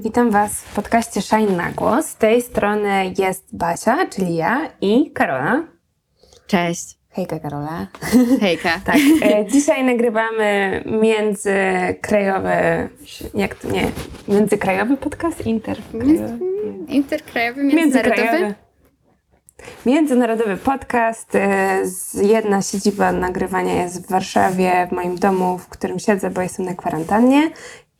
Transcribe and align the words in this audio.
witam 0.00 0.30
Was 0.30 0.52
w 0.52 0.74
podcaście 0.74 1.22
Shine 1.22 1.56
na 1.56 1.72
głos. 1.72 2.06
Z 2.06 2.16
tej 2.16 2.42
strony 2.42 3.12
jest 3.18 3.56
Basia, 3.56 4.06
czyli 4.06 4.34
ja 4.34 4.68
i 4.80 5.10
Karola. 5.10 5.64
Cześć. 6.46 6.98
Hejka 7.10 7.38
Karola. 7.38 7.86
Hejka. 8.40 8.80
tak, 8.84 8.96
e, 9.22 9.46
dzisiaj 9.46 9.84
nagrywamy 9.84 10.82
międzykrajowy, 10.86 12.88
jak 13.34 13.54
to 13.54 13.68
nie, 13.68 13.86
międzykrajowy 14.28 14.96
podcast? 14.96 15.46
Interkrajowy? 15.46 16.38
Interkrajowy, 16.88 17.64
międzynarodowy? 17.64 18.54
Międzynarodowy 19.86 20.56
podcast. 20.56 21.34
e, 21.34 21.82
Jedna 22.22 22.62
siedziba 22.62 23.12
nagrywania 23.12 23.82
jest 23.82 24.06
w 24.06 24.10
Warszawie, 24.10 24.86
w 24.90 24.92
moim 24.92 25.16
domu, 25.16 25.58
w 25.58 25.68
którym 25.68 25.98
siedzę, 25.98 26.30
bo 26.30 26.42
jestem 26.42 26.66
na 26.66 26.74
kwarantannie 26.74 27.50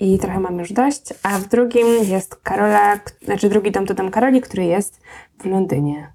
i 0.05 0.19
trochę 0.19 0.41
mam 0.41 0.59
już 0.59 0.73
dość. 0.73 1.03
A 1.23 1.39
w 1.39 1.49
drugim 1.49 1.87
jest 2.05 2.37
Karola, 2.37 3.01
znaczy 3.23 3.49
drugi 3.49 3.71
dom 3.71 3.87
to 3.87 3.95
dom 3.95 4.11
Karoli, 4.11 4.41
który 4.41 4.65
jest 4.65 5.01
w 5.41 5.47
Londynie. 5.47 6.13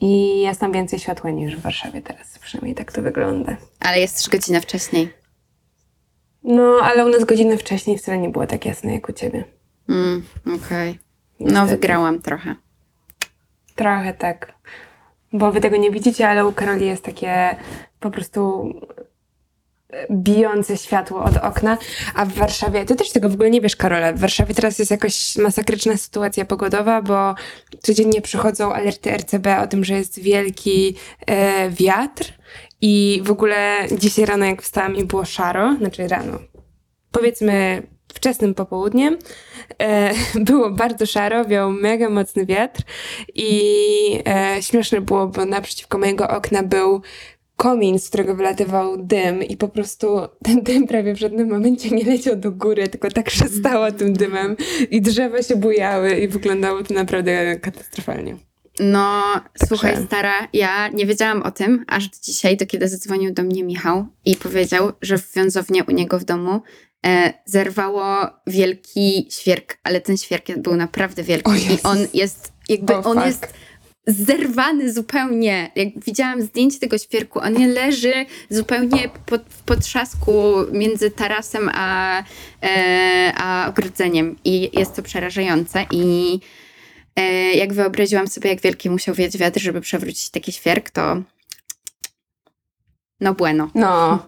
I 0.00 0.40
jest 0.40 0.60
tam 0.60 0.72
więcej 0.72 0.98
światła 0.98 1.30
niż 1.30 1.56
w 1.56 1.60
Warszawie 1.60 2.02
teraz, 2.02 2.38
przynajmniej 2.38 2.74
tak 2.74 2.92
to 2.92 3.02
wygląda. 3.02 3.56
Ale 3.80 4.00
jest 4.00 4.16
też 4.16 4.28
godzina 4.28 4.60
wcześniej. 4.60 5.08
No, 6.42 6.78
ale 6.82 7.06
u 7.06 7.08
nas 7.08 7.24
godzinę 7.24 7.56
wcześniej 7.58 7.98
wcale 7.98 8.18
nie 8.18 8.28
było 8.28 8.46
tak 8.46 8.64
jasne 8.66 8.94
jak 8.94 9.08
u 9.08 9.12
ciebie. 9.12 9.44
Mm, 9.88 10.24
Okej. 10.64 10.98
No, 11.40 11.46
Niestety. 11.46 11.66
wygrałam 11.70 12.22
trochę. 12.22 12.54
Trochę 13.74 14.14
tak. 14.14 14.52
Bo 15.32 15.52
wy 15.52 15.60
tego 15.60 15.76
nie 15.76 15.90
widzicie, 15.90 16.28
ale 16.28 16.46
u 16.46 16.52
Karoli 16.52 16.86
jest 16.86 17.04
takie 17.04 17.56
po 18.00 18.10
prostu 18.10 18.72
bijące 20.10 20.76
światło 20.76 21.24
od 21.24 21.36
okna, 21.36 21.78
a 22.14 22.24
w 22.24 22.32
Warszawie, 22.32 22.84
ty 22.84 22.96
też 22.96 23.10
tego 23.10 23.28
w 23.28 23.34
ogóle 23.34 23.50
nie 23.50 23.60
wiesz, 23.60 23.76
Karola, 23.76 24.12
w 24.12 24.18
Warszawie 24.18 24.54
teraz 24.54 24.78
jest 24.78 24.90
jakoś 24.90 25.36
masakryczna 25.36 25.96
sytuacja 25.96 26.44
pogodowa, 26.44 27.02
bo 27.02 27.34
codziennie 27.82 28.22
przychodzą 28.22 28.72
alerty 28.72 29.10
RCB 29.10 29.46
o 29.62 29.66
tym, 29.66 29.84
że 29.84 29.94
jest 29.94 30.20
wielki 30.20 30.96
e, 31.26 31.70
wiatr. 31.70 32.32
I 32.80 33.20
w 33.24 33.30
ogóle 33.30 33.86
dzisiaj 33.98 34.26
rano 34.26 34.46
jak 34.46 34.62
wstałam 34.62 34.96
i 34.96 35.04
było 35.04 35.24
szaro, 35.24 35.76
znaczy 35.78 36.08
rano, 36.08 36.38
powiedzmy 37.12 37.82
wczesnym 38.14 38.54
popołudniem, 38.54 39.18
e, 39.78 40.14
było 40.48 40.70
bardzo 40.70 41.06
szaro, 41.06 41.44
wiał 41.44 41.70
mega 41.70 42.10
mocny 42.10 42.46
wiatr 42.46 42.82
i 43.34 43.60
e, 44.26 44.62
śmieszne 44.62 45.00
było, 45.00 45.26
bo 45.26 45.44
naprzeciwko 45.44 45.98
mojego 45.98 46.28
okna 46.28 46.62
był 46.62 47.02
komin, 47.56 47.98
z 47.98 48.08
którego 48.08 48.34
wylatywał 48.34 48.96
dym 48.96 49.42
i 49.42 49.56
po 49.56 49.68
prostu 49.68 50.20
ten 50.42 50.62
dym 50.62 50.86
prawie 50.86 51.14
w 51.14 51.18
żadnym 51.18 51.48
momencie 51.48 51.90
nie 51.90 52.04
leciał 52.04 52.36
do 52.36 52.52
góry, 52.52 52.88
tylko 52.88 53.10
tak 53.10 53.26
przestało 53.26 53.92
tym 53.92 54.12
dymem 54.12 54.56
i 54.90 55.00
drzewa 55.00 55.42
się 55.42 55.56
bujały 55.56 56.14
i 56.14 56.28
wyglądało 56.28 56.82
to 56.82 56.94
naprawdę 56.94 57.56
katastrofalnie. 57.56 58.36
No, 58.80 59.22
słuchaj, 59.66 59.92
Także- 59.92 60.06
stara, 60.06 60.48
ja 60.52 60.88
nie 60.88 61.06
wiedziałam 61.06 61.42
o 61.42 61.50
tym, 61.50 61.84
aż 61.88 62.08
do 62.08 62.16
dzisiaj, 62.22 62.56
do 62.56 62.66
kiedy 62.66 62.88
zadzwonił 62.88 63.32
do 63.32 63.42
mnie 63.42 63.64
Michał 63.64 64.06
i 64.24 64.36
powiedział, 64.36 64.92
że 65.02 65.18
w 65.18 65.32
wiązownie 65.34 65.84
u 65.84 65.90
niego 65.90 66.18
w 66.18 66.24
domu 66.24 66.60
e, 67.06 67.32
zerwało 67.44 68.30
wielki 68.46 69.28
świerk, 69.30 69.78
ale 69.82 70.00
ten 70.00 70.16
świerk 70.16 70.58
był 70.58 70.76
naprawdę 70.76 71.22
wielki 71.22 71.50
i 71.50 71.82
on 71.82 71.98
jest, 72.14 72.52
jakby 72.68 72.94
on 72.94 73.14
fuck. 73.14 73.26
jest 73.26 73.54
zerwany 74.06 74.92
zupełnie. 74.92 75.70
Jak 75.74 75.88
widziałam 76.04 76.42
zdjęcie 76.42 76.78
tego 76.78 76.98
świerku, 76.98 77.40
on 77.40 77.52
nie 77.52 77.68
leży 77.68 78.12
zupełnie 78.50 79.08
pod, 79.26 79.42
w 79.48 79.62
potrzasku 79.62 80.32
między 80.72 81.10
tarasem 81.10 81.70
a, 81.74 82.22
e, 82.62 83.32
a 83.36 83.68
ogrodzeniem 83.68 84.36
i 84.44 84.78
jest 84.78 84.96
to 84.96 85.02
przerażające 85.02 85.86
i 85.90 86.38
e, 87.16 87.52
jak 87.52 87.72
wyobraziłam 87.72 88.28
sobie, 88.28 88.50
jak 88.50 88.60
wielki 88.60 88.90
musiał 88.90 89.14
wiać 89.14 89.38
wiatr, 89.38 89.60
żeby 89.60 89.80
przewrócić 89.80 90.30
taki 90.30 90.52
świerk, 90.52 90.90
to 90.90 91.22
no 93.20 93.34
bueno. 93.34 93.70
No. 93.74 94.18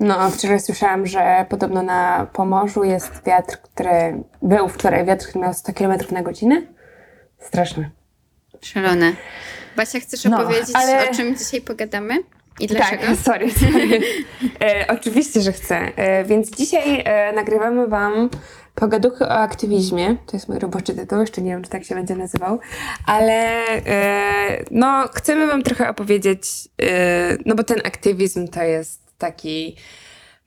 No, 0.00 0.30
wczoraj 0.30 0.60
słyszałam, 0.60 1.06
że 1.06 1.46
podobno 1.48 1.82
na 1.82 2.26
Pomorzu 2.32 2.84
jest 2.84 3.24
wiatr, 3.26 3.56
który 3.62 4.22
był 4.42 4.68
wczoraj 4.68 5.06
wiatr, 5.06 5.26
który 5.28 5.44
miał 5.44 5.54
100 5.54 5.72
km 5.72 5.98
na 6.10 6.22
godzinę. 6.22 6.62
Straszne. 7.38 7.99
Szalone. 8.62 9.12
Basia, 9.76 10.00
chcesz 10.00 10.24
No, 10.24 10.40
opowiedzieć, 10.42 10.74
ale- 10.74 11.10
o 11.10 11.14
czym 11.14 11.36
dzisiaj 11.36 11.60
pogadamy? 11.60 12.14
I 12.60 12.66
dlaczego? 12.66 13.02
Tak, 13.06 13.16
sorry, 13.26 13.50
sorry. 13.50 14.00
e, 14.64 14.86
oczywiście, 14.88 15.40
że 15.40 15.52
chcę. 15.52 15.76
E, 15.96 16.24
więc 16.24 16.50
dzisiaj 16.56 17.02
e, 17.04 17.32
nagrywamy 17.32 17.88
Wam 17.88 18.30
pogaduchy 18.74 19.24
o 19.24 19.30
aktywizmie. 19.30 20.16
To 20.26 20.36
jest 20.36 20.48
mój 20.48 20.58
roboczy 20.58 20.94
tytuł, 20.94 21.20
jeszcze 21.20 21.42
nie 21.42 21.50
wiem, 21.50 21.62
czy 21.62 21.70
tak 21.70 21.84
się 21.84 21.94
będzie 21.94 22.16
nazywał. 22.16 22.60
Ale 23.06 23.56
e, 23.68 24.64
no, 24.70 25.08
chcemy 25.14 25.46
Wam 25.46 25.62
trochę 25.62 25.88
opowiedzieć, 25.88 26.42
e, 26.82 27.36
no 27.46 27.54
bo 27.54 27.64
ten 27.64 27.78
aktywizm 27.84 28.48
to 28.48 28.62
jest 28.62 29.00
taki 29.18 29.76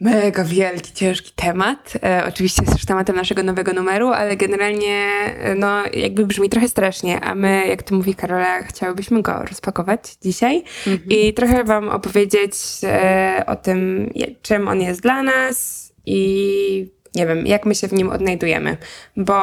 mega 0.03 0.44
wielki, 0.44 0.94
ciężki 0.94 1.31
temat. 1.36 1.94
E, 2.03 2.24
oczywiście 2.28 2.62
jest 2.62 2.74
też 2.74 2.86
tematem 2.86 3.16
naszego 3.16 3.44
nowego 3.44 3.74
numeru, 3.74 4.08
ale 4.08 4.38
generalnie 4.38 5.08
e, 5.40 5.56
no 5.56 5.84
jakby 5.94 6.25
brzmi 6.25 6.50
trochę 6.50 6.68
strasznie, 6.68 7.19
a 7.22 7.36
my, 7.36 7.68
jak 7.68 7.84
to 7.84 7.96
mówi 7.96 8.16
Karola, 8.16 8.63
chciałybyśmy 8.63 9.22
go 9.22 9.34
rozpakować 9.34 10.00
dzisiaj 10.22 10.63
i 11.09 11.34
trochę 11.34 11.63
wam 11.63 11.90
opowiedzieć 11.90 12.53
e, 12.84 13.44
o 13.47 13.56
tym, 13.56 14.09
czym 14.42 14.68
on 14.68 14.81
jest 14.81 15.02
dla 15.02 15.24
nas 15.24 15.84
i 16.06 16.92
nie 17.16 17.28
wiem, 17.28 17.47
jak 17.47 17.66
my 17.66 17.75
się 17.75 17.88
w 17.88 17.94
nim 17.94 18.09
odnajdujemy, 18.09 18.78
bo 19.18 19.34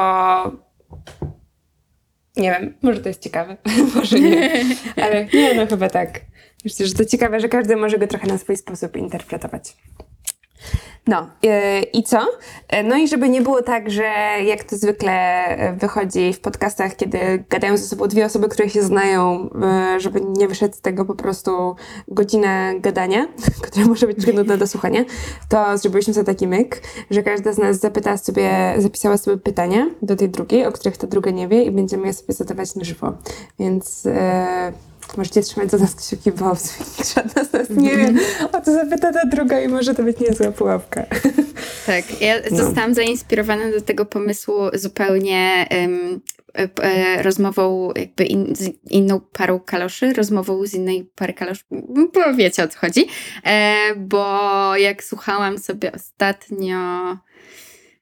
nie 2.36 2.50
wiem, 2.50 2.74
może 2.82 3.00
to 3.00 3.08
jest 3.08 3.22
ciekawe, 3.22 3.56
może 3.94 4.20
nie, 4.20 4.64
ale 4.96 5.26
nie, 5.34 5.54
no 5.54 5.66
chyba 5.66 5.88
tak. 5.88 6.20
Myślę, 6.64 6.86
że 6.86 6.94
to 6.94 7.04
ciekawe, 7.04 7.40
że 7.40 7.48
każdy 7.48 7.76
może 7.76 7.98
go 7.98 8.06
trochę 8.06 8.26
na 8.26 8.38
swój 8.38 8.56
sposób 8.56 8.96
interpretować. 8.96 9.76
No 11.06 11.26
yy, 11.42 11.50
i 11.92 12.02
co? 12.02 12.18
Yy, 12.72 12.82
No 12.82 12.96
i 12.96 13.08
żeby 13.08 13.28
nie 13.28 13.42
było 13.42 13.62
tak, 13.62 13.90
że 13.90 14.02
jak 14.44 14.64
to 14.64 14.76
zwykle 14.76 15.46
yy, 15.58 15.76
wychodzi 15.76 16.32
w 16.32 16.40
podcastach, 16.40 16.96
kiedy 16.96 17.44
gadają 17.50 17.76
ze 17.76 17.84
sobą 17.84 18.06
dwie 18.06 18.24
osoby, 18.26 18.48
które 18.48 18.70
się 18.70 18.82
znają, 18.82 19.50
żeby 19.98 20.20
nie 20.20 20.48
wyszedł 20.48 20.74
z 20.74 20.80
tego 20.80 21.04
po 21.04 21.14
prostu 21.14 21.76
godzina 22.08 22.74
gadania, 22.74 23.28
która 23.62 23.86
może 23.86 24.06
być 24.06 24.24
trudna 24.24 24.56
do 24.56 24.66
słuchania, 24.66 25.04
to 25.48 25.78
zrobiliśmy 25.78 26.14
sobie 26.14 26.26
taki 26.26 26.46
myk, 26.46 26.82
że 27.10 27.22
każda 27.22 27.52
z 27.52 27.58
nas 27.58 27.80
zapyta 27.80 28.16
sobie, 28.16 28.74
zapisała 28.78 29.16
sobie 29.16 29.36
pytania 29.36 29.86
do 30.02 30.16
tej 30.16 30.28
drugiej, 30.28 30.66
o 30.66 30.72
których 30.72 30.96
ta 30.96 31.06
druga 31.06 31.30
nie 31.30 31.48
wie 31.48 31.64
i 31.64 31.70
będziemy 31.70 32.06
je 32.06 32.12
sobie 32.12 32.34
zadawać 32.34 32.74
na 32.74 32.84
żywo. 32.84 33.12
Więc 33.58 34.04
yy, 34.04 34.12
możecie 35.16 35.42
trzymać 35.42 35.70
za 35.70 35.78
nas 35.78 35.94
kciuki, 35.94 36.32
bo 36.32 36.56
żadna 37.14 37.44
z 37.44 37.52
nas 37.52 37.70
nie 37.70 37.96
wie, 37.96 38.14
o 38.52 38.60
co 38.60 38.72
zapyta 38.72 39.12
ta 39.12 39.26
druga 39.26 39.60
i 39.60 39.68
może 39.68 39.94
to 39.94 40.02
być 40.02 40.20
niezła 40.20 40.50
pułapka. 40.52 41.06
Tak, 41.86 42.20
ja 42.20 42.34
No. 42.50 42.56
zostałam 42.56 42.94
zainspirowana 42.94 43.70
do 43.70 43.80
tego 43.80 44.06
pomysłu 44.06 44.54
zupełnie 44.74 45.66
e, 46.82 47.22
rozmową 47.22 47.92
jakby 47.96 48.24
in, 48.24 48.56
z 48.56 48.70
inną 48.90 49.20
parą 49.20 49.60
kaloszy, 49.60 50.12
rozmową 50.12 50.66
z 50.66 50.74
innej 50.74 51.10
pary 51.14 51.32
kaloszy, 51.34 51.62
bo 52.14 52.34
wiecie 52.36 52.64
o 52.64 52.68
co 52.68 52.78
chodzi, 52.78 53.06
e, 53.46 53.74
bo 53.96 54.76
jak 54.76 55.04
słuchałam 55.04 55.58
sobie 55.58 55.92
ostatnio 55.92 56.76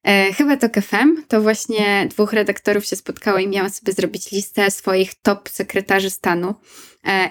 E, 0.03 0.33
chyba 0.33 0.57
to 0.57 0.71
KFM, 0.71 1.23
to 1.29 1.41
właśnie 1.41 2.07
dwóch 2.11 2.33
redaktorów 2.33 2.87
się 2.87 2.97
spotkało 2.97 3.39
i 3.39 3.49
miało 3.49 3.71
sobie 3.71 3.93
zrobić 3.93 4.33
listę 4.33 4.71
swoich 4.71 5.15
top 5.15 5.49
sekretarzy 5.49 6.11
stanu 6.11 6.55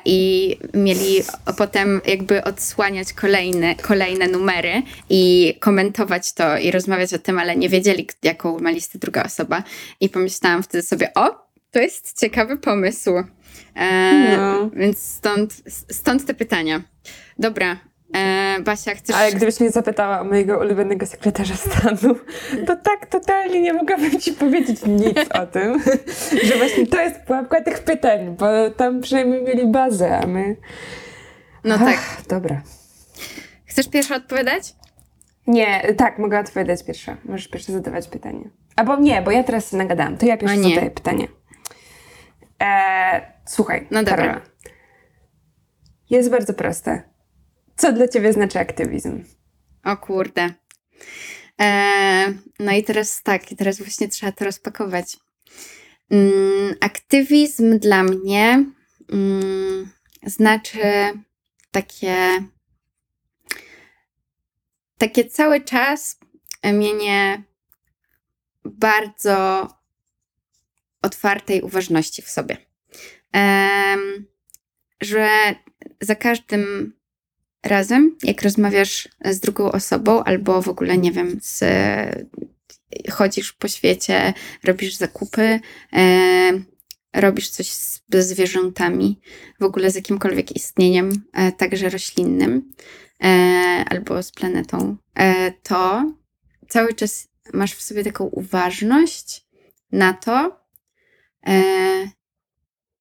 i 0.05 0.57
mieli 0.73 1.23
potem 1.57 2.01
jakby 2.05 2.43
odsłaniać 2.43 3.13
kolejne, 3.13 3.75
kolejne 3.75 4.27
numery 4.27 4.81
i 5.09 5.53
komentować 5.59 6.33
to 6.33 6.57
i 6.57 6.71
rozmawiać 6.71 7.13
o 7.13 7.19
tym, 7.19 7.39
ale 7.39 7.55
nie 7.55 7.69
wiedzieli, 7.69 8.07
jaką 8.23 8.59
ma 8.59 8.71
listę 8.71 8.99
druga 8.99 9.23
osoba. 9.23 9.63
I 9.99 10.09
pomyślałam 10.09 10.63
wtedy 10.63 10.81
sobie, 10.81 11.13
o, 11.13 11.47
to 11.71 11.79
jest 11.79 12.19
ciekawy 12.19 12.57
pomysł. 12.57 13.11
E, 13.75 14.37
No. 14.37 14.69
Więc 14.69 15.01
stąd, 15.01 15.53
stąd 15.91 16.25
te 16.25 16.33
pytania. 16.33 16.81
Dobra, 17.39 17.77
e, 18.15 18.57
Basia, 18.61 18.95
chcesz... 18.95 19.15
Ale 19.15 19.31
gdybyś 19.31 19.59
mnie 19.59 19.69
zapytała 19.69 20.21
o 20.21 20.23
mojego 20.23 20.59
ulubionego 20.59 21.05
sekretarza 21.05 21.55
stanu, 21.55 22.15
to 22.67 22.75
tak 22.75 23.05
totalnie 23.05 23.61
nie 23.61 23.73
mogłabym 23.73 24.19
ci 24.19 24.33
powiedzieć 24.33 24.79
nic 24.85 25.17
o 25.33 25.45
tym, 25.45 25.83
że 26.43 26.57
właśnie 26.57 26.87
to 26.87 27.01
jest 27.01 27.19
pułapka 27.21 27.61
tych 27.61 27.79
pytań, 27.79 28.35
bo 28.39 28.45
tam 28.77 29.01
przynajmniej 29.01 29.43
mieli 29.43 29.67
bazę, 29.67 30.17
a 30.17 30.27
my... 30.27 30.55
No 31.63 31.77
tak. 31.77 31.87
Ach, 31.87 32.27
dobra. 32.27 32.61
Chcesz 33.65 33.89
pierwsza 33.89 34.15
odpowiadać? 34.15 34.75
Nie, 35.47 35.93
tak, 35.97 36.19
mogę 36.19 36.39
odpowiadać 36.39 36.85
pierwsza. 36.85 37.17
Możesz 37.25 37.47
pierwsze 37.47 37.71
zadawać 37.71 38.07
pytanie. 38.07 38.49
Albo 38.75 38.95
nie, 38.99 39.21
bo 39.21 39.31
ja 39.31 39.43
teraz 39.43 39.71
się 39.71 39.77
nagadałam, 39.77 40.17
to 40.17 40.25
ja 40.25 40.37
pierwsze 40.37 40.57
A 40.57 40.61
nie. 40.61 40.69
zadaję 40.75 40.91
pytanie. 40.91 41.27
Eee, 42.59 43.21
słuchaj, 43.45 43.87
No 43.91 43.99
dobra. 44.03 44.15
Karola. 44.17 44.41
Jest 46.09 46.31
bardzo 46.31 46.53
proste. 46.53 47.01
Co 47.77 47.93
dla 47.93 48.07
ciebie 48.07 48.33
znaczy 48.33 48.59
aktywizm? 48.59 49.23
O 49.83 49.97
kurde. 49.97 50.53
E, 51.61 52.33
no 52.59 52.71
i 52.71 52.83
teraz 52.83 53.23
tak, 53.23 53.43
teraz 53.57 53.77
właśnie 53.77 54.07
trzeba 54.07 54.31
to 54.31 54.45
rozpakować. 54.45 55.17
Mm, 56.11 56.75
aktywizm 56.81 57.79
dla 57.79 58.03
mnie 58.03 58.65
mm, 59.11 59.91
znaczy 60.25 60.79
takie, 61.71 62.43
takie 64.97 65.25
cały 65.25 65.61
czas 65.61 66.19
mienie 66.63 67.43
bardzo 68.65 69.67
otwartej 71.01 71.61
uważności 71.61 72.21
w 72.21 72.29
sobie. 72.29 72.57
Że 75.01 75.29
za 76.01 76.15
każdym 76.15 76.96
razem, 77.67 78.17
jak 78.23 78.41
rozmawiasz 78.41 79.09
z 79.25 79.39
drugą 79.39 79.71
osobą, 79.71 80.23
albo 80.23 80.61
w 80.61 80.69
ogóle, 80.69 80.97
nie 80.97 81.11
wiem, 81.11 81.37
z, 81.41 81.63
chodzisz 83.11 83.53
po 83.53 83.67
świecie, 83.67 84.33
robisz 84.63 84.95
zakupy, 84.95 85.59
e, 85.93 86.51
robisz 87.13 87.49
coś 87.49 87.71
z, 87.71 88.01
ze 88.09 88.23
zwierzętami, 88.23 89.19
w 89.59 89.63
ogóle 89.63 89.91
z 89.91 89.95
jakimkolwiek 89.95 90.55
istnieniem, 90.55 91.23
e, 91.33 91.51
także 91.51 91.89
roślinnym, 91.89 92.73
e, 93.23 93.27
albo 93.89 94.23
z 94.23 94.31
planetą, 94.31 94.97
e, 95.19 95.51
to 95.51 96.11
cały 96.69 96.93
czas 96.93 97.27
masz 97.53 97.73
w 97.73 97.81
sobie 97.81 98.03
taką 98.03 98.25
uważność 98.25 99.45
na 99.91 100.13
to, 100.13 100.59
e, 101.47 101.61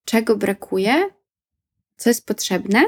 czego 0.04 0.36
brakuje, 0.36 1.10
co 1.96 2.10
jest 2.10 2.26
potrzebne 2.26 2.84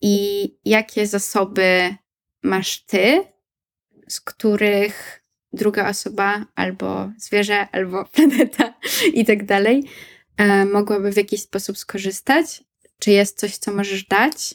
i 0.00 0.48
jakie 0.64 1.06
zasoby 1.06 1.94
masz 2.42 2.84
ty, 2.84 3.24
z 4.08 4.20
których 4.20 5.22
druga 5.52 5.88
osoba 5.88 6.46
albo 6.54 7.10
zwierzę, 7.18 7.68
albo 7.72 8.04
planeta 8.14 8.74
i 9.12 9.24
tak 9.24 9.44
dalej 9.44 9.84
e, 10.36 10.64
mogłaby 10.64 11.12
w 11.12 11.16
jakiś 11.16 11.42
sposób 11.42 11.78
skorzystać. 11.78 12.64
Czy 12.98 13.10
jest 13.10 13.38
coś, 13.38 13.56
co 13.56 13.72
możesz 13.72 14.04
dać, 14.04 14.54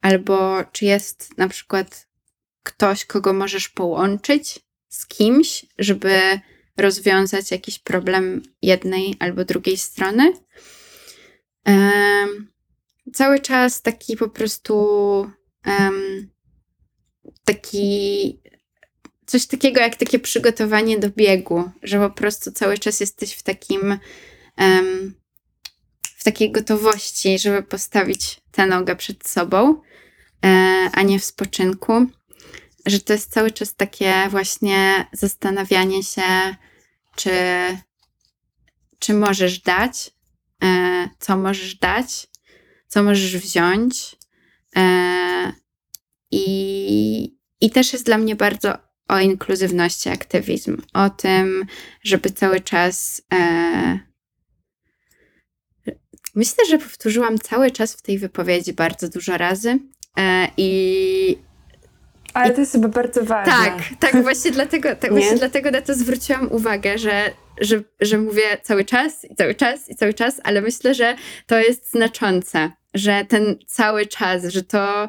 albo 0.00 0.64
czy 0.72 0.84
jest 0.84 1.38
na 1.38 1.48
przykład 1.48 2.08
ktoś, 2.62 3.04
kogo 3.04 3.32
możesz 3.32 3.68
połączyć 3.68 4.60
z 4.88 5.06
kimś, 5.06 5.66
żeby 5.78 6.40
rozwiązać 6.76 7.50
jakiś 7.50 7.78
problem 7.78 8.42
jednej 8.62 9.16
albo 9.18 9.44
drugiej 9.44 9.76
strony. 9.78 10.32
Cały 13.14 13.40
czas 13.40 13.82
taki 13.82 14.16
po 14.16 14.28
prostu 14.28 14.74
um, 15.66 16.30
taki 17.44 18.40
coś 19.26 19.46
takiego 19.46 19.80
jak 19.80 19.96
takie 19.96 20.18
przygotowanie 20.18 20.98
do 20.98 21.10
biegu, 21.10 21.70
że 21.82 21.98
po 21.98 22.10
prostu 22.10 22.52
cały 22.52 22.78
czas 22.78 23.00
jesteś 23.00 23.32
w 23.32 23.42
takim 23.42 23.98
um, 24.58 25.14
w 26.20 26.24
takiej 26.24 26.52
gotowości, 26.52 27.38
żeby 27.38 27.62
postawić 27.62 28.40
tę 28.52 28.66
nogę 28.66 28.96
przed 28.96 29.28
sobą, 29.28 29.82
e, 30.44 30.48
a 30.92 31.02
nie 31.02 31.18
w 31.18 31.24
spoczynku. 31.24 32.06
Że 32.86 33.00
to 33.00 33.12
jest 33.12 33.32
cały 33.32 33.50
czas 33.50 33.74
takie 33.74 34.28
właśnie 34.30 35.06
zastanawianie 35.12 36.02
się, 36.02 36.56
czy, 37.16 37.30
czy 38.98 39.14
możesz 39.14 39.58
dać, 39.58 40.10
e, 40.62 41.08
co 41.18 41.36
możesz 41.36 41.74
dać, 41.74 42.29
co 42.90 43.02
możesz 43.02 43.36
wziąć. 43.36 44.16
E, 44.76 45.52
i, 46.30 47.36
I 47.60 47.70
też 47.70 47.92
jest 47.92 48.06
dla 48.06 48.18
mnie 48.18 48.36
bardzo 48.36 48.78
o 49.08 49.18
inkluzywności 49.18 50.08
aktywizm, 50.08 50.82
o 50.94 51.10
tym, 51.10 51.66
żeby 52.02 52.30
cały 52.30 52.60
czas. 52.60 53.22
E, 53.32 53.98
myślę, 56.34 56.64
że 56.68 56.78
powtórzyłam 56.78 57.38
cały 57.38 57.70
czas 57.70 57.94
w 57.94 58.02
tej 58.02 58.18
wypowiedzi 58.18 58.72
bardzo 58.72 59.08
dużo 59.08 59.38
razy. 59.38 59.78
E, 60.18 60.48
I 60.56 61.38
ale 62.34 62.50
to 62.50 62.60
jest 62.60 62.72
chyba 62.72 62.88
bardzo 62.88 63.24
ważne. 63.24 63.52
Tak, 63.52 63.82
tak, 64.00 64.22
właśnie 64.22 64.50
dlatego, 64.50 64.96
tak, 64.96 65.10
właśnie 65.10 65.36
dlatego 65.36 65.70
na 65.70 65.82
to 65.82 65.94
zwróciłam 65.94 66.52
uwagę, 66.52 66.98
że, 66.98 67.30
że, 67.60 67.82
że 68.00 68.18
mówię 68.18 68.42
cały 68.62 68.84
czas 68.84 69.24
i 69.24 69.34
cały 69.34 69.54
czas 69.54 69.88
i 69.88 69.96
cały 69.96 70.14
czas, 70.14 70.40
ale 70.44 70.60
myślę, 70.60 70.94
że 70.94 71.16
to 71.46 71.58
jest 71.58 71.90
znaczące, 71.90 72.72
że 72.94 73.24
ten 73.28 73.56
cały 73.66 74.06
czas, 74.06 74.44
że 74.44 74.62
to, 74.62 75.08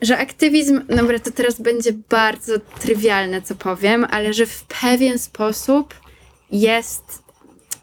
że 0.00 0.18
aktywizm, 0.18 0.80
dobra, 0.88 1.18
to 1.18 1.30
teraz 1.30 1.60
będzie 1.60 1.92
bardzo 1.92 2.58
trywialne, 2.80 3.42
co 3.42 3.54
powiem, 3.54 4.06
ale 4.10 4.34
że 4.34 4.46
w 4.46 4.64
pewien 4.64 5.18
sposób 5.18 5.94
jest 6.52 7.22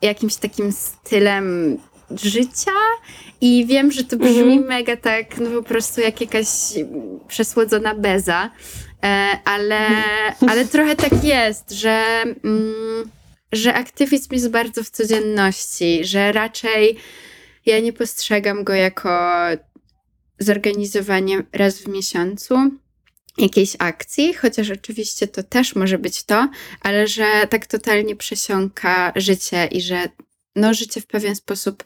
jakimś 0.02 0.36
takim 0.36 0.72
stylem 0.72 1.78
życia 2.22 2.72
i 3.42 3.66
wiem, 3.66 3.92
że 3.92 4.04
to 4.04 4.18
brzmi 4.18 4.42
mhm. 4.42 4.64
mega 4.64 4.98
tak, 4.98 5.38
no 5.38 5.50
po 5.50 5.64
prostu 5.64 6.02
jak 6.02 6.22
jakaś 6.22 6.48
przesłodzona 7.28 7.96
beza, 7.96 8.50
e, 9.04 9.38
ale, 9.46 9.88
ale 10.48 10.66
trochę 10.66 10.96
tak 10.96 11.24
jest, 11.24 11.72
że, 11.72 12.04
mm, 12.44 13.10
że 13.52 13.74
aktywizm 13.74 14.34
jest 14.34 14.50
bardzo 14.50 14.84
w 14.84 14.90
codzienności, 14.90 16.06
że 16.06 16.32
raczej 16.32 16.98
ja 17.66 17.80
nie 17.80 17.94
postrzegam 17.94 18.64
go 18.64 18.74
jako 18.74 19.30
zorganizowanie 20.40 21.44
raz 21.54 21.78
w 21.80 21.88
miesiącu 21.88 22.56
jakiejś 23.38 23.76
akcji, 23.80 24.34
chociaż 24.34 24.72
oczywiście 24.72 25.28
to 25.28 25.44
też 25.44 25.76
może 25.76 25.98
być 25.98 26.24
to, 26.24 26.50
ale 26.82 27.08
że 27.08 27.26
tak 27.50 27.66
totalnie 27.66 28.16
przesiąka 28.16 29.14
życie 29.16 29.66
i 29.72 29.82
że 29.82 30.10
no, 30.56 30.74
życie 30.74 31.02
w 31.02 31.08
pewien 31.08 31.36
sposób 31.36 31.84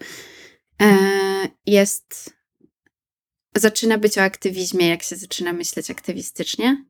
e, 0.82 0.98
jest. 1.66 2.38
Zaczyna 3.56 3.98
być 3.98 4.18
o 4.18 4.22
aktywizmie, 4.22 4.88
jak 4.88 5.02
się 5.02 5.16
zaczyna 5.16 5.52
myśleć 5.52 5.90
aktywistycznie. 5.90 6.84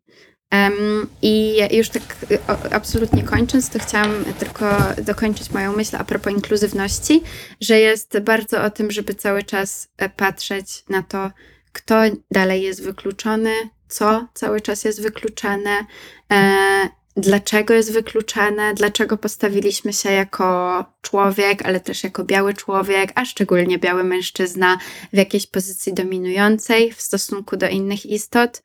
Um, 0.52 1.06
I 1.22 1.56
już 1.70 1.88
tak 1.88 2.02
o, 2.48 2.72
absolutnie 2.72 3.22
kończąc, 3.22 3.70
to 3.70 3.78
chciałam 3.78 4.24
tylko 4.38 4.78
dokończyć 5.02 5.50
moją 5.50 5.76
myśl 5.76 5.96
a 5.96 6.04
propos 6.04 6.32
inkluzywności, 6.32 7.22
że 7.60 7.80
jest 7.80 8.18
bardzo 8.18 8.62
o 8.62 8.70
tym, 8.70 8.90
żeby 8.90 9.14
cały 9.14 9.42
czas 9.42 9.88
e, 9.96 10.08
patrzeć 10.08 10.84
na 10.88 11.02
to, 11.02 11.30
kto 11.72 12.02
dalej 12.30 12.62
jest 12.62 12.82
wykluczony, 12.82 13.54
co 13.88 14.28
cały 14.34 14.60
czas 14.60 14.84
jest 14.84 15.02
wykluczane, 15.02 15.86
e, 16.32 16.88
dlaczego 17.18 17.74
jest 17.74 17.92
wykluczane, 17.92 18.74
dlaczego 18.74 19.18
postawiliśmy 19.18 19.92
się 19.92 20.12
jako 20.12 20.84
człowiek, 21.02 21.66
ale 21.66 21.80
też 21.80 22.04
jako 22.04 22.24
biały 22.24 22.54
człowiek, 22.54 23.12
a 23.14 23.24
szczególnie 23.24 23.78
biały 23.78 24.04
mężczyzna 24.04 24.78
w 25.12 25.16
jakiejś 25.16 25.46
pozycji 25.46 25.94
dominującej 25.94 26.92
w 26.92 27.00
stosunku 27.00 27.56
do 27.56 27.68
innych 27.68 28.06
istot 28.06 28.62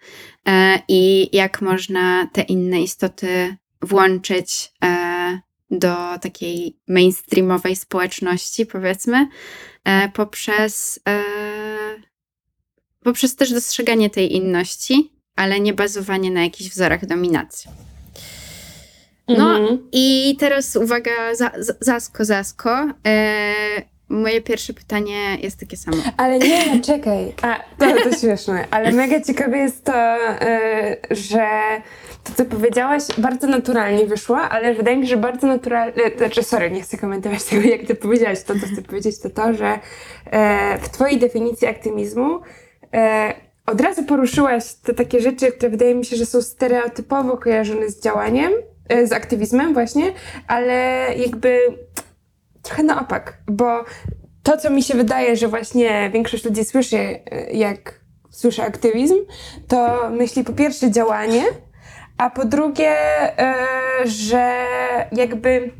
e, 0.48 0.80
i 0.88 1.30
jak 1.38 1.62
można 1.62 2.28
te 2.34 2.42
inne 2.42 2.82
istoty 2.82 3.56
włączyć 3.82 4.72
e, 4.84 5.40
do 5.72 5.96
takiej 6.22 6.78
mainstreamowej 6.88 7.76
społeczności, 7.76 8.66
powiedzmy, 8.66 9.28
e, 9.84 10.10
poprzez, 10.10 11.00
poprzez 13.04 13.36
też 13.36 13.54
dostrzeganie 13.54 14.10
tej 14.10 14.36
inności, 14.36 15.12
ale 15.36 15.60
nie 15.60 15.74
bazowanie 15.74 16.32
na 16.32 16.44
jakichś 16.44 16.70
wzorach 16.70 17.06
dominacji. 17.06 17.93
No 19.28 19.58
mhm. 19.58 19.88
i 19.92 20.36
teraz 20.40 20.76
uwaga, 20.76 21.36
za, 21.36 21.52
zasko, 21.80 22.26
zasko. 22.26 22.88
E, 23.08 23.44
moje 24.10 24.42
pierwsze 24.42 24.74
pytanie 24.74 25.38
jest 25.42 25.60
takie 25.60 25.78
samo. 25.78 25.98
Ale 26.18 26.40
nie, 26.40 26.82
czekaj. 26.82 27.34
A, 27.42 27.60
to, 27.78 28.10
to 28.10 28.18
śmieszne. 28.18 28.68
Ale 28.72 28.92
mega 28.92 29.22
ciekawe 29.22 29.58
jest 29.58 29.84
to, 29.84 29.94
e, 29.94 30.98
że 31.12 31.48
to, 32.24 32.34
co 32.38 32.46
powiedziałaś, 32.46 33.04
bardzo 33.18 33.48
naturalnie 33.48 34.06
wyszło, 34.06 34.38
ale 34.38 34.74
wydaje 34.74 34.98
mi 34.98 35.04
się, 35.04 35.10
że 35.10 35.18
bardzo 35.18 35.48
naturalnie. 35.48 35.94
Znaczy, 36.18 36.44
sorry, 36.44 36.72
nie 36.72 36.82
chcę 36.82 36.98
komentować 36.98 37.44
tego, 37.44 37.68
jak 37.68 37.88
ty 37.88 37.96
powiedziałaś. 37.96 38.44
To, 38.44 38.54
co 38.54 38.68
chcę 38.74 38.82
powiedzieć, 38.82 39.20
to 39.20 39.30
to, 39.30 39.54
że 39.54 39.80
e, 40.26 40.78
w 40.78 40.90
Twojej 40.90 41.20
definicji 41.20 41.68
aktywizmu 41.68 42.40
e, 42.94 43.34
od 43.66 43.82
razu 43.82 44.04
poruszyłaś 44.04 44.74
te 44.74 44.94
takie 44.94 45.20
rzeczy, 45.20 45.52
które 45.52 45.70
wydaje 45.70 45.96
mi 45.96 46.06
się, 46.06 46.16
że 46.16 46.26
są 46.26 46.42
stereotypowo 46.42 47.38
kojarzone 47.38 47.90
z 47.90 48.02
działaniem 48.02 48.54
E, 48.54 48.73
z 49.04 49.12
aktywizmem 49.12 49.74
właśnie, 49.74 50.14
ale 50.48 51.08
jakby 51.18 51.60
trochę 52.62 52.84
na 52.84 53.02
opak, 53.02 53.38
bo 53.48 53.84
to, 54.44 54.58
co 54.58 54.70
mi 54.70 54.84
się 54.84 54.94
wydaje, 54.94 55.36
że 55.36 55.48
właśnie 55.48 56.10
większość 56.14 56.46
ludzi 56.46 56.66
słyszy, 56.66 56.98
e, 56.98 57.52
jak 57.54 58.00
słyszy 58.30 58.64
aktywizm, 58.64 59.16
to 59.68 60.10
myśli 60.10 60.44
po 60.44 60.54
pierwsze 60.54 60.92
działanie, 60.92 61.44
a 62.18 62.30
po 62.30 62.46
drugie, 62.46 62.96
e, 63.40 63.56
że 64.06 64.66
jakby 65.12 65.72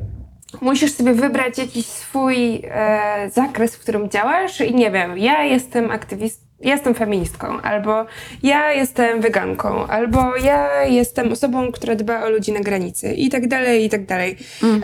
musisz 0.60 0.92
sobie 0.92 1.12
wybrać 1.12 1.58
jakiś 1.58 1.86
swój 1.86 2.62
zakres, 3.32 3.76
w 3.76 3.80
którym 3.80 4.10
działasz 4.10 4.60
i 4.60 4.74
nie 4.74 4.90
wiem, 4.90 5.18
ja 5.18 5.44
jestem 5.44 5.90
aktywist, 5.90 6.44
jestem 6.64 6.94
feministką, 6.94 7.60
albo 7.60 8.06
ja 8.42 8.72
jestem 8.72 9.20
weganką, 9.20 9.86
albo 9.86 10.36
ja 10.36 10.84
jestem 10.84 11.32
osobą, 11.32 11.72
która 11.72 11.94
dba 11.94 12.24
o 12.24 12.30
ludzi 12.30 12.52
na 12.52 12.60
granicy 12.60 13.12
i 13.12 13.28
tak 13.28 13.48
dalej, 13.48 13.84
i 13.84 13.88
tak 13.88 14.06
dalej. 14.06 14.36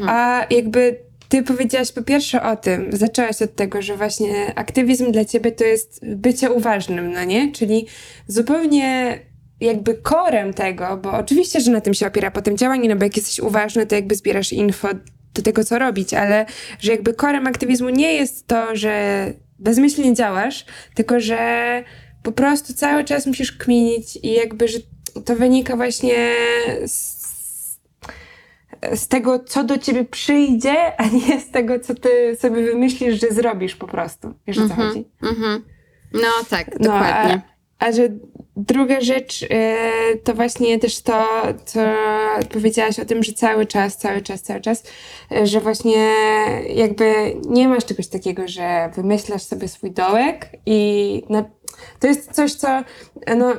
A 0.08 0.46
jakby 0.50 0.96
ty 1.28 1.42
powiedziałaś 1.42 1.92
po 1.92 2.02
pierwsze 2.02 2.42
o 2.42 2.56
tym, 2.56 2.86
zaczęłaś 2.92 3.42
od 3.42 3.54
tego, 3.54 3.82
że 3.82 3.96
właśnie 3.96 4.52
aktywizm 4.54 5.12
dla 5.12 5.24
ciebie 5.24 5.52
to 5.52 5.64
jest 5.64 6.00
bycie 6.06 6.50
uważnym, 6.50 7.12
no 7.12 7.24
nie? 7.24 7.52
Czyli 7.52 7.86
zupełnie 8.26 9.18
jakby 9.60 9.94
korem 9.94 10.54
tego, 10.54 10.96
bo 10.96 11.12
oczywiście, 11.12 11.60
że 11.60 11.70
na 11.70 11.80
tym 11.80 11.94
się 11.94 12.06
opiera 12.06 12.30
potem 12.30 12.56
działanie, 12.56 12.88
no 12.88 12.96
bo 12.96 13.04
jak 13.04 13.16
jesteś 13.16 13.40
uważny, 13.40 13.86
to 13.86 13.94
jakby 13.94 14.14
zbierasz 14.14 14.52
info 14.52 14.88
do 15.34 15.42
tego, 15.42 15.64
co 15.64 15.78
robić, 15.78 16.14
ale 16.14 16.46
że 16.80 16.92
jakby 16.92 17.14
korem 17.14 17.46
aktywizmu 17.46 17.88
nie 17.88 18.14
jest 18.14 18.46
to, 18.46 18.76
że 18.76 19.24
bezmyślnie 19.60 20.14
działasz, 20.14 20.64
tylko 20.94 21.20
że 21.20 21.84
po 22.22 22.32
prostu 22.32 22.74
cały 22.74 23.04
czas 23.04 23.26
musisz 23.26 23.52
kminić 23.52 24.16
i 24.22 24.32
jakby, 24.32 24.68
że 24.68 24.78
to 25.24 25.36
wynika 25.36 25.76
właśnie 25.76 26.16
z, 26.86 27.20
z 28.94 29.08
tego, 29.08 29.38
co 29.38 29.64
do 29.64 29.78
ciebie 29.78 30.04
przyjdzie, 30.04 31.00
a 31.00 31.06
nie 31.08 31.40
z 31.40 31.50
tego, 31.50 31.80
co 31.80 31.94
ty 31.94 32.36
sobie 32.40 32.62
wymyślisz, 32.62 33.20
że 33.20 33.28
zrobisz 33.30 33.76
po 33.76 33.86
prostu. 33.86 34.34
Wiesz 34.46 34.58
o 34.58 34.68
co 34.68 34.74
Mhm. 34.74 34.88
chodzi? 34.88 35.04
Mhm. 35.22 35.64
No 36.12 36.28
tak, 36.50 36.66
No, 36.80 36.84
dokładnie. 36.84 37.42
A, 37.78 37.86
a 37.86 37.92
że 37.92 38.08
druga 38.56 39.00
rzecz 39.00 39.46
e, 39.50 39.76
to 40.24 40.34
właśnie 40.34 40.78
też 40.78 41.02
to, 41.02 41.26
co 41.64 41.80
powiedziałaś 42.52 43.00
o 43.00 43.04
tym, 43.04 43.22
że 43.22 43.32
cały 43.32 43.66
czas, 43.66 43.96
cały 43.96 44.22
czas, 44.22 44.42
cały 44.42 44.60
czas, 44.60 44.82
e, 45.32 45.46
że 45.46 45.60
właśnie 45.60 46.12
jakby 46.74 47.36
nie 47.48 47.68
masz 47.68 47.84
czegoś 47.84 48.06
takiego, 48.06 48.48
że 48.48 48.90
wymyślasz 48.94 49.42
sobie 49.42 49.68
swój 49.68 49.90
dołek 49.90 50.48
i 50.66 51.22
to 52.00 52.06
jest 52.06 52.32
coś, 52.32 52.54
co 52.54 52.68
no, 53.36 53.54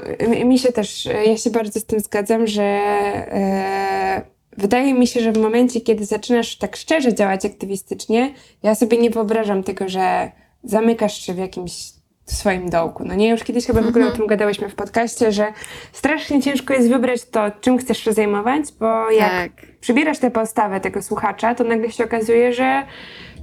mi- 0.46 0.60
się 0.60 0.72
też, 0.72 1.06
ja 1.26 1.38
się 1.38 1.50
bardzo 1.50 1.80
z 1.80 1.86
tym 1.86 2.00
zgadzam, 2.00 2.48
że 2.48 2.64
e, 2.64 4.22
wydaje 4.58 4.94
mi 4.94 5.08
się, 5.08 5.20
że 5.20 5.32
w 5.32 5.38
momencie, 5.38 5.82
kiedy 5.82 6.06
zaczynasz 6.06 6.58
tak 6.58 6.76
szczerze 6.76 7.14
działać 7.14 7.46
aktywistycznie, 7.46 8.34
ja 8.64 8.76
sobie 8.76 8.98
nie 8.98 9.10
wyobrażam 9.10 9.64
tego, 9.64 9.90
że 9.90 10.32
zamykasz 10.64 11.22
się 11.22 11.34
w 11.34 11.38
jakimś 11.38 12.01
swoim 12.32 12.70
dołku. 12.70 13.04
No 13.06 13.16
nie, 13.16 13.30
już 13.30 13.44
kiedyś 13.44 13.66
chyba 13.66 13.82
w 13.82 13.88
ogóle 13.88 14.08
o 14.08 14.12
tym 14.12 14.28
gadałyśmy 14.28 14.70
w 14.70 14.76
podcaście, 14.76 15.32
że 15.32 15.48
strasznie 15.92 16.42
ciężko 16.42 16.74
jest 16.74 16.90
wybrać 16.90 17.26
to, 17.26 17.52
czym 17.62 17.78
chcesz 17.78 17.98
się 17.98 18.14
zajmować, 18.14 18.66
bo 18.80 19.12
jak 19.12 19.30
Tak. 19.30 19.52
przybierasz 19.80 20.20
tę 20.20 20.32
postawę 20.32 20.80
tego 20.80 21.02
słuchacza, 21.02 21.56
to 21.56 21.64
nagle 21.64 21.92
się 21.92 22.04
okazuje, 22.04 22.54
że 22.54 22.84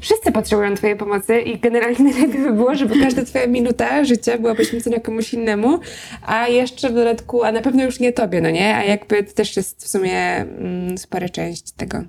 wszyscy 0.00 0.32
potrzebują 0.32 0.74
twojej 0.74 0.96
pomocy 0.96 1.40
i 1.40 1.58
generalnie 1.58 2.04
najlepiej 2.12 2.42
by 2.42 2.52
było, 2.52 2.74
żeby 2.74 3.00
każda 3.00 3.24
twoja 3.24 3.46
minuta 3.46 4.04
życia 4.04 4.38
była 4.38 4.54
poświęcona 4.54 5.00
komuś 5.00 5.34
innemu, 5.34 5.78
a 6.26 6.48
jeszcze 6.48 6.90
w 6.90 6.94
dodatku, 6.94 7.44
a 7.44 7.52
na 7.52 7.60
pewno 7.60 7.84
już 7.84 8.00
nie 8.00 8.12
tobie, 8.12 8.40
no 8.40 8.50
nie? 8.50 8.76
A 8.76 8.84
jakby 8.84 9.24
to 9.24 9.34
też 9.34 9.56
jest 9.56 9.84
w 9.84 9.88
sumie 9.88 10.36
mm, 10.36 10.98
spora 10.98 11.28
część 11.28 11.72
tego. 11.72 12.02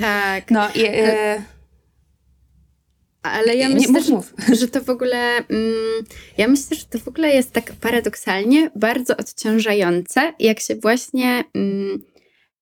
Tak. 0.00 0.50
No 0.50 0.68
i... 0.74 0.84
E, 0.86 1.42
Ale 3.30 3.56
ja 3.56 3.68
Nie, 3.68 3.74
myślę, 3.74 3.92
mów, 3.92 4.06
że, 4.06 4.12
mów. 4.12 4.32
że 4.60 4.68
to 4.68 4.80
w 4.80 4.90
ogóle. 4.90 5.36
Mm, 5.36 6.04
ja 6.38 6.48
myślę, 6.48 6.76
że 6.76 6.84
to 6.84 6.98
w 6.98 7.08
ogóle 7.08 7.28
jest 7.28 7.52
tak 7.52 7.72
paradoksalnie 7.80 8.70
bardzo 8.76 9.16
odciążające, 9.16 10.32
jak 10.38 10.60
się 10.60 10.76
właśnie 10.76 11.44
mm, 11.54 12.02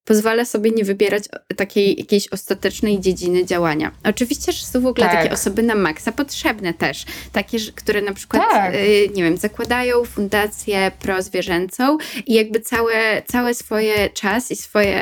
pozwala 0.06 0.44
sobie 0.44 0.70
nie 0.70 0.84
wybierać 0.84 1.25
takiej 1.56 1.98
jakiejś 1.98 2.28
ostatecznej 2.28 3.00
dziedziny 3.00 3.44
działania. 3.44 3.92
Oczywiście, 4.04 4.52
że 4.52 4.66
są 4.66 4.80
w 4.80 4.86
ogóle 4.86 5.06
Tak. 5.06 5.16
takie 5.16 5.30
osoby 5.34 5.62
na 5.62 5.75
maksa 5.75 6.12
potrzebne 6.12 6.75
też. 6.75 7.04
Takie, 7.32 7.58
które 7.75 8.02
na 8.02 8.12
przykład, 8.12 8.42
Tak. 8.50 8.75
y, 8.75 9.08
nie 9.14 9.22
wiem, 9.22 9.36
zakładają 9.36 10.04
fundację 10.04 10.90
prozwierzęcą 11.00 11.98
i 12.26 12.34
jakby 12.34 12.60
całe, 12.60 13.22
całe 13.26 13.54
swoje 13.54 14.10
czas 14.10 14.50
i 14.50 14.56
swoje, 14.56 15.00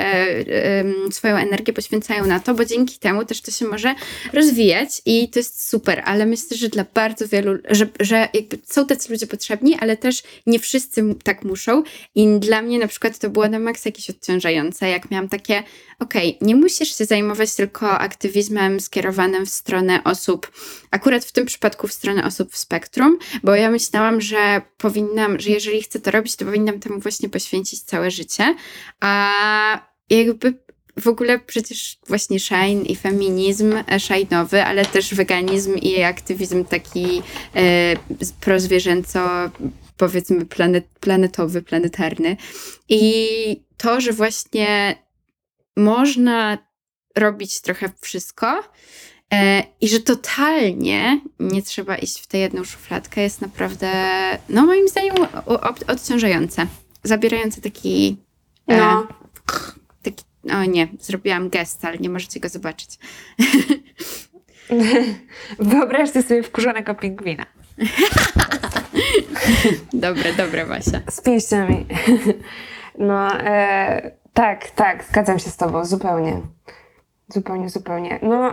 ym, 0.81 1.13
swoją 1.13 1.37
energię 1.37 1.73
poświęcają 1.73 2.27
na 2.27 2.41
to, 2.41 2.55
bo 2.55 2.65
dzięki 2.65 2.99
temu 2.99 3.25
też 3.25 3.41
to 3.41 3.51
się 3.51 3.65
może 3.65 3.95
rozwijać 4.33 5.03
i 5.07 5.29
to 5.29 5.39
jest 5.39 5.69
super, 5.69 6.03
ale 6.05 6.27
myślę, 6.27 6.57
że 6.57 6.69
dla 6.69 6.85
bardzo 6.95 7.29
wielu, 7.29 7.59
że, 7.71 7.87
że 8.01 8.29
jakby 8.35 8.59
są 8.65 8.87
tacy 8.87 9.13
ludzie 9.13 9.27
potrzebni, 9.27 9.77
ale 9.81 9.97
też 9.97 10.23
nie 10.47 10.59
wszyscy 10.59 11.03
tak 11.25 11.45
muszą 11.45 11.83
i 12.15 12.39
dla 12.39 12.63
mnie 12.63 12.79
na 12.79 12.87
przykład 12.87 13.19
to 13.19 13.31
było 13.31 13.49
na 13.49 13.59
maksa 13.59 13.83
jakieś 13.89 14.11
odciążające, 14.11 14.89
jak 14.95 15.11
miałam 15.11 15.29
takie, 15.29 15.63
okej, 15.99 16.39
nie 16.41 16.57
musisz 16.57 16.99
się 16.99 17.05
zajmować 17.05 17.55
tylko 17.55 17.99
aktywizmem 17.99 18.81
skierowanym 18.81 19.47
w 19.47 19.51
stronę 19.51 20.05
osób, 20.05 20.51
akurat 20.91 21.25
w 21.25 21.33
tym 21.33 21.47
przypadku 21.47 21.89
w 21.89 21.93
stronę 21.93 22.25
osób 22.25 22.53
w 22.53 22.59
spektrum, 22.59 23.19
bo 23.43 23.55
ja 23.55 23.71
myślałam, 23.71 24.21
że 24.21 24.63
powinnam, 24.79 25.41
że 25.41 25.51
jeżeli 25.51 25.83
chcę 25.83 26.01
to 26.01 26.11
robić, 26.11 26.37
to 26.37 26.45
powinnam 26.45 26.81
temu 26.81 27.01
właśnie 27.01 27.29
poświęcić 27.29 27.83
całe 27.83 28.11
życie, 28.11 28.55
a 29.01 29.31
jakby 30.11 30.65
w 30.97 31.09
ogóle 31.09 31.39
przecież 31.39 31.99
właśnie 32.09 32.41
shine 32.41 32.83
i 32.83 32.97
feminizm 32.97 33.73
e, 33.73 33.85
shine'owy, 33.85 34.59
ale 34.59 34.85
też 34.85 35.15
weganizm 35.15 35.77
i 35.77 36.03
aktywizm 36.03 36.65
taki 36.65 37.23
e, 37.57 37.97
prozwierzęco 38.41 39.21
powiedzmy 39.97 40.47
planet, 40.47 40.87
planetowy, 41.01 41.63
planetarny. 41.63 42.37
I 42.89 43.65
to, 43.77 44.01
że 44.01 44.13
właśnie 44.13 44.95
można 45.77 46.59
robić 47.17 47.61
trochę 47.61 47.93
wszystko 48.01 48.63
e, 49.33 49.63
i 49.81 49.89
że 49.89 50.01
totalnie 50.01 51.21
nie 51.41 51.63
trzeba 51.63 51.97
iść 51.97 52.21
w 52.21 52.27
tę 52.27 52.39
jedną 52.39 52.65
szufladkę 52.65 53.23
jest 53.23 53.41
naprawdę, 53.41 53.91
no 54.49 54.67
moim 54.67 54.89
zdaniem 54.89 55.17
odciążające. 55.87 56.67
Zabierające 57.03 57.61
taki 57.61 58.17
e, 58.67 58.77
no, 58.77 59.09
taki, 60.03 60.25
o 60.53 60.65
nie, 60.65 60.89
zrobiłam 61.01 61.51
gest, 61.51 61.85
ale 61.85 61.99
nie 61.99 62.11
możecie 62.11 62.41
go 62.41 62.49
zobaczyć. 62.49 62.99
wyobraźcie 65.59 66.23
sobie 66.23 66.43
wkurzonego 66.43 66.95
pingwina. 66.95 67.47
Dobre, 69.93 70.33
dobre, 70.33 70.67
Basia. 70.67 71.01
Z 71.11 71.21
pięściami. 71.21 71.87
No, 72.99 73.41
e, 73.41 74.11
tak, 74.33 74.71
tak, 74.71 75.05
zgadzam 75.05 75.39
się 75.39 75.51
z 75.51 75.57
Tobą, 75.57 75.85
zupełnie. 75.85 76.41
Zupełnie, 77.29 77.71
zupełnie. 77.71 78.19
No, 78.23 78.53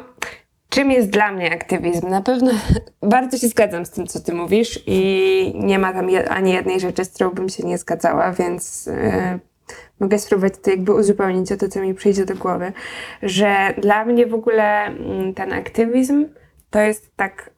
czym 0.69 0.91
jest 0.91 1.09
dla 1.09 1.31
mnie 1.31 1.53
aktywizm? 1.53 2.09
Na 2.09 2.21
pewno 2.21 2.51
bardzo 3.01 3.37
się 3.37 3.47
zgadzam 3.47 3.85
z 3.85 3.89
tym, 3.89 4.07
co 4.07 4.19
Ty 4.19 4.33
mówisz 4.33 4.79
i 4.87 5.53
nie 5.55 5.79
ma 5.79 5.93
tam 5.93 6.07
ani 6.29 6.53
jednej 6.53 6.79
rzeczy, 6.79 7.05
z 7.05 7.13
którą 7.13 7.29
bym 7.29 7.49
się 7.49 7.63
nie 7.63 7.77
zgadzała, 7.77 8.31
więc 8.31 8.87
e, 8.87 9.39
mogę 9.99 10.19
spróbować 10.19 10.53
to 10.61 10.69
jakby 10.69 10.93
uzupełnić 10.93 11.51
o 11.51 11.57
to, 11.57 11.67
co 11.67 11.79
mi 11.79 11.93
przyjdzie 11.93 12.25
do 12.25 12.35
głowy, 12.35 12.73
że 13.23 13.73
dla 13.77 14.05
mnie 14.05 14.25
w 14.25 14.33
ogóle 14.33 14.85
mm, 14.85 15.33
ten 15.33 15.53
aktywizm 15.53 16.25
to 16.69 16.79
jest 16.79 17.15
tak 17.15 17.49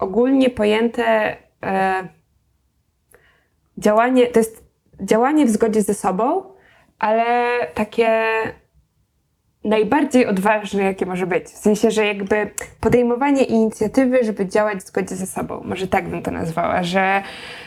ogólnie 0.00 0.50
pojęte 0.50 1.36
e, 1.62 2.08
działanie, 3.78 4.26
to 4.26 4.38
jest 4.38 4.64
działanie 5.00 5.46
w 5.46 5.50
zgodzie 5.50 5.82
ze 5.82 5.94
sobą, 5.94 6.42
ale 6.98 7.50
takie 7.74 8.26
najbardziej 9.64 10.26
odważne, 10.26 10.82
jakie 10.82 11.06
może 11.06 11.26
być. 11.26 11.44
W 11.44 11.58
sensie, 11.58 11.90
że 11.90 12.06
jakby 12.06 12.50
podejmowanie 12.80 13.44
inicjatywy, 13.44 14.24
żeby 14.24 14.46
działać 14.46 14.78
w 14.78 14.86
zgodzie 14.86 15.16
ze 15.16 15.26
sobą. 15.26 15.62
Może 15.64 15.88
tak 15.88 16.08
bym 16.08 16.22
to 16.22 16.30
nazwała, 16.30 16.82
że 16.82 17.22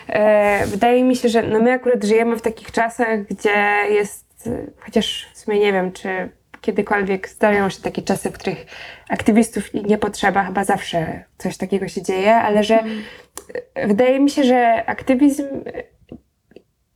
e, 0.08 0.66
wydaje 0.68 1.04
mi 1.04 1.16
się, 1.16 1.30
że 1.30 1.44
no 1.44 1.60
my 1.60 1.72
akurat 1.72 2.04
żyjemy 2.04 2.38
w 2.38 2.42
takich 2.42 2.72
czasach, 2.72 3.24
gdzie 3.24 3.86
jest, 3.90 4.50
chociaż 4.80 5.28
w 5.34 5.38
sumie 5.38 5.60
nie 5.60 5.74
wiem, 5.74 5.92
czy 5.92 6.30
kiedykolwiek 6.64 7.30
zdarzają 7.30 7.70
się 7.70 7.82
takie 7.82 8.02
czasy, 8.02 8.30
w 8.30 8.34
których 8.34 8.66
aktywistów 9.10 9.74
nie 9.74 9.98
potrzeba, 9.98 10.44
chyba 10.44 10.64
zawsze 10.64 11.24
coś 11.38 11.58
takiego 11.58 11.88
się 11.88 12.02
dzieje, 12.02 12.36
ale 12.36 12.64
że 12.64 12.84
e, 13.76 13.88
wydaje 13.88 14.20
mi 14.20 14.30
się, 14.30 14.44
że 14.44 14.86
aktywizm 14.86 15.44
e, 15.44 15.84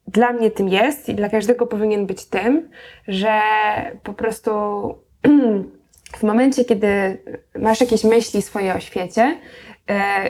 dla 0.08 0.34
mnie 0.34 0.52
tym 0.52 0.70
jest 0.70 1.10
i 1.10 1.16
dla 1.16 1.30
każdego 1.30 1.68
powinien 1.68 2.06
być 2.06 2.26
tym, 2.26 2.70
że 3.08 3.42
po 4.04 4.14
prostu 4.14 4.52
w 6.20 6.24
momencie, 6.24 6.66
kiedy 6.66 7.18
masz 7.60 7.82
jakieś 7.82 8.04
myśli 8.04 8.42
swoje 8.42 8.76
o 8.76 8.80
świecie 8.80 9.38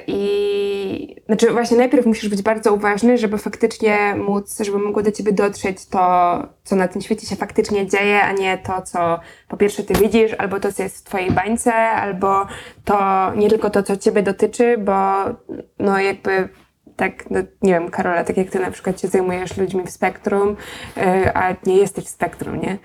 i 0.07 1.15
znaczy 1.25 1.51
właśnie 1.51 1.77
najpierw 1.77 2.05
musisz 2.05 2.29
być 2.29 2.41
bardzo 2.41 2.73
uważny, 2.73 3.17
żeby 3.17 3.37
faktycznie 3.37 4.15
móc, 4.15 4.57
żeby 4.63 4.79
mogło 4.79 5.03
do 5.03 5.11
ciebie 5.11 5.31
dotrzeć 5.31 5.85
to, 5.85 6.43
co 6.63 6.75
na 6.75 6.87
tym 6.87 7.01
świecie 7.01 7.27
się 7.27 7.35
faktycznie 7.35 7.87
dzieje, 7.87 8.21
a 8.21 8.31
nie 8.31 8.57
to, 8.57 8.81
co 8.81 9.19
po 9.47 9.57
pierwsze 9.57 9.83
ty 9.83 9.93
widzisz, 9.93 10.33
albo 10.37 10.59
to, 10.59 10.73
co 10.73 10.83
jest 10.83 10.97
w 10.97 11.03
twojej 11.03 11.31
bańce, 11.31 11.73
albo 11.73 12.45
to 12.85 12.95
nie 13.35 13.49
tylko 13.49 13.69
to, 13.69 13.83
co 13.83 13.97
ciebie 13.97 14.23
dotyczy, 14.23 14.77
bo 14.77 15.23
no 15.79 15.99
jakby 15.99 16.49
tak, 16.97 17.29
no, 17.29 17.39
nie 17.61 17.73
wiem, 17.73 17.89
Karola, 17.89 18.23
tak 18.23 18.37
jak 18.37 18.49
ty 18.49 18.59
na 18.59 18.71
przykład 18.71 19.01
się 19.01 19.07
zajmujesz 19.07 19.57
ludźmi 19.57 19.83
w 19.83 19.89
spektrum, 19.89 20.49
y, 20.97 21.01
a 21.33 21.55
nie 21.65 21.77
jesteś 21.77 22.05
w 22.05 22.09
spektrum, 22.09 22.61
nie? 22.61 22.77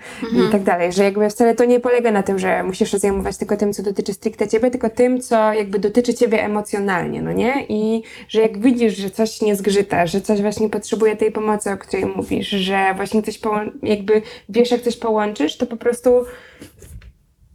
I 0.47 0.51
tak 0.51 0.63
dalej, 0.63 0.93
że 0.93 1.03
jakby 1.03 1.29
wcale 1.29 1.55
to 1.55 1.65
nie 1.65 1.79
polega 1.79 2.11
na 2.11 2.23
tym, 2.23 2.39
że 2.39 2.63
musisz 2.63 2.91
się 2.91 2.99
zajmować 2.99 3.37
tylko 3.37 3.57
tym, 3.57 3.73
co 3.73 3.83
dotyczy 3.83 4.13
stricte 4.13 4.47
ciebie, 4.47 4.71
tylko 4.71 4.89
tym, 4.89 5.21
co 5.21 5.53
jakby 5.53 5.79
dotyczy 5.79 6.13
ciebie 6.13 6.43
emocjonalnie, 6.43 7.21
no 7.21 7.31
nie? 7.31 7.65
I 7.69 8.03
że 8.29 8.41
jak 8.41 8.59
widzisz, 8.59 8.97
że 8.97 9.09
coś 9.09 9.41
nie 9.41 9.55
zgrzyta, 9.55 10.07
że 10.07 10.21
coś 10.21 10.41
właśnie 10.41 10.69
potrzebuje 10.69 11.15
tej 11.15 11.31
pomocy, 11.31 11.71
o 11.71 11.77
której 11.77 12.05
mówisz, 12.05 12.49
że 12.49 12.93
właśnie 12.95 13.23
coś 13.23 13.39
jakby 13.83 14.21
wiesz, 14.49 14.71
jak 14.71 14.81
coś 14.81 14.97
połączysz, 14.97 15.57
to 15.57 15.65
po 15.65 15.77
prostu 15.77 16.25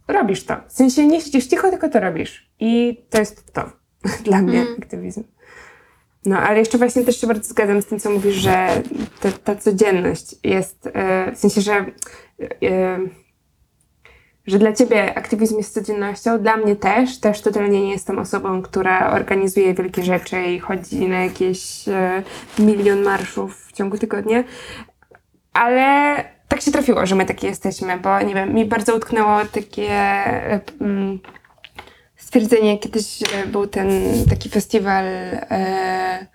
robisz 0.07 0.43
to. 0.43 0.55
W 0.67 0.73
sensie 0.73 1.07
nie 1.07 1.21
siedzisz 1.21 1.47
cicho, 1.47 1.69
tylko 1.69 1.89
to 1.89 1.99
robisz. 1.99 2.49
I 2.59 3.01
to 3.09 3.19
jest 3.19 3.53
to 3.53 3.71
dla 4.25 4.41
mnie 4.41 4.65
aktywizm. 4.79 5.23
No, 6.25 6.37
ale 6.39 6.59
jeszcze 6.59 6.77
właśnie 6.77 7.03
też 7.03 7.21
się 7.21 7.27
bardzo 7.27 7.49
zgadzam 7.49 7.81
z 7.81 7.85
tym, 7.85 7.99
co 7.99 8.09
mówisz, 8.09 8.35
że 8.35 8.83
ta, 9.21 9.31
ta 9.31 9.55
codzienność 9.55 10.35
jest, 10.43 10.89
e, 10.93 11.31
w 11.31 11.37
sensie, 11.37 11.61
że, 11.61 11.85
e, 12.63 12.99
że 14.47 14.59
dla 14.59 14.73
ciebie 14.73 15.17
aktywizm 15.17 15.57
jest 15.57 15.73
codziennością, 15.73 16.39
dla 16.39 16.57
mnie 16.57 16.75
też, 16.75 17.19
też 17.19 17.41
totalnie 17.41 17.81
nie 17.81 17.91
jestem 17.91 18.19
osobą, 18.19 18.61
która 18.61 19.11
organizuje 19.11 19.73
wielkie 19.73 20.03
rzeczy 20.03 20.41
i 20.41 20.59
chodzi 20.59 21.07
na 21.07 21.23
jakieś 21.23 21.87
e, 21.87 22.23
milion 22.59 23.03
marszów 23.03 23.65
w 23.65 23.71
ciągu 23.71 23.97
tygodnia, 23.97 24.43
ale 25.53 26.15
tak 26.47 26.61
się 26.61 26.71
trafiło, 26.71 27.05
że 27.05 27.15
my 27.15 27.25
takie 27.25 27.47
jesteśmy, 27.47 27.97
bo 27.97 28.21
nie 28.21 28.35
wiem, 28.35 28.53
mi 28.53 28.65
bardzo 28.65 28.95
utknęło 28.95 29.45
takie 29.51 29.91
e, 29.91 30.59
stwierdzenie, 32.29 32.79
kiedyś 32.79 33.19
był 33.51 33.67
ten 33.67 33.89
taki 34.29 34.49
festiwal, 34.49 35.05
e, 35.05 36.27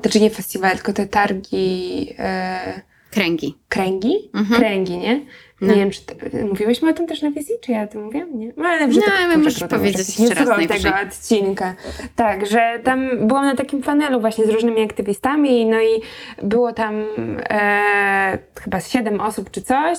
znaczy 0.00 0.20
nie 0.20 0.30
festiwal, 0.30 0.74
tylko 0.74 0.92
te 0.92 1.06
targi 1.06 2.06
e, 2.18 2.80
Kręgi. 3.10 3.58
kręgi? 3.68 4.30
Mhm. 4.34 4.60
Kręgi, 4.60 4.98
nie? 4.98 5.20
No. 5.60 5.68
Nie 5.68 5.74
wiem, 5.74 5.90
czy 5.90 6.02
ty, 6.06 6.44
mówiłyśmy 6.44 6.90
o 6.90 6.92
tym 6.92 7.06
też 7.06 7.22
na 7.22 7.30
wizji, 7.30 7.54
czy 7.60 7.72
ja 7.72 7.82
o 7.82 7.86
tym 7.86 8.04
mówiłam? 8.04 8.38
Nie? 8.38 8.52
No, 8.56 8.68
ale 8.68 8.92
że 8.92 9.00
No, 9.00 9.32
to 9.32 9.38
możesz 9.38 9.64
powiedzieć 9.64 10.18
jeszcze 10.18 10.44
nie 10.44 10.46
raz 10.46 10.82
tego 10.82 10.96
odcinka. 11.06 11.74
Tak, 12.16 12.46
że 12.46 12.80
tam 12.84 13.26
byłam 13.26 13.44
na 13.44 13.56
takim 13.56 13.82
panelu 13.82 14.20
właśnie 14.20 14.46
z 14.46 14.48
różnymi 14.48 14.82
aktywistami, 14.82 15.66
no 15.66 15.80
i 15.80 16.02
było 16.42 16.72
tam 16.72 17.04
e, 17.50 18.38
chyba 18.60 18.80
siedem 18.80 19.20
osób 19.20 19.50
czy 19.50 19.62
coś. 19.62 19.98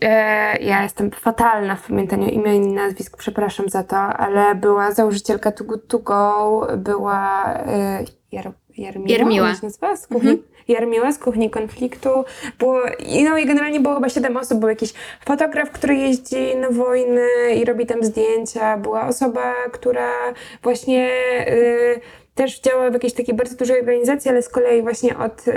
E, 0.00 0.62
ja 0.62 0.82
jestem 0.82 1.10
fatalna 1.10 1.76
w 1.76 1.86
pamiętaniu 1.86 2.28
imion 2.28 2.54
i 2.54 2.72
nazwisk, 2.72 3.16
przepraszam 3.16 3.68
za 3.68 3.82
to, 3.82 3.96
ale 3.96 4.54
była 4.54 4.92
założycielka 4.92 5.52
Too 5.52 5.66
Good 5.66 5.88
To 5.88 5.98
Go, 5.98 6.66
była 6.76 7.54
e, 7.54 8.04
Jar, 8.32 8.52
Jarmiła, 8.78 9.18
Jarmiła. 9.18 9.46
ona 9.46 9.54
się 9.54 9.66
nazywa? 9.66 9.96
Z 9.96 10.06
kuchni, 10.06 10.42
Jarmiła 10.68 11.12
z 11.12 11.18
kuchni 11.18 11.50
konfliktu. 11.50 12.24
Było, 12.58 12.80
i 12.98 13.24
no 13.24 13.38
i 13.38 13.46
generalnie 13.46 13.80
było 13.80 13.94
chyba 13.94 14.08
siedem 14.08 14.36
osób. 14.36 14.58
Był 14.58 14.68
jakiś 14.68 14.92
fotograf, 15.26 15.70
który 15.70 15.94
jeździ 15.94 16.56
na 16.56 16.70
wojny 16.70 17.28
i 17.56 17.64
robi 17.64 17.86
tam 17.86 18.04
zdjęcia. 18.04 18.76
Była 18.76 19.06
osoba, 19.06 19.54
która 19.72 20.10
właśnie 20.62 21.10
y, 21.48 22.00
też 22.34 22.60
działa 22.60 22.90
w 22.90 22.92
jakiejś 22.92 23.12
takiej 23.12 23.34
bardzo 23.34 23.56
dużej 23.56 23.80
organizacji, 23.80 24.30
ale 24.30 24.42
z 24.42 24.48
kolei 24.48 24.82
właśnie 24.82 25.18
od... 25.18 25.48
Y, 25.48 25.52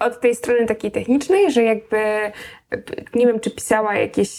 od 0.00 0.20
tej 0.20 0.34
strony 0.34 0.66
takiej 0.66 0.90
technicznej, 0.90 1.52
że 1.52 1.62
jakby 1.62 1.96
nie 3.14 3.26
wiem, 3.26 3.40
czy 3.40 3.50
pisała 3.50 3.94
jakieś, 3.94 4.30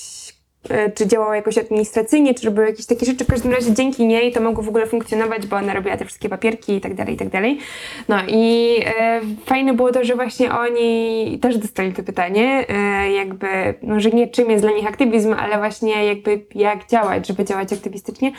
czy 0.95 1.07
działała 1.07 1.35
jakoś 1.35 1.57
administracyjnie, 1.57 2.33
czy 2.33 2.45
robiła 2.45 2.65
jakieś 2.65 2.85
takie 2.85 3.05
rzeczy. 3.05 3.25
W 3.25 3.27
każdym 3.27 3.51
razie 3.51 3.73
dzięki 3.73 4.05
niej 4.05 4.31
to 4.31 4.41
mogło 4.41 4.63
w 4.63 4.69
ogóle 4.69 4.87
funkcjonować, 4.87 5.47
bo 5.47 5.55
ona 5.55 5.73
robiła 5.73 5.97
te 5.97 6.05
wszystkie 6.05 6.29
papierki 6.29 6.75
i 6.75 6.81
tak 6.81 6.93
dalej, 6.93 7.13
i 7.13 7.17
tak 7.17 7.29
dalej. 7.29 7.59
No 8.07 8.17
i 8.27 8.75
e, 8.99 9.21
fajne 9.45 9.73
było 9.73 9.91
to, 9.91 10.03
że 10.03 10.15
właśnie 10.15 10.51
oni 10.51 11.39
też 11.41 11.57
dostali 11.57 11.93
to 11.93 12.03
pytanie, 12.03 12.65
e, 12.69 13.11
jakby, 13.11 13.47
no, 13.81 13.99
że 13.99 14.09
nie 14.09 14.27
czym 14.27 14.51
jest 14.51 14.63
dla 14.63 14.71
nich 14.71 14.87
aktywizm, 14.87 15.33
ale 15.33 15.57
właśnie 15.57 16.05
jakby 16.05 16.45
jak 16.55 16.87
działać, 16.87 17.27
żeby 17.27 17.45
działać 17.45 17.73
aktywistycznie. 17.73 18.31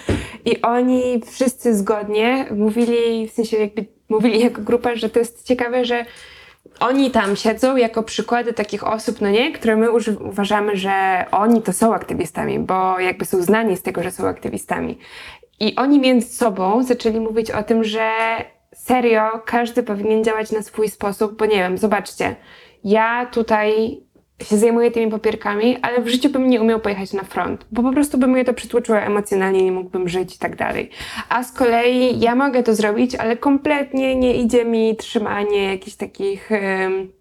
I 0.44 0.62
oni 0.62 1.20
wszyscy 1.26 1.74
zgodnie 1.74 2.46
mówili, 2.50 3.28
w 3.28 3.32
sensie 3.32 3.56
jakby 3.56 3.84
mówili 4.08 4.40
jako 4.40 4.62
grupa, 4.62 4.96
że 4.96 5.10
to 5.10 5.18
jest 5.18 5.46
ciekawe, 5.46 5.84
że 5.84 6.04
oni 6.80 7.10
tam 7.10 7.36
siedzą 7.36 7.76
jako 7.76 8.02
przykłady 8.02 8.52
takich 8.52 8.86
osób, 8.86 9.20
no 9.20 9.30
nie, 9.30 9.52
które 9.52 9.76
my 9.76 9.88
uważamy, 10.20 10.76
że 10.76 11.24
oni 11.30 11.62
to 11.62 11.72
są 11.72 11.94
aktywistami, 11.94 12.58
bo 12.58 13.00
jakby 13.00 13.24
są 13.24 13.42
znani 13.42 13.76
z 13.76 13.82
tego, 13.82 14.02
że 14.02 14.10
są 14.10 14.28
aktywistami. 14.28 14.98
I 15.60 15.76
oni 15.76 16.00
między 16.00 16.28
sobą 16.36 16.82
zaczęli 16.82 17.20
mówić 17.20 17.50
o 17.50 17.62
tym, 17.62 17.84
że 17.84 18.10
serio 18.74 19.30
każdy 19.46 19.82
powinien 19.82 20.24
działać 20.24 20.52
na 20.52 20.62
swój 20.62 20.88
sposób, 20.88 21.38
bo 21.38 21.46
nie 21.46 21.56
wiem, 21.56 21.78
zobaczcie, 21.78 22.36
ja 22.84 23.26
tutaj 23.26 24.00
się 24.44 24.58
zajmuję 24.58 24.90
tymi 24.90 25.10
papierkami, 25.10 25.76
ale 25.82 26.00
w 26.00 26.08
życiu 26.08 26.30
bym 26.30 26.50
nie 26.50 26.60
umiał 26.60 26.80
pojechać 26.80 27.12
na 27.12 27.22
front, 27.22 27.66
bo 27.70 27.82
po 27.82 27.92
prostu 27.92 28.18
by 28.18 28.26
mnie 28.26 28.44
to 28.44 28.54
przytłoczyło 28.54 28.98
emocjonalnie, 28.98 29.64
nie 29.64 29.72
mógłbym 29.72 30.08
żyć 30.08 30.36
i 30.36 30.38
tak 30.38 30.56
dalej. 30.56 30.90
A 31.28 31.44
z 31.44 31.52
kolei 31.52 32.20
ja 32.20 32.34
mogę 32.34 32.62
to 32.62 32.74
zrobić, 32.74 33.14
ale 33.14 33.36
kompletnie 33.36 34.16
nie 34.16 34.36
idzie 34.36 34.64
mi 34.64 34.96
trzymanie 34.96 35.64
jakichś 35.64 35.96
takich 35.96 36.52
em, 36.52 37.12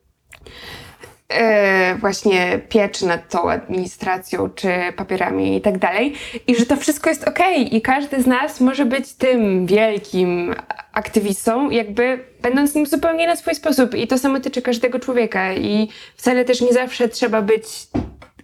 e, 1.29 1.95
właśnie 1.95 2.59
pieczy 2.69 3.05
nad 3.05 3.29
tą 3.29 3.51
administracją 3.51 4.49
czy 4.49 4.69
papierami 4.95 5.57
i 5.57 5.61
tak 5.61 5.77
dalej. 5.77 6.13
I 6.47 6.55
że 6.55 6.65
to 6.65 6.75
wszystko 6.75 7.09
jest 7.09 7.27
okej 7.27 7.75
i 7.75 7.81
każdy 7.81 8.21
z 8.21 8.27
nas 8.27 8.61
może 8.61 8.85
być 8.85 9.13
tym 9.13 9.65
wielkim 9.65 10.55
aktywistą, 10.93 11.69
jakby 11.69 12.25
będąc 12.41 12.75
nim 12.75 12.85
zupełnie 12.85 13.27
na 13.27 13.35
swój 13.35 13.55
sposób. 13.55 13.95
I 13.95 14.07
to 14.07 14.17
samo 14.17 14.39
tyczy 14.39 14.61
każdego 14.61 14.99
człowieka. 14.99 15.53
I 15.53 15.89
wcale 16.15 16.45
też 16.45 16.61
nie 16.61 16.73
zawsze 16.73 17.09
trzeba 17.09 17.41
być 17.41 17.65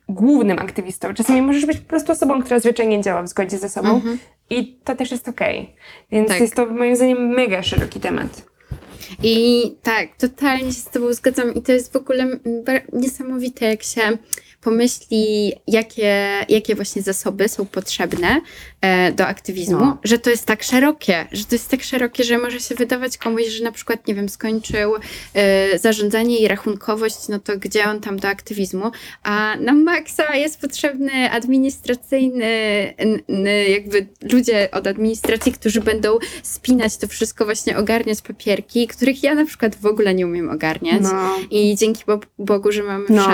głównym 0.09 0.59
aktywistą. 0.59 1.13
Czasami 1.13 1.41
możesz 1.41 1.65
być 1.65 1.77
po 1.77 1.89
prostu 1.89 2.11
osobą, 2.11 2.41
która 2.41 2.59
zwyczajnie 2.59 3.01
działa 3.01 3.23
w 3.23 3.27
zgodzie 3.27 3.57
ze 3.57 3.69
sobą 3.69 4.01
i 4.49 4.75
to 4.83 4.95
też 4.95 5.11
jest 5.11 5.27
okej. 5.27 5.75
Więc 6.11 6.27
Tak. 6.27 6.39
jest 6.41 6.55
to 6.55 6.65
moim 6.65 6.95
zdaniem 6.95 7.27
mega 7.27 7.63
szeroki 7.63 7.99
temat. 7.99 8.52
I 9.23 9.63
tak, 9.83 10.15
totalnie 10.17 10.73
się 10.73 10.79
z 10.79 10.85
Tobą 10.85 11.13
zgadzam 11.13 11.53
i 11.53 11.61
to 11.61 11.71
jest 11.71 11.93
w 11.93 11.95
ogóle 11.95 12.39
niesamowite, 12.93 13.65
jak 13.65 13.83
się 13.83 14.17
pomyśli, 14.63 15.53
jakie, 15.67 16.29
jakie 16.49 16.75
właśnie 16.75 17.01
zasoby 17.01 17.49
są 17.49 17.65
potrzebne 17.65 18.41
e, 18.81 19.11
do 19.11 19.27
aktywizmu, 19.27 19.79
No. 19.79 19.97
że 20.03 20.19
to 20.19 20.29
jest 20.29 20.45
tak 20.45 20.63
szerokie, 20.63 21.27
że 21.31 21.45
to 21.45 21.55
jest 21.55 21.69
tak 21.69 21.83
szerokie, 21.83 22.23
że 22.23 22.37
może 22.37 22.59
się 22.59 22.75
wydawać 22.75 23.17
komuś, 23.17 23.45
że 23.47 23.63
na 23.63 23.71
przykład, 23.71 24.07
nie 24.07 24.15
wiem, 24.15 24.29
skończył 24.29 24.93
e, 25.33 25.79
zarządzanie 25.79 26.37
i 26.39 26.47
rachunkowość, 26.47 27.27
no 27.29 27.39
to 27.39 27.57
gdzie 27.57 27.85
on 27.85 27.99
tam 28.01 28.19
do 28.19 28.27
aktywizmu, 28.27 28.91
a 29.23 29.55
na 29.59 29.73
maksa 29.73 30.35
jest 30.35 30.61
potrzebny 30.61 31.31
administracyjny, 31.31 32.45
n, 32.97 33.19
n, 33.29 33.45
jakby 33.69 34.07
ludzie 34.33 34.69
od 34.71 34.87
administracji, 34.87 35.51
którzy 35.51 35.81
będą 35.81 36.17
spinać 36.43 36.97
to 36.97 37.07
wszystko, 37.07 37.45
właśnie 37.45 37.77
ogarniać 37.77 38.21
papierki, 38.21 38.87
których 38.87 39.23
ja 39.23 39.35
na 39.35 39.45
przykład 39.45 39.75
w 39.75 39.85
ogóle 39.85 40.13
nie 40.13 40.25
umiem 40.27 40.49
ogarniać. 40.49 41.01
No. 41.01 41.35
I 41.51 41.75
dzięki 41.75 42.03
Bo- 42.07 42.19
Bogu, 42.39 42.71
że 42.71 42.83
mamy 42.83 43.05
No. 43.09 43.27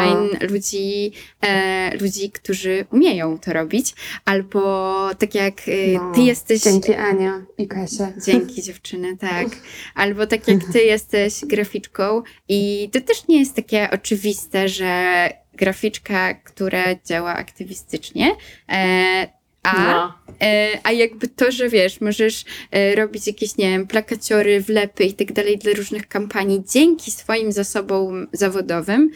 Ludzi, 0.49 1.11
e, 1.41 1.97
ludzi, 2.01 2.31
którzy 2.31 2.85
umieją 2.91 3.39
to 3.39 3.53
robić, 3.53 3.93
albo 4.25 5.09
tak 5.19 5.35
jak 5.35 5.61
e, 5.67 5.71
No. 5.93 6.11
ty 6.15 6.21
jesteś... 6.21 6.61
Dzięki 6.61 6.93
Ania 6.93 7.45
i 7.57 7.67
Kasia. 7.67 8.11
Dzięki 8.25 8.61
dziewczyny, 8.63 9.17
tak. 9.17 9.47
Albo 9.95 10.27
tak 10.27 10.47
jak 10.47 10.59
ty 10.73 10.79
jesteś 10.83 11.33
graficzką 11.45 12.21
i 12.49 12.89
to 12.93 13.01
też 13.01 13.27
nie 13.27 13.39
jest 13.39 13.55
takie 13.55 13.89
oczywiste, 13.91 14.69
że 14.69 15.29
graficzka, 15.53 16.33
która 16.33 16.83
działa 17.05 17.33
aktywistycznie, 17.35 18.35
e, 18.69 19.27
a, 19.63 19.83
No. 19.83 20.13
e, 20.41 20.79
a 20.83 20.91
jakby 20.91 21.27
to, 21.27 21.51
że 21.51 21.69
wiesz, 21.69 22.01
możesz 22.01 22.45
e, 22.71 22.95
robić 22.95 23.27
jakieś, 23.27 23.57
nie 23.57 23.69
wiem, 23.69 23.87
plakaciory, 23.87 24.61
wlepy 24.61 25.03
i 25.03 25.13
tak 25.13 25.31
dalej 25.33 25.57
dla 25.57 25.73
różnych 25.73 26.07
kampanii 26.07 26.63
dzięki 26.73 27.11
swoim 27.11 27.51
zasobom 27.51 28.27
zawodowym, 28.33 29.11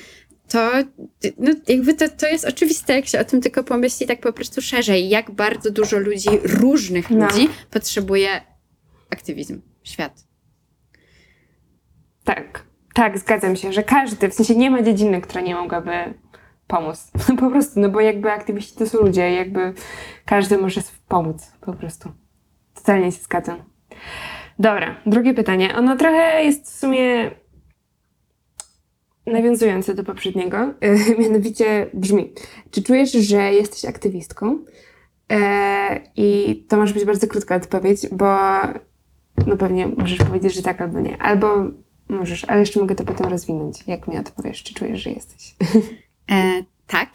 to 0.48 0.72
no, 1.38 1.52
jakby 1.68 1.94
to, 1.94 2.10
to 2.10 2.28
jest 2.28 2.46
oczywiste, 2.46 2.94
jak 2.96 3.06
się 3.06 3.20
o 3.20 3.24
tym 3.24 3.42
tylko 3.42 3.64
pomyśli 3.64 4.08
tak 4.08 4.20
po 4.20 4.34
prostu 4.34 4.62
szerzej, 4.62 5.10
jak 5.10 5.32
bardzo 5.32 5.72
dużo 5.72 5.98
ludzi, 6.00 6.30
różnych 6.44 7.10
No. 7.10 7.26
ludzi 7.26 7.50
potrzebuje 7.72 8.42
aktywizm, 9.10 9.62
świat. 9.84 10.28
Tak, 12.24 12.64
tak, 12.94 13.20
zgadzam 13.20 13.56
się, 13.56 13.74
że 13.74 13.84
każdy, 13.84 14.30
w 14.30 14.34
sensie 14.34 14.56
nie 14.56 14.72
ma 14.72 14.82
dziedziny, 14.82 15.22
która 15.22 15.42
nie 15.42 15.56
mogłaby 15.56 16.14
pomóc. 16.68 17.12
Po 17.40 17.50
prostu, 17.50 17.80
no 17.80 17.90
bo 17.90 18.02
jakby 18.02 18.32
aktywiści 18.32 18.78
to 18.78 18.88
są 18.88 18.98
ludzie, 18.98 19.32
jakby 19.32 19.74
każdy 20.26 20.58
może 20.58 20.82
pomóc, 21.08 21.52
po 21.62 21.74
prostu. 21.74 22.12
Totalnie 22.76 23.12
się 23.12 23.22
zgadzam. 23.22 23.64
Dobra, 24.60 24.96
drugie 25.06 25.34
pytanie. 25.34 25.76
Ono 25.76 25.98
trochę 25.98 26.44
jest 26.44 26.66
w 26.66 26.80
sumie 26.80 27.32
nawiązujące 29.26 29.94
do 29.94 30.04
poprzedniego. 30.04 30.74
Mianowicie 31.20 31.90
brzmi, 31.94 32.34
czy 32.72 32.84
czujesz, 32.84 33.12
że 33.12 33.54
jesteś 33.54 33.86
aktywistką? 33.86 34.66
E, 35.32 36.02
I 36.16 36.56
to 36.70 36.78
może 36.78 36.94
być 36.94 37.06
bardzo 37.06 37.28
krótka 37.28 37.56
odpowiedź, 37.56 38.08
bo 38.12 38.28
no 39.48 39.58
pewnie 39.58 39.88
możesz 39.88 40.18
powiedzieć, 40.18 40.54
że 40.54 40.62
tak 40.62 40.82
albo 40.82 41.00
nie. 41.00 41.22
Albo 41.22 41.64
możesz, 42.10 42.46
ale 42.46 42.60
jeszcze 42.60 42.80
mogę 42.80 42.96
to 42.96 43.04
potem 43.04 43.28
rozwinąć. 43.28 43.88
Jak 43.88 44.08
mi 44.08 44.18
odpowiesz, 44.18 44.64
czy 44.64 44.74
czujesz, 44.74 45.02
że 45.02 45.10
jesteś. 45.10 45.56
E, 46.32 46.64
tak, 46.88 47.10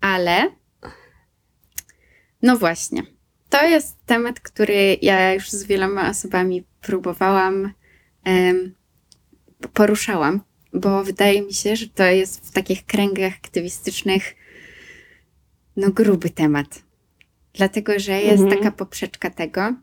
ale 0.00 0.50
no 2.42 2.56
właśnie. 2.56 3.02
To 3.48 3.66
jest 3.66 4.06
temat, 4.06 4.40
który 4.40 4.96
ja 5.02 5.34
już 5.34 5.50
z 5.50 5.64
wieloma 5.64 6.10
osobami 6.10 6.64
próbowałam, 6.80 7.72
poruszałam, 9.72 10.40
bo 10.74 11.04
wydaje 11.04 11.42
mi 11.42 11.52
się, 11.54 11.76
że 11.76 11.88
to 11.88 12.04
jest 12.04 12.46
w 12.46 12.52
takich 12.52 12.86
kręgach 12.86 13.32
aktywistycznych 13.34 14.34
no 15.76 15.90
gruby 15.90 16.30
temat. 16.30 16.82
Dlatego, 17.54 17.98
że 17.98 18.12
jest 18.22 18.42
Mhm. 18.42 18.58
taka 18.58 18.70
poprzeczka 18.70 19.30
tego, 19.30 19.60
e, 19.60 19.74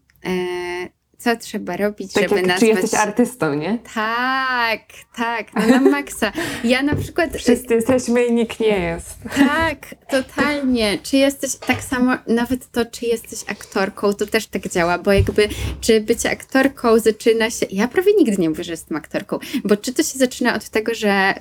co 1.23 1.36
trzeba 1.36 1.77
robić, 1.77 2.13
Tak 2.13 2.23
żeby 2.23 2.36
jak, 2.36 2.45
nazwać... 2.45 2.60
czy 2.60 2.81
jesteś 2.81 2.99
artystą, 2.99 3.53
nie? 3.53 3.79
Tak, 3.93 4.81
tak, 5.15 5.47
no 5.55 5.67
na 5.67 5.81
maksa. 5.81 6.31
Ja 6.63 6.84
na 6.84 6.95
przykład... 6.95 7.38
Wszyscy 7.38 7.73
jesteśmy 7.73 8.25
i 8.25 8.31
nikt 8.34 8.60
nie 8.60 8.79
jest. 8.79 9.17
Tak, 9.36 9.95
totalnie. 10.10 10.97
Czy 11.03 11.17
jesteś 11.17 11.55
tak 11.55 11.84
samo, 11.84 12.13
nawet 12.27 12.71
to, 12.71 12.86
czy 12.86 13.05
jesteś 13.05 13.39
aktorką, 13.47 14.13
to 14.13 14.25
też 14.25 14.47
tak 14.47 14.69
działa, 14.69 14.97
bo 14.97 15.12
jakby, 15.12 15.49
czy 15.81 16.01
bycie 16.01 16.31
aktorką 16.31 16.99
zaczyna 16.99 17.49
się. 17.49 17.65
Ja 17.71 17.88
prawie 17.88 18.13
nigdy 18.17 18.41
nie 18.41 18.49
mówię, 18.49 18.63
że 18.63 18.71
jestem 18.71 18.97
aktorką, 18.97 19.39
bo 19.63 19.77
czy 19.77 19.93
to 19.93 20.03
się 20.03 20.19
zaczyna 20.19 20.55
od 20.55 20.69
tego, 20.69 20.93
że 20.93 21.34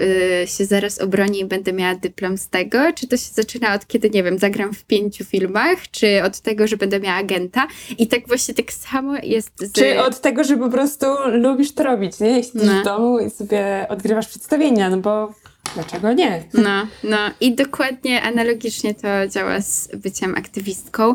y, 0.42 0.46
się 0.46 0.64
zaraz 0.64 0.98
obronię 1.00 1.40
i 1.40 1.44
będę 1.44 1.72
miała 1.72 1.94
dyplom 1.94 2.38
z 2.38 2.48
tego, 2.48 2.92
czy 2.94 3.08
to 3.08 3.16
się 3.16 3.32
zaczyna 3.34 3.74
od 3.74 3.86
kiedy, 3.86 4.10
nie 4.10 4.22
wiem, 4.22 4.38
zagram 4.38 4.74
w 4.74 4.84
pięciu 4.84 5.24
filmach, 5.24 5.90
czy 5.90 6.22
od 6.22 6.40
tego, 6.40 6.66
że 6.66 6.76
będę 6.76 7.00
miała 7.00 7.16
agenta. 7.16 7.66
I 7.98 8.06
tak 8.06 8.28
właśnie 8.28 8.54
tak 8.54 8.72
samo 8.72 9.16
jest 9.22 9.50
z. 9.60 9.69
Czy 9.72 10.00
od 10.02 10.20
tego, 10.20 10.44
że 10.44 10.56
po 10.56 10.68
prostu 10.68 11.06
lubisz 11.32 11.72
to 11.74 11.82
robić, 11.82 12.20
nie? 12.20 12.44
Siedzisz 12.44 12.62
No. 12.64 12.80
w 12.80 12.84
domu 12.84 13.18
i 13.18 13.30
sobie 13.30 13.86
odgrywasz 13.88 14.28
przedstawienia, 14.28 14.90
no 14.90 14.96
bo 14.98 15.34
dlaczego 15.74 16.12
nie? 16.12 16.44
No, 16.54 16.86
no 17.04 17.18
i 17.40 17.54
dokładnie 17.54 18.22
analogicznie 18.22 18.94
to 18.94 19.08
działa 19.28 19.60
z 19.60 19.88
byciem 19.96 20.34
aktywistką. 20.34 21.14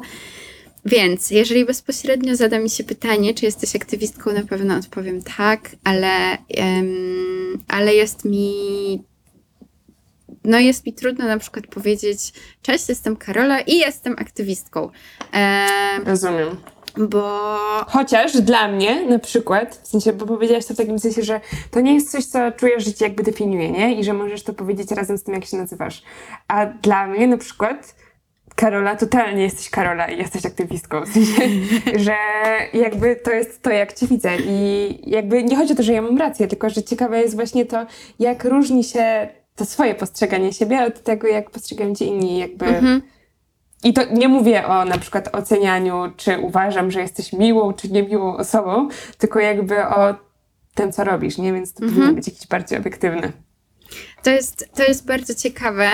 Więc 0.86 1.32
jeżeli 1.32 1.65
bezpośrednio 1.65 2.36
zada 2.36 2.60
mi 2.60 2.70
się 2.70 2.84
pytanie, 2.84 3.34
czy 3.34 3.46
jesteś 3.46 3.76
aktywistką, 3.76 4.34
na 4.34 4.44
pewno 4.44 4.76
odpowiem 4.76 5.22
tak, 5.38 5.70
ale, 5.84 6.38
em, 6.58 7.63
ale 7.68 7.94
jest 7.96 8.26
mi. 8.26 9.04
No, 10.44 10.60
jest 10.60 10.86
mi 10.86 10.94
trudno 10.94 11.26
na 11.26 11.38
przykład 11.39 11.68
powiedzieć: 11.68 12.34
Cześć, 12.62 12.89
jestem 12.89 13.15
Karola 13.15 13.60
i 13.62 13.78
jestem 13.78 14.15
aktywistką. 14.18 14.89
Em, 15.32 16.04
Rozumiem. 16.06 16.48
Bo. 16.97 17.58
Chociaż 17.88 18.41
dla 18.41 18.67
mnie 18.67 19.05
na 19.05 19.19
przykład, 19.19 19.75
w 19.84 19.88
sensie, 19.88 20.13
bo 20.13 20.25
powiedziałaś 20.25 20.65
to 20.65 20.73
w 20.73 20.77
takim 20.77 20.99
sensie, 20.99 21.23
że 21.23 21.41
to 21.71 21.81
nie 21.81 21.93
jest 21.93 22.12
coś, 22.12 22.25
co 22.25 22.51
czujesz, 22.51 22.86
że 22.86 22.93
cię 22.93 23.05
jakby 23.05 23.23
definiuje, 23.23 23.71
nie? 23.71 23.95
I 23.95 24.03
że 24.03 24.13
możesz 24.13 24.43
to 24.43 24.53
powiedzieć 24.53 24.91
razem 24.91 25.17
z 25.17 25.23
tym, 25.23 25.34
jak 25.34 25.45
się 25.45 25.58
nazywasz. 25.58 26.03
A 26.47 26.65
dla 26.65 27.08
mnie 27.08 27.27
na 27.27 27.38
przykład 27.38 27.95
Karola, 28.55 28.95
totalnie 28.95 29.43
jesteś 29.43 29.69
Karola 29.69 30.08
i 30.08 30.17
jesteś 30.17 30.45
aktywistką. 30.45 31.01
W 31.01 31.10
sensie, 31.10 31.41
że 32.05 32.15
jakby 32.73 33.15
to 33.15 33.31
jest 33.31 33.62
to, 33.62 33.69
jak 33.69 33.93
cię 33.93 34.08
widzę. 34.08 34.31
I 34.47 34.99
jakby 35.12 35.43
nie 35.43 35.55
chodzi 35.55 35.73
o 35.73 35.75
to, 35.75 35.84
że 35.84 35.93
ja 35.93 36.01
mam 36.01 36.17
rację, 36.17 36.47
tylko 36.47 36.69
że 36.69 36.84
ciekawe 36.84 37.21
jest 37.21 37.36
właśnie 37.36 37.65
to, 37.65 37.86
jak 38.19 38.43
różni 38.43 38.84
się 38.84 39.27
to 39.55 39.65
swoje 39.65 39.95
postrzeganie 39.95 40.53
siebie 40.53 40.84
od 40.84 41.03
tego, 41.03 41.27
jak 41.27 41.49
postrzegają 41.49 41.95
cię 41.95 42.05
inni. 42.05 42.38
Jakby... 42.38 42.65
Mhm. 42.65 43.01
I 43.86 43.93
to 43.93 44.02
nie 44.13 44.28
mówię 44.28 44.67
o 44.67 44.86
na 44.86 44.98
przykład 44.98 45.36
ocenianiu, 45.36 45.93
czy 46.17 46.39
uważam, 46.39 46.91
że 46.91 47.02
jesteś 47.02 47.34
miłą, 47.34 47.74
czy 47.74 47.89
niemiłą 47.91 48.38
osobą, 48.38 48.89
tylko 49.17 49.39
jakby 49.39 49.86
o 49.88 50.15
tym, 50.76 50.91
co 50.91 51.04
robisz, 51.04 51.38
nie? 51.38 51.54
Więc 51.54 51.74
to 51.74 51.84
Mhm. 51.84 51.93
powinno 52.02 52.15
być 52.15 52.28
jakieś 52.28 52.48
bardziej 52.48 52.80
obiektywne. 52.80 53.32
To 54.24 54.30
jest, 54.30 54.69
to 54.76 54.84
jest 54.84 55.06
bardzo 55.08 55.36
ciekawe, 55.36 55.89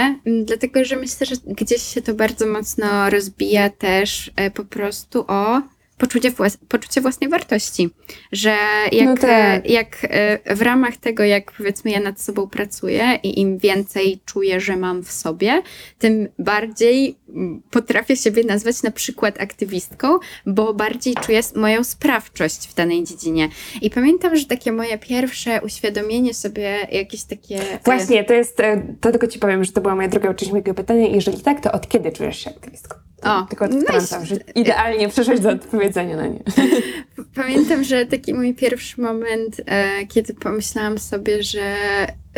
dlatego 0.46 0.86
że 0.86 0.96
myślę, 0.96 1.28
że 1.28 1.36
gdzieś 1.46 1.82
się 1.82 2.02
to 2.02 2.14
bardzo 2.14 2.48
mocno 2.48 3.10
rozbija 3.10 3.70
też 3.70 4.32
e, 4.36 4.52
po 4.52 4.66
prostu 4.66 5.26
o 5.28 5.62
poczucie, 6.02 6.32
włas 6.32 6.58
poczucie 6.58 7.02
własnej 7.02 7.30
wartości. 7.30 7.90
Że 8.32 8.56
jak, 8.92 9.06
No 9.06 9.16
tak. 9.18 9.66
e, 9.66 9.68
jak 9.68 9.98
e, 10.10 10.56
w 10.56 10.62
ramach 10.62 10.98
tego, 10.98 11.24
jak 11.24 11.52
powiedzmy 11.52 11.92
ja 11.92 12.00
nad 12.00 12.22
sobą 12.22 12.48
pracuję 12.48 13.20
i 13.24 13.40
im 13.42 13.58
więcej 13.58 14.20
czuję, 14.26 14.60
że 14.62 14.78
mam 14.78 15.04
w 15.04 15.12
sobie, 15.12 15.62
tym 16.00 16.28
bardziej 16.40 17.16
m, 17.36 17.62
potrafię 17.72 18.16
siebie 18.18 18.44
nazwać 18.44 18.84
na 18.84 18.92
przykład 18.92 19.42
aktywistką, 19.42 20.08
bo 20.46 20.74
bardziej 20.74 21.16
czuję 21.16 21.40
moją 21.56 21.84
sprawczość 21.84 22.68
w 22.68 22.74
danej 22.74 23.04
dziedzinie. 23.04 23.50
I 23.82 23.90
pamiętam, 23.90 24.36
że 24.36 24.46
takie 24.46 24.72
moje 24.72 24.98
pierwsze 24.98 25.62
uświadomienie 25.62 26.34
sobie, 26.34 26.88
jakieś 26.92 27.24
takie... 27.24 27.56
e, 27.74 27.80
Właśnie, 27.86 28.24
to 28.24 28.34
jest, 28.34 28.58
to 29.02 29.12
tylko 29.12 29.28
ci 29.28 29.40
powiem, 29.40 29.64
że 29.64 29.72
to 29.72 29.82
była 29.82 29.96
moja 29.96 30.08
druga 30.08 30.34
część 30.34 30.52
mojego 30.52 30.74
pytania. 30.74 31.08
Jeżeli 31.08 31.42
tak, 31.42 31.62
to 31.62 31.72
od 31.72 31.88
kiedy 31.90 32.12
czujesz 32.12 32.44
się 32.44 32.50
aktywistką? 32.50 33.11
O, 33.24 33.42
tylko 33.50 33.68
no 33.68 34.26
że 34.26 34.36
idealnie 34.56 35.10
przeszłaś 35.10 35.40
do 35.40 35.50
odpowiedzenia 35.50 36.18
na 36.18 36.28
nie. 36.28 36.40
Pamiętam, 37.36 37.84
że 37.84 38.06
taki 38.06 38.34
mój 38.34 38.54
pierwszy 38.54 39.02
moment, 39.02 39.62
e, 39.66 40.06
kiedy 40.08 40.34
pomyślałam 40.34 40.98
sobie, 40.98 41.44
że, 41.44 41.76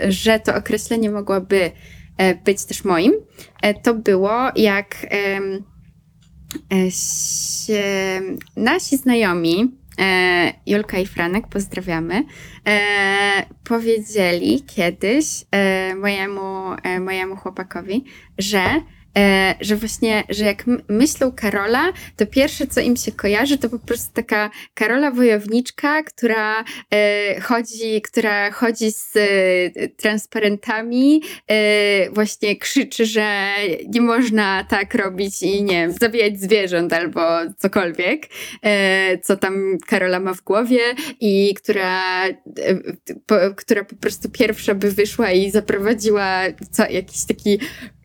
że 0.08 0.40
to 0.40 0.56
określenie 0.56 1.12
mogłoby 1.12 1.72
e, 2.18 2.36
być 2.36 2.66
też 2.66 2.84
moim, 2.84 3.14
e, 3.62 3.74
to 3.74 3.94
było 3.94 4.50
jak 4.56 4.96
e, 6.72 6.92
się, 6.92 7.84
nasi 8.56 8.98
znajomi, 8.98 9.78
e, 10.00 10.54
Julka 10.68 11.00
i 11.00 11.06
Franek, 11.06 11.48
pozdrawiamy, 11.48 12.24
e, 12.68 12.82
powiedzieli 13.64 14.64
kiedyś 14.64 15.26
mojemu, 16.02 16.76
mojemu 17.00 17.36
chłopakowi, 17.36 18.06
że 18.38 18.64
że 19.62 19.76
właśnie, 19.76 20.24
że 20.30 20.46
jak 20.46 20.64
myślą 20.90 21.32
Karola, 21.32 21.94
to 22.16 22.26
pierwsze, 22.26 22.68
co 22.68 22.82
im 22.82 22.98
się 22.98 23.12
kojarzy, 23.12 23.58
to 23.58 23.70
po 23.70 23.80
prostu 23.80 24.14
taka 24.14 24.50
Karola 24.74 25.12
wojowniczka, 25.12 26.04
która 26.04 26.64
e, 26.94 27.42
chodzi, 27.42 28.02
która 28.02 28.52
chodzi 28.52 28.92
z 28.92 29.16
e, 29.16 29.90
transparentami, 29.90 31.22
e, 31.48 32.10
właśnie 32.10 32.56
krzyczy, 32.56 33.06
że 33.06 33.54
nie 33.88 34.02
można 34.02 34.64
tak 34.64 34.96
robić 34.96 35.44
i 35.44 35.64
nie 35.64 35.74
wiem, 35.74 35.92
zabijać 35.92 36.40
zwierząt 36.40 36.94
albo 36.94 37.22
cokolwiek, 37.58 38.28
e, 38.62 39.18
co 39.18 39.38
tam 39.38 39.78
Karola 39.88 40.20
ma 40.20 40.34
w 40.34 40.42
głowie 40.42 40.80
i 41.20 41.54
która, 41.54 42.28
e, 42.28 43.54
która 43.56 43.84
po 43.84 43.96
prostu 43.96 44.30
pierwsza 44.30 44.76
by 44.76 44.92
wyszła 44.92 45.32
i 45.32 45.52
zaprowadziła 45.52 46.42
jakiś 46.90 47.26
taki 47.26 47.60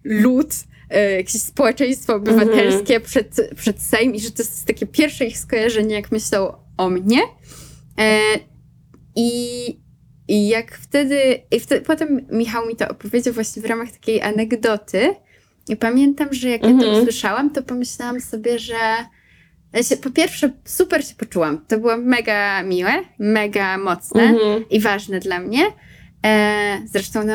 lud 0.04 0.48
e, 0.52 0.77
jakieś 0.96 1.42
społeczeństwo 1.42 2.14
obywatelskie 2.14 3.00
przed, 3.00 3.36
przed 3.56 3.82
Sejm 3.82 4.14
i 4.14 4.20
że 4.20 4.30
to 4.30 4.42
jest 4.42 4.66
takie 4.66 4.86
pierwsze 4.86 5.24
ich 5.24 5.38
skojarzenie, 5.38 5.94
jak 5.94 6.12
myślą 6.12 6.52
o 6.76 6.90
mnie. 6.90 7.20
E, 7.98 8.20
I, 9.16 9.30
I 10.28 10.48
jak 10.48 10.74
wtedy, 10.78 11.18
i 11.50 11.60
wtedy, 11.60 11.80
potem 11.84 12.26
Michał 12.30 12.66
mi 12.66 12.76
to 12.76 12.88
opowiedział 12.88 13.34
właśnie 13.34 13.62
w 13.62 13.66
ramach 13.66 13.90
takiej 13.92 14.22
anegdoty 14.22 15.14
i 15.68 15.76
pamiętam, 15.76 16.28
że 16.32 16.48
jak 16.48 16.62
ja 16.62 16.68
to 16.68 16.74
Mhm. 16.74 17.02
usłyszałam, 17.02 17.50
to 17.50 17.62
pomyślałam 17.62 18.20
sobie, 18.20 18.58
że 18.58 18.74
ja 19.72 19.82
się, 19.82 19.96
po 19.96 20.10
pierwsze 20.10 20.52
super 20.64 21.04
się 21.04 21.14
poczułam. 21.14 21.64
To 21.68 21.78
było 21.78 21.96
mega 21.96 22.62
miłe, 22.62 22.92
mega 23.18 23.78
mocne 23.78 24.22
Mhm. 24.22 24.68
i 24.70 24.80
ważne 24.80 25.20
dla 25.20 25.40
mnie. 25.40 25.60
E, 26.26 26.82
zresztą, 26.86 27.24
no, 27.24 27.34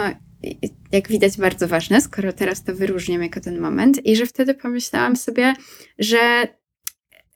jak 0.91 1.07
widać, 1.07 1.37
bardzo 1.37 1.67
ważne, 1.67 2.01
skoro 2.01 2.33
teraz 2.33 2.63
to 2.63 2.75
wyróżniam 2.75 3.23
jako 3.23 3.41
ten 3.41 3.59
moment. 3.59 4.05
I 4.05 4.15
że 4.15 4.25
wtedy 4.25 4.53
pomyślałam 4.53 5.15
sobie, 5.15 5.53
że 5.99 6.47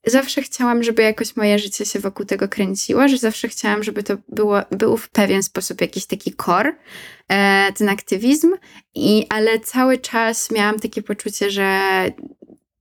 zawsze 0.06 0.42
chciałam, 0.42 0.84
żeby 0.84 1.02
jakoś 1.02 1.36
moje 1.36 1.60
życie 1.60 1.86
się 1.86 2.00
wokół 2.00 2.26
tego 2.26 2.48
kręciło, 2.48 3.08
że 3.08 3.18
zawsze 3.18 3.48
chciałam, 3.48 3.84
żeby 3.84 4.04
to 4.04 4.18
było, 4.30 4.62
był 4.72 4.98
w 4.98 5.10
pewien 5.10 5.44
sposób 5.44 5.82
jakiś 5.82 6.06
taki 6.06 6.34
core, 6.46 6.76
e, 7.28 7.74
ten 7.74 7.90
aktywizm, 7.90 8.54
i, 8.96 9.26
ale 9.30 9.60
cały 9.60 9.98
czas 9.98 10.52
miałam 10.52 10.80
takie 10.80 11.02
poczucie, 11.02 11.52
że 11.52 11.80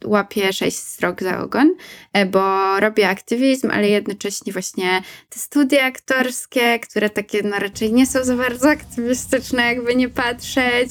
łapię 0.07 0.53
sześć 0.53 0.77
strok 0.77 1.23
za 1.23 1.39
ogon, 1.45 1.75
e, 2.13 2.27
bo 2.27 2.81
robię 2.81 3.09
aktywizm, 3.09 3.71
ale 3.71 3.89
jednocześnie 3.89 4.53
właśnie 4.53 5.03
te 5.31 5.39
studia 5.39 5.85
aktorskie, 5.85 6.79
które 6.79 7.11
takie 7.11 7.43
no 7.43 7.59
raczej 7.59 7.93
nie 7.93 8.07
są 8.07 8.25
za 8.25 8.37
bardzo 8.37 8.71
aktywistyczne, 8.71 9.63
jakby 9.63 9.95
nie 9.97 10.09
patrzeć. 10.09 10.91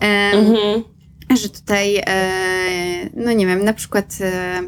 Em, 0.00 0.38
Mhm. 0.46 0.82
że 1.42 1.48
tutaj, 1.48 1.96
e, 2.06 3.10
no 3.14 3.32
nie 3.32 3.46
wiem, 3.46 3.64
na 3.64 3.72
przykład, 3.72 4.06
e, 4.20 4.62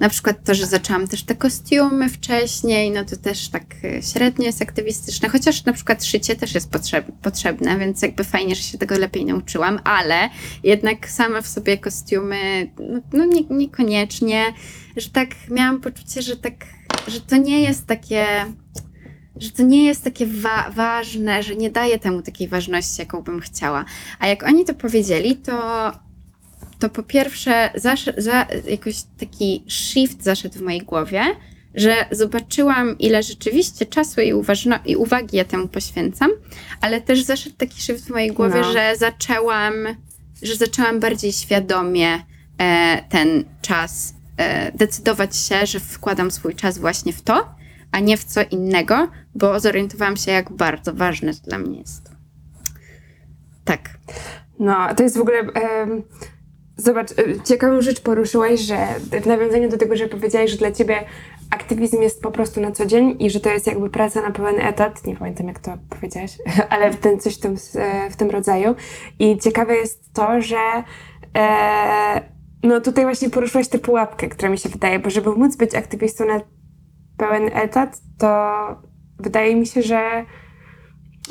na 0.00 0.08
przykład 0.08 0.44
to, 0.44 0.54
że 0.54 0.66
zaczęłam 0.66 1.08
też 1.08 1.22
te 1.22 1.34
kostiumy 1.34 2.08
wcześniej, 2.08 2.90
no 2.90 3.04
to 3.04 3.16
też 3.16 3.48
tak 3.48 3.64
e, 3.84 4.02
średnio 4.02 4.46
jest 4.46 4.62
aktywistyczne, 4.62 5.28
chociaż 5.28 5.64
na 5.64 5.72
przykład 5.72 6.04
szycie 6.04 6.36
też 6.36 6.54
jest 6.54 6.70
potrzeb, 6.70 7.06
potrzebne, 7.22 7.78
więc 7.78 8.02
jakby 8.02 8.24
fajnie, 8.24 8.54
że 8.54 8.62
się 8.62 8.78
tego 8.78 8.98
lepiej 8.98 9.24
nauczyłam, 9.24 9.80
ale 9.84 10.28
jednak 10.62 11.10
same 11.10 11.42
w 11.42 11.48
sobie 11.48 11.78
kostiumy, 11.78 12.70
no, 12.78 13.00
no 13.12 13.24
nie, 13.24 13.42
niekoniecznie, 13.50 14.44
że 14.96 15.10
tak 15.10 15.28
miałam 15.50 15.80
poczucie, 15.80 16.22
że 16.22 16.36
tak 16.36 16.54
że 17.08 17.20
to 17.20 17.36
nie 17.36 17.60
jest 17.60 17.86
takie, 17.86 18.26
że 19.36 19.50
to 19.50 19.62
nie 19.62 19.84
jest 19.84 20.04
takie 20.04 20.26
wa- 20.26 20.70
ważne, 20.70 21.42
że 21.42 21.56
nie 21.56 21.70
daje 21.70 21.98
temu 21.98 22.22
takiej 22.22 22.48
ważności, 22.48 23.00
jaką 23.00 23.22
bym 23.22 23.40
chciała. 23.40 23.84
A 24.18 24.26
jak 24.26 24.42
oni 24.42 24.64
to 24.64 24.74
powiedzieli, 24.74 25.36
to, 25.36 25.92
to 26.78 26.88
po 26.88 27.02
pierwsze 27.02 27.70
zasz- 27.74 28.14
za, 28.16 28.46
jakoś 28.68 28.96
taki 29.18 29.64
shift 29.68 30.22
zaszedł 30.22 30.58
w 30.58 30.62
mojej 30.62 30.80
głowie, 30.80 31.22
że 31.74 31.94
zobaczyłam, 32.10 32.98
ile 32.98 33.22
rzeczywiście 33.22 33.86
czasu 33.86 34.20
i, 34.20 34.32
uważno- 34.34 34.78
i 34.86 34.96
uwagi 34.96 35.36
ja 35.36 35.44
temu 35.44 35.68
poświęcam, 35.68 36.30
ale 36.80 37.00
też 37.00 37.22
zaszedł 37.22 37.56
taki 37.56 37.80
shift 37.82 38.04
w 38.06 38.10
mojej 38.10 38.32
głowie, 38.32 38.60
No. 38.60 38.72
że 38.72 38.92
zaczęłam, 38.96 39.74
że 40.42 40.56
zaczęłam 40.56 41.00
bardziej 41.00 41.32
świadomie 41.32 42.22
e, 42.58 43.04
ten 43.08 43.44
czas 43.62 44.14
e, 44.36 44.72
decydować 44.72 45.36
się, 45.36 45.66
że 45.66 45.80
wkładam 45.80 46.30
swój 46.30 46.54
czas 46.54 46.78
właśnie 46.78 47.12
w 47.12 47.22
to, 47.22 47.54
a 47.92 48.00
nie 48.00 48.16
w 48.16 48.24
co 48.24 48.40
innego, 48.42 49.08
bo 49.34 49.60
zorientowałam 49.60 50.16
się, 50.16 50.30
jak 50.30 50.52
bardzo 50.52 50.94
ważne 50.94 51.34
to 51.34 51.40
dla 51.44 51.58
mnie 51.58 51.78
jest. 51.78 52.10
Tak. 53.64 53.90
No, 54.58 54.94
to 54.96 55.02
jest 55.02 55.18
w 55.18 55.20
ogóle. 55.20 55.42
Zobacz, 56.76 57.10
e, 57.12 57.14
ciekawą 57.44 57.80
rzecz 57.80 58.00
poruszyłaś, 58.00 58.60
że 58.60 58.86
w 59.22 59.26
nawiązaniu 59.26 59.68
do 59.68 59.78
tego, 59.78 59.96
że 59.96 60.08
powiedziałaś, 60.08 60.50
że 60.50 60.56
dla 60.56 60.72
ciebie 60.72 61.04
aktywizm 61.50 62.02
jest 62.02 62.22
po 62.22 62.30
prostu 62.30 62.60
na 62.60 62.72
co 62.72 62.86
dzień 62.86 63.16
i 63.18 63.30
że 63.30 63.40
to 63.40 63.50
jest 63.50 63.66
jakby 63.66 63.90
praca 63.90 64.22
na 64.22 64.30
pełen 64.30 64.60
etat. 64.60 65.06
Nie 65.06 65.16
pamiętam, 65.16 65.48
jak 65.48 65.58
to 65.58 65.78
powiedziałaś, 65.90 66.38
ale 66.70 66.90
w 66.90 66.96
ten, 66.96 67.20
coś 67.20 67.34
w 67.34 67.40
tym, 67.40 67.56
e, 67.74 68.10
w 68.10 68.16
tym 68.16 68.30
rodzaju. 68.30 68.74
I 69.18 69.38
ciekawe 69.38 69.76
jest 69.76 70.14
to, 70.14 70.42
że. 70.42 70.84
E, 71.36 72.34
no 72.62 72.80
tutaj 72.80 73.04
właśnie 73.04 73.30
poruszyłaś 73.30 73.68
tę 73.68 73.78
pułapkę, 73.78 74.28
która 74.28 74.48
mi 74.48 74.58
się 74.58 74.68
wydaje, 74.68 74.98
bo 74.98 75.10
żeby 75.10 75.30
móc 75.30 75.56
być 75.56 75.74
aktywistą 75.74 76.26
na 76.26 76.40
pełen 77.16 77.50
etat, 77.52 78.00
to 78.18 78.56
wydaje 79.18 79.56
mi 79.56 79.66
się, 79.66 79.82
że 79.82 80.24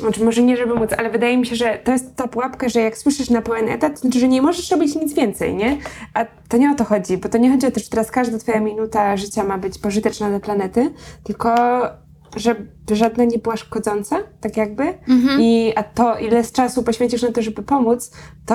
znaczy 0.00 0.24
może 0.24 0.42
nie, 0.42 0.56
żeby 0.56 0.74
móc, 0.74 0.90
ale 0.98 1.10
wydaje 1.10 1.38
mi 1.38 1.46
się, 1.46 1.56
że 1.56 1.78
to 1.84 1.92
jest 1.92 2.16
ta 2.16 2.28
pułapka, 2.28 2.68
że 2.68 2.80
jak 2.80 2.98
słyszysz 2.98 3.30
na 3.30 3.42
pełen 3.42 3.68
etat, 3.68 3.92
to 3.94 4.00
znaczy, 4.00 4.18
że 4.18 4.28
nie 4.28 4.42
możesz 4.42 4.70
robić 4.70 4.94
nic 4.94 5.14
więcej, 5.14 5.54
nie? 5.54 5.78
A 6.14 6.24
to 6.48 6.56
nie 6.56 6.70
o 6.70 6.74
to 6.74 6.84
chodzi, 6.84 7.16
bo 7.18 7.28
to 7.28 7.38
nie 7.38 7.50
chodzi 7.50 7.66
o 7.66 7.70
to, 7.70 7.80
że 7.80 7.88
teraz 7.88 8.10
każda 8.10 8.38
twoja 8.38 8.60
minuta 8.60 9.16
życia 9.16 9.44
ma 9.44 9.58
być 9.58 9.78
pożyteczna 9.78 10.28
dla 10.28 10.40
planety, 10.40 10.90
tylko 11.24 11.54
żeby 12.36 12.66
żadna 12.90 13.24
nie 13.24 13.38
była 13.38 13.56
szkodząca, 13.56 14.16
tak 14.40 14.56
jakby. 14.56 14.82
Mhm. 15.08 15.40
I, 15.40 15.72
a 15.76 15.82
to, 15.82 16.18
ile 16.18 16.44
z 16.44 16.52
czasu 16.52 16.82
poświęcisz 16.82 17.22
na 17.22 17.32
to, 17.32 17.42
żeby 17.42 17.62
pomóc, 17.62 18.10
to, 18.46 18.54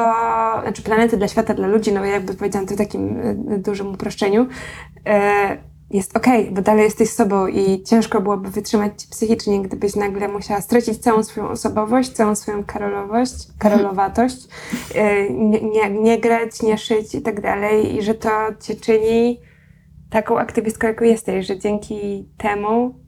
znaczy 0.61 0.81
planety 0.81 1.17
dla 1.17 1.27
świata, 1.27 1.53
dla 1.53 1.67
ludzi, 1.67 1.91
no 1.91 2.05
jakby 2.05 2.33
powiedziałam 2.33 2.67
to 2.67 2.73
w 2.73 2.77
takim 2.77 3.17
y, 3.51 3.57
dużym 3.57 3.93
uproszczeniu, 3.93 4.47
e, 5.05 5.57
jest 5.91 6.17
okej, 6.17 6.51
bo 6.51 6.61
dalej 6.61 6.83
jesteś 6.83 7.09
sobą 7.09 7.47
i 7.47 7.83
ciężko 7.83 8.21
byłoby 8.21 8.49
wytrzymać 8.49 9.01
ci 9.01 9.07
psychicznie, 9.07 9.61
gdybyś 9.61 9.95
nagle 9.95 10.27
musiała 10.27 10.61
stracić 10.61 10.97
całą 10.97 11.23
swoją 11.23 11.49
osobowość, 11.49 12.09
całą 12.09 12.35
swoją 12.35 12.63
karolowość, 12.63 13.33
karolowatość, 13.59 14.47
e, 14.95 15.29
nie, 15.29 15.61
nie, 15.61 15.89
nie 15.89 16.19
grać, 16.19 16.61
nie 16.61 16.77
szyć 16.77 17.15
i 17.15 17.21
tak 17.21 17.41
dalej 17.41 17.95
i 17.95 18.01
że 18.01 18.13
to 18.13 18.29
cię 18.61 18.75
czyni 18.75 19.39
taką 20.09 20.39
aktywistką, 20.39 20.87
jaką 20.87 21.05
jesteś, 21.05 21.47
że 21.47 21.59
dzięki 21.59 22.29
temu 22.37 22.99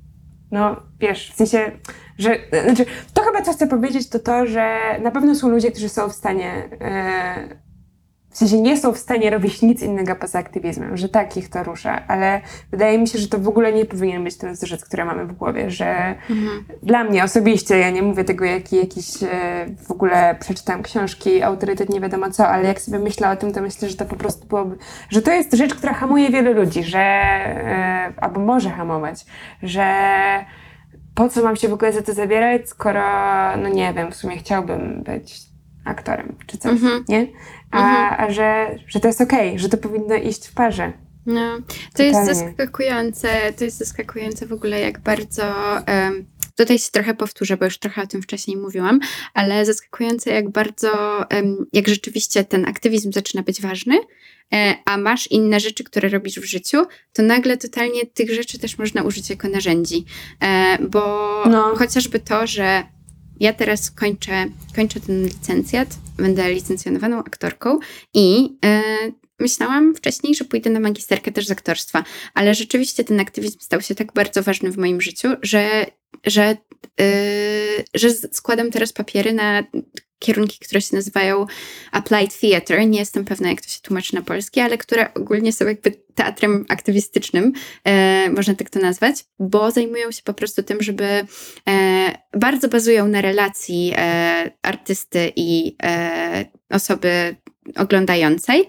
no, 0.52 0.76
wiesz, 1.00 1.32
w 1.32 1.36
sensie, 1.36 1.72
że, 2.18 2.38
znaczy, 2.64 2.86
to 3.14 3.22
chyba 3.22 3.42
co 3.42 3.54
chcę 3.54 3.68
powiedzieć, 3.68 4.10
to 4.10 4.20
to, 4.20 4.46
że 4.46 4.80
na 5.04 5.12
pewno 5.12 5.36
są 5.36 5.50
ludzie, 5.50 5.72
którzy 5.72 5.90
są 5.90 6.10
w 6.10 6.14
stanie, 6.14 6.70
e, 6.82 7.58
w 8.32 8.38
sensie 8.38 8.62
nie 8.62 8.78
są 8.78 8.92
w 8.94 8.98
stanie 8.98 9.30
robić 9.30 9.62
nic 9.62 9.82
innego 9.82 10.16
poza 10.16 10.40
aktywizmem, 10.40 10.98
że 10.98 11.10
tak 11.10 11.38
ich 11.38 11.50
to 11.50 11.64
rusza, 11.64 12.08
ale 12.08 12.42
wydaje 12.72 12.98
mi 12.98 13.08
się, 13.08 13.20
że 13.20 13.28
to 13.28 13.40
w 13.40 13.48
ogóle 13.48 13.74
nie 13.74 13.86
powinien 13.86 14.24
być 14.24 14.38
ten 14.38 14.54
wzorzec, 14.54 14.86
który 14.86 15.06
mamy 15.06 15.26
w 15.26 15.34
głowie, 15.34 15.72
że 15.72 16.16
Mhm. 16.30 16.64
dla 16.84 17.04
mnie 17.04 17.24
osobiście, 17.24 17.78
ja 17.78 17.90
nie 17.90 18.02
mówię 18.02 18.24
tego, 18.24 18.46
jaki 18.46 18.76
jakiś 18.76 19.24
e, 19.24 19.28
w 19.88 19.92
ogóle 19.92 20.36
przeczytałam 20.40 20.84
książki, 20.84 21.42
autorytet, 21.44 21.90
nie 21.90 22.02
wiadomo 22.02 22.32
co, 22.32 22.48
ale 22.48 22.68
jak 22.68 22.82
sobie 22.82 23.00
myślę 23.00 23.30
o 23.30 23.36
tym, 23.36 23.52
to 23.54 23.62
myślę, 23.62 23.90
że 23.90 23.96
to 23.98 24.06
po 24.06 24.16
prostu 24.16 24.48
byłoby, 24.48 24.78
że 25.10 25.22
to 25.22 25.32
jest 25.32 25.54
rzecz, 25.54 25.76
która 25.76 25.94
hamuje 25.94 26.30
wielu 26.30 26.54
ludzi, 26.54 26.84
że, 26.84 27.00
e, 27.00 28.14
albo 28.22 28.40
może 28.40 28.70
hamować, 28.70 29.26
że 29.64 29.86
po 31.16 31.30
co 31.30 31.44
mam 31.44 31.56
się 31.56 31.68
w 31.70 31.74
ogóle 31.74 31.94
za 31.94 32.02
to 32.02 32.14
zabierać, 32.14 32.70
skoro, 32.70 33.02
no 33.58 33.70
nie 33.70 33.94
wiem, 33.94 34.12
w 34.12 34.16
sumie 34.16 34.38
chciałbym 34.38 35.04
być 35.04 35.40
aktorem 35.86 36.36
czy 36.48 36.58
coś, 36.58 36.72
Mhm. 36.72 37.04
nie? 37.10 37.28
A, 37.72 38.18
a 38.18 38.32
że, 38.32 38.80
że 38.88 39.00
to 39.00 39.08
jest 39.08 39.22
okej, 39.22 39.60
że 39.60 39.70
to 39.70 39.78
powinno 39.78 40.16
iść 40.16 40.48
w 40.48 40.54
parze. 40.54 40.94
No, 41.26 41.58
to 41.96 42.04
jest 42.04 42.20
Totalnie. 42.20 42.36
zaskakujące, 42.50 43.30
to 43.58 43.64
jest 43.64 43.78
zaskakujące 43.78 44.46
w 44.46 44.54
ogóle, 44.54 44.80
jak 44.80 45.00
bardzo. 45.00 45.44
em, 45.86 46.26
tutaj 46.58 46.80
się 46.80 46.92
trochę 46.92 47.14
powtórzę, 47.14 47.58
bo 47.58 47.66
już 47.66 47.78
trochę 47.78 48.02
o 48.02 48.08
tym 48.08 48.22
wcześniej 48.22 48.58
mówiłam, 48.58 49.00
ale 49.34 49.66
zaskakujące, 49.66 50.30
jak 50.32 50.50
bardzo, 50.50 50.90
jak 51.74 51.88
rzeczywiście 51.88 52.44
ten 52.44 52.66
aktywizm 52.68 53.12
zaczyna 53.12 53.44
być 53.44 53.62
ważny, 53.62 54.00
e, 54.54 54.76
a 54.86 54.98
masz 54.98 55.28
inne 55.32 55.60
rzeczy, 55.60 55.84
które 55.84 56.10
robisz 56.10 56.40
w 56.40 56.44
życiu, 56.44 56.86
to 57.14 57.24
nagle 57.24 57.58
totalnie 57.58 58.06
tych 58.06 58.34
rzeczy 58.34 58.60
też 58.60 58.78
można 58.78 59.04
użyć 59.04 59.30
jako 59.30 59.48
narzędzi. 59.48 60.06
E, 60.44 60.78
bo 60.90 61.00
No. 61.50 61.76
chociażby 61.76 62.20
to, 62.20 62.48
że 62.48 62.84
ja 63.42 63.54
teraz 63.54 63.92
kończę, 63.92 64.46
kończę 64.76 65.00
ten 65.00 65.24
licencjat, 65.26 65.96
będę 66.18 66.54
licencjonowaną 66.54 67.20
aktorką 67.20 67.80
i 68.14 68.58
e, 68.66 68.82
myślałam 69.40 69.96
wcześniej, 69.96 70.36
że 70.36 70.46
pójdę 70.46 70.70
na 70.70 70.80
magisterkę 70.80 71.32
też 71.32 71.48
z 71.48 71.52
aktorstwa, 71.52 72.04
ale 72.34 72.56
rzeczywiście 72.56 73.04
ten 73.04 73.20
aktywizm 73.20 73.60
stał 73.60 73.82
się 73.82 73.96
tak 73.96 74.14
bardzo 74.14 74.44
ważny 74.44 74.72
w 74.72 74.78
moim 74.78 75.02
życiu, 75.02 75.28
że, 75.42 75.86
że, 76.26 76.58
yy, 77.00 77.06
że 77.94 78.12
składam 78.14 78.72
teraz 78.72 78.94
papiery 78.94 79.34
na 79.34 79.64
kierunki, 80.22 80.60
które 80.60 80.82
się 80.82 80.96
nazywają 80.96 81.46
Applied 81.92 82.40
Theatre. 82.40 82.86
Nie 82.86 83.00
jestem 83.00 83.26
pewna, 83.26 83.50
jak 83.50 83.62
to 83.62 83.70
się 83.70 83.82
tłumaczy 83.82 84.16
na 84.16 84.22
polski, 84.22 84.60
ale 84.60 84.78
które 84.78 85.14
ogólnie 85.14 85.54
są 85.54 85.66
jakby 85.66 85.92
teatrem 86.16 86.66
aktywistycznym, 86.70 87.54
e, 87.84 88.30
można 88.30 88.56
tak 88.56 88.70
to 88.70 88.80
nazwać, 88.80 89.26
bo 89.40 89.72
zajmują 89.72 90.12
się 90.12 90.22
po 90.24 90.34
prostu 90.34 90.64
tym, 90.64 90.82
żeby 90.82 91.06
e, 91.06 91.26
bardzo 92.34 92.68
bazują 92.68 93.08
na 93.08 93.22
relacji 93.22 93.94
e, 93.98 94.52
artysty 94.62 95.32
i 95.36 95.76
e, 95.84 96.46
osoby 96.70 97.36
oglądającej, 97.76 98.68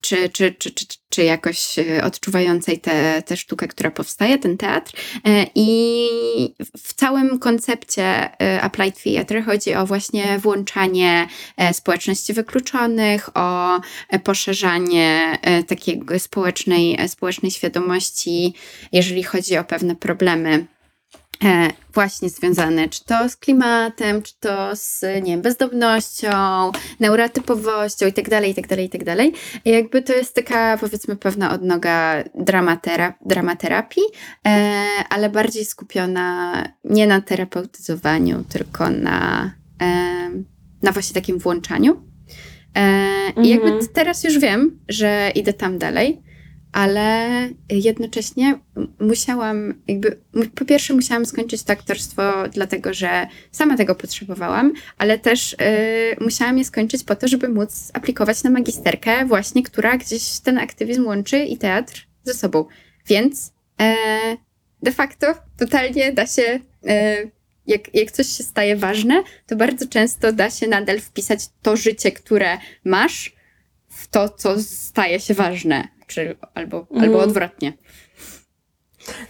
czy, 0.00 0.28
czy, 0.28 0.54
czy, 0.54 0.70
czy, 0.70 0.86
czy 1.08 1.24
jakoś 1.24 1.78
e, 1.78 2.04
odczuwającej 2.04 2.80
tę 2.80 3.22
tę 3.26 3.36
sztukę, 3.36 3.68
która 3.68 3.90
powstaje, 3.90 4.38
ten 4.38 4.56
teatr. 4.56 4.92
E, 5.24 5.46
I 5.54 6.08
w 6.76 6.94
całym 6.94 7.38
koncepcie 7.38 8.02
e, 8.02 8.62
Applied 8.62 9.02
Theatre 9.02 9.42
chodzi 9.42 9.74
o 9.74 9.86
właśnie 9.86 10.38
włączanie 10.38 11.28
społeczności 11.72 12.32
wykluczonych, 12.32 13.36
o 13.36 13.80
poszerzanie 14.24 15.38
takiej 15.66 16.02
społecznej, 16.18 16.98
społecznej 17.08 17.50
świadomości, 17.50 18.54
jeżeli 18.92 19.22
chodzi 19.22 19.58
o 19.58 19.64
pewne 19.64 19.96
problemy 19.96 20.66
właśnie 21.94 22.28
związane 22.30 22.88
czy 22.88 23.04
to 23.04 23.28
z 23.28 23.36
klimatem, 23.36 24.22
czy 24.22 24.32
to 24.40 24.76
z 24.76 25.02
nie 25.02 25.32
wiem, 25.32 25.42
bezdomnością, 25.42 26.30
neurotypowością 27.00 28.06
i 28.06 28.12
tak 28.12 28.28
dalej, 28.28 28.50
i 28.50 29.70
jakby 29.70 30.02
to 30.02 30.12
jest 30.12 30.34
taka 30.34 30.78
powiedzmy 30.78 31.16
pewna 31.16 31.52
odnoga 31.52 32.22
dramatera- 32.34 33.12
dramaterapii, 33.26 34.02
e, 34.46 34.84
ale 35.10 35.30
bardziej 35.30 35.64
skupiona 35.64 36.62
nie 36.84 37.06
na 37.06 37.20
terapeutyzowaniu, 37.20 38.44
tylko 38.48 38.90
na, 38.90 39.50
e, 39.82 39.86
na 40.82 40.92
właśnie 40.92 41.14
takim 41.14 41.38
włączaniu. 41.38 42.02
E, 42.76 43.30
I 43.42 43.48
jakby 43.48 43.66
Mhm. 43.68 43.88
teraz 43.94 44.24
już 44.24 44.38
wiem, 44.38 44.78
że 44.88 45.30
idę 45.34 45.52
tam 45.52 45.78
dalej, 45.78 46.22
ale 46.76 47.28
jednocześnie 47.70 48.58
musiałam, 49.00 49.74
jakby, 49.88 50.18
po 50.54 50.64
pierwsze 50.64 50.94
musiałam 50.94 51.26
skończyć 51.26 51.62
to 51.62 51.72
aktorstwo, 51.72 52.22
dlatego 52.52 52.94
że 52.94 53.26
sama 53.52 53.76
tego 53.76 53.94
potrzebowałam, 53.94 54.72
ale 54.98 55.18
też 55.18 55.52
y, 55.52 55.56
musiałam 56.20 56.58
je 56.58 56.64
skończyć 56.64 57.04
po 57.04 57.16
to, 57.16 57.28
żeby 57.28 57.48
móc 57.48 57.90
aplikować 57.92 58.42
na 58.42 58.50
magisterkę, 58.50 59.26
właśnie, 59.26 59.62
która 59.62 59.96
gdzieś 59.96 60.40
ten 60.40 60.58
aktywizm 60.58 61.06
łączy 61.06 61.38
i 61.38 61.58
teatr 61.58 62.06
ze 62.24 62.34
sobą. 62.34 62.64
Więc 63.06 63.52
e, 63.80 63.96
de 64.82 64.92
facto 64.92 65.34
totalnie 65.58 66.12
da 66.12 66.26
się. 66.26 66.60
E, 66.86 67.16
jak, 67.66 67.94
jak 67.94 68.10
coś 68.10 68.26
się 68.26 68.44
staje 68.44 68.76
ważne, 68.76 69.22
to 69.46 69.56
bardzo 69.56 69.86
często 69.86 70.32
da 70.32 70.50
się 70.50 70.66
nadal 70.68 71.00
wpisać 71.00 71.40
to 71.62 71.76
życie, 71.76 72.12
które 72.12 72.58
masz, 72.84 73.36
w 73.88 74.08
to, 74.08 74.28
co 74.28 74.62
staje 74.62 75.20
się 75.20 75.34
ważne, 75.34 75.95
czy 76.06 76.36
albo, 76.54 76.78
Mhm. 76.78 77.02
albo 77.02 77.18
odwrotnie. 77.18 77.72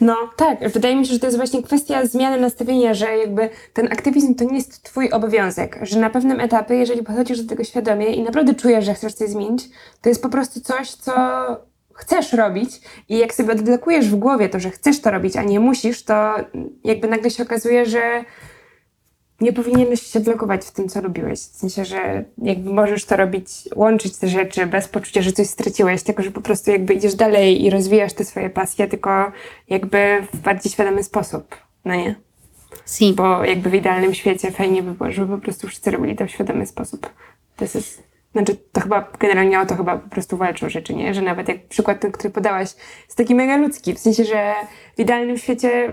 No 0.01 0.17
tak, 0.37 0.69
wydaje 0.69 0.97
mi 0.97 1.07
się, 1.07 1.13
że 1.13 1.19
to 1.19 1.27
jest 1.27 1.37
właśnie 1.37 1.63
kwestia 1.63 2.07
zmiany 2.07 2.41
nastawienia, 2.41 2.95
że 2.95 3.17
jakby 3.19 3.49
ten 3.73 3.87
aktywizm 3.93 4.35
to 4.35 4.45
nie 4.45 4.57
jest 4.57 4.83
twój 4.83 5.11
obowiązek, 5.11 5.79
że 5.83 6.01
na 6.01 6.11
pewnym 6.11 6.41
etapie, 6.41 6.75
jeżeli 6.75 7.03
podchodzisz 7.03 7.43
do 7.43 7.49
tego 7.49 7.65
świadomie 7.65 8.07
i 8.07 8.23
naprawdę 8.23 8.55
czujesz, 8.55 8.85
że 8.85 8.95
chcesz 8.95 9.15
coś 9.15 9.29
zmienić, 9.31 9.65
to 10.03 10.09
jest 10.09 10.23
po 10.23 10.29
prostu 10.29 10.61
coś, 10.61 10.91
co 10.91 11.13
chcesz 11.95 12.33
robić 12.33 12.71
i 13.09 13.19
jak 13.19 13.35
sobie 13.35 13.53
odblokujesz 13.53 14.09
w 14.09 14.17
głowie 14.17 14.49
to, 14.49 14.61
że 14.61 14.71
chcesz 14.71 15.01
to 15.01 15.11
robić, 15.11 15.37
a 15.37 15.43
nie 15.43 15.61
musisz, 15.61 16.03
to 16.05 16.35
jakby 16.85 17.09
nagle 17.09 17.31
się 17.31 17.43
okazuje, 17.43 17.87
że 17.87 18.25
nie 19.41 19.53
powinieneś 19.53 20.03
się 20.03 20.21
blokować 20.21 20.65
w 20.65 20.71
tym, 20.71 20.89
co 20.89 21.01
robiłeś. 21.01 21.41
W 21.41 21.57
sensie, 21.57 21.85
że 21.85 22.25
jakby 22.39 22.73
możesz 22.73 23.05
to 23.05 23.17
robić, 23.17 23.49
łączyć 23.75 24.17
te 24.17 24.29
rzeczy 24.29 24.67
bez 24.67 24.89
poczucia, 24.89 25.23
że 25.23 25.33
coś 25.33 25.47
straciłeś, 25.47 26.03
tylko 26.03 26.23
że 26.23 26.31
po 26.31 26.41
prostu 26.41 26.71
jakby 26.71 26.95
idziesz 26.95 27.15
dalej 27.15 27.65
i 27.65 27.71
rozwijasz 27.71 28.13
te 28.13 28.25
swoje 28.25 28.51
pasje, 28.51 28.89
tylko 28.89 29.33
jakby 29.69 30.27
w 30.33 30.37
bardziej 30.37 30.73
świadomy 30.73 31.03
sposób, 31.03 31.57
no 31.85 31.95
nie? 31.95 32.15
Si. 32.87 33.13
Bo 33.13 33.45
jakby 33.45 33.71
w 33.71 33.75
idealnym 33.75 34.15
świecie 34.15 34.51
fajnie 34.51 34.83
by 34.83 34.93
było, 34.93 35.13
żeby 35.13 35.37
po 35.37 35.43
prostu 35.43 35.69
wszyscy 35.69 35.91
robili 35.91 36.17
to 36.17 36.27
w 36.27 36.31
świadomy 36.31 36.67
sposób. 36.67 37.11
To 37.57 37.65
jest, 37.65 38.03
znaczy 38.33 38.57
to 38.73 38.81
chyba 38.81 39.13
generalnie 39.19 39.61
o 39.61 39.67
to 39.67 39.77
chyba 39.77 39.97
po 39.97 40.11
prostu 40.11 40.37
walczą 40.37 40.69
rzeczy, 40.69 40.95
nie? 40.95 41.15
Że 41.15 41.23
nawet 41.23 41.49
jak 41.49 41.67
przykład 41.69 42.01
ten, 42.01 42.13
który 42.13 42.31
podałaś, 42.31 42.75
jest 43.05 43.17
taki 43.17 43.35
mega 43.35 43.57
ludzki, 43.57 43.95
w 43.95 43.99
sensie, 43.99 44.25
że 44.25 44.55
w 44.97 45.01
idealnym 45.01 45.39
świecie 45.39 45.93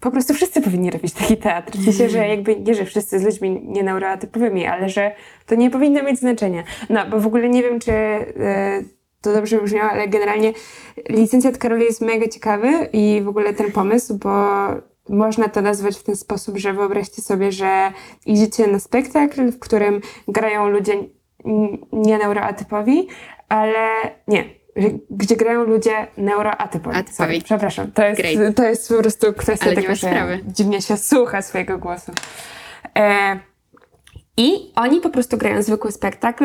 po 0.00 0.10
prostu 0.10 0.34
wszyscy 0.34 0.62
powinni 0.62 0.90
robić 0.90 1.12
taki 1.12 1.36
teatr. 1.36 1.78
W 1.78 1.84
sensie, 1.84 2.08
że 2.08 2.28
jakby 2.28 2.56
nie, 2.56 2.74
że 2.74 2.84
wszyscy 2.84 3.18
z 3.18 3.24
ludźmi 3.24 3.60
nieneurotypowymi, 3.64 4.66
ale 4.66 4.88
że 4.88 5.14
to 5.46 5.54
nie 5.54 5.70
powinno 5.70 6.02
mieć 6.02 6.18
znaczenia. 6.18 6.62
No, 6.90 7.06
bo 7.10 7.20
w 7.20 7.26
ogóle 7.26 7.48
nie 7.48 7.62
wiem, 7.62 7.80
czy 7.80 7.92
e, 7.92 8.82
to 9.20 9.32
dobrze 9.32 9.60
brzmiało, 9.62 9.90
ale 9.90 10.08
generalnie 10.08 10.52
licencjat 11.08 11.58
Karoli 11.58 11.84
jest 11.84 12.00
mega 12.00 12.28
ciekawy 12.28 12.88
i 12.92 13.20
w 13.24 13.28
ogóle 13.28 13.54
ten 13.54 13.72
pomysł, 13.72 14.18
bo 14.18 14.30
można 15.08 15.48
to 15.48 15.62
nazwać 15.62 15.98
w 15.98 16.02
ten 16.02 16.16
sposób, 16.16 16.58
że 16.58 16.72
wyobraźcie 16.72 17.22
sobie, 17.22 17.52
że 17.52 17.92
idziecie 18.26 18.66
na 18.66 18.78
spektakl, 18.78 19.50
w 19.52 19.58
którym 19.58 20.00
grają 20.28 20.68
ludzie 20.68 20.92
n- 20.92 21.78
nie 21.92 22.18
neuroatypowi, 22.18 23.08
ale 23.48 23.88
nie, 24.28 24.44
gdzie 25.10 25.36
grają 25.36 25.64
ludzie 25.64 26.06
neuroatypowi. 26.16 26.96
Atypowi. 26.96 27.42
Przepraszam. 27.42 27.92
To 27.92 28.04
jest, 28.04 28.20
Great. 28.20 28.56
to 28.56 28.64
jest 28.64 28.88
po 28.88 28.98
prostu 28.98 29.32
kwestia 29.32 29.66
Ale 29.66 29.74
tego, 29.74 29.94
że 29.94 30.08
sprawy. 30.08 30.40
dziwnie 30.46 30.82
się 30.82 30.96
słucha 30.96 31.42
swojego 31.42 31.78
głosu. 31.78 32.12
E, 32.98 33.38
I 34.36 34.72
oni 34.76 35.00
po 35.00 35.10
prostu 35.10 35.36
grają 35.38 35.62
zwykły 35.62 35.92
spektakl 35.92 36.44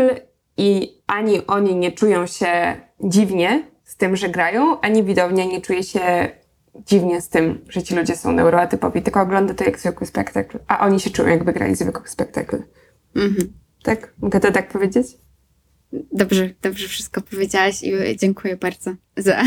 i 0.58 0.98
ani 1.08 1.48
oni 1.48 1.76
nie 1.76 1.92
czują 1.92 2.28
się 2.28 2.76
dziwnie 3.04 3.64
z 3.84 3.98
tym, 3.98 4.16
że 4.16 4.30
grają, 4.30 4.80
ani 4.82 5.04
widownia 5.04 5.46
nie 5.46 5.62
czuje 5.62 5.84
się 5.84 6.30
dziwnie 6.76 7.22
z 7.22 7.30
tym, 7.30 7.66
że 7.70 7.84
ci 7.84 7.96
ludzie 7.96 8.16
są 8.16 8.32
neuroatypowi, 8.32 9.02
tylko 9.02 9.22
ogląda 9.22 9.54
to 9.54 9.64
jak 9.64 9.80
zwykły 9.80 10.08
spektakl, 10.08 10.60
a 10.68 10.80
oni 10.80 11.00
się 11.00 11.10
czują 11.10 11.30
jakby 11.30 11.54
grali 11.54 11.76
zwykły 11.76 12.08
spektakl. 12.08 12.58
Mhm. 13.16 13.54
Tak? 13.84 14.14
Mogę 14.22 14.40
to 14.40 14.52
tak 14.52 14.68
powiedzieć? 14.70 15.08
Dobrze, 16.12 16.50
dobrze 16.62 16.88
wszystko 16.88 17.22
powiedziałaś 17.22 17.84
i 17.84 18.18
dziękuję 18.18 18.58
bardzo 18.58 18.92
za 19.18 19.44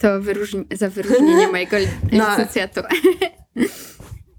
to 0.00 0.08
wyróżni- 0.20 0.76
za 0.76 0.88
wyróżnienie 0.88 1.48
mojego 1.52 1.76
No. 2.12 2.30
licencjatu. 2.30 2.80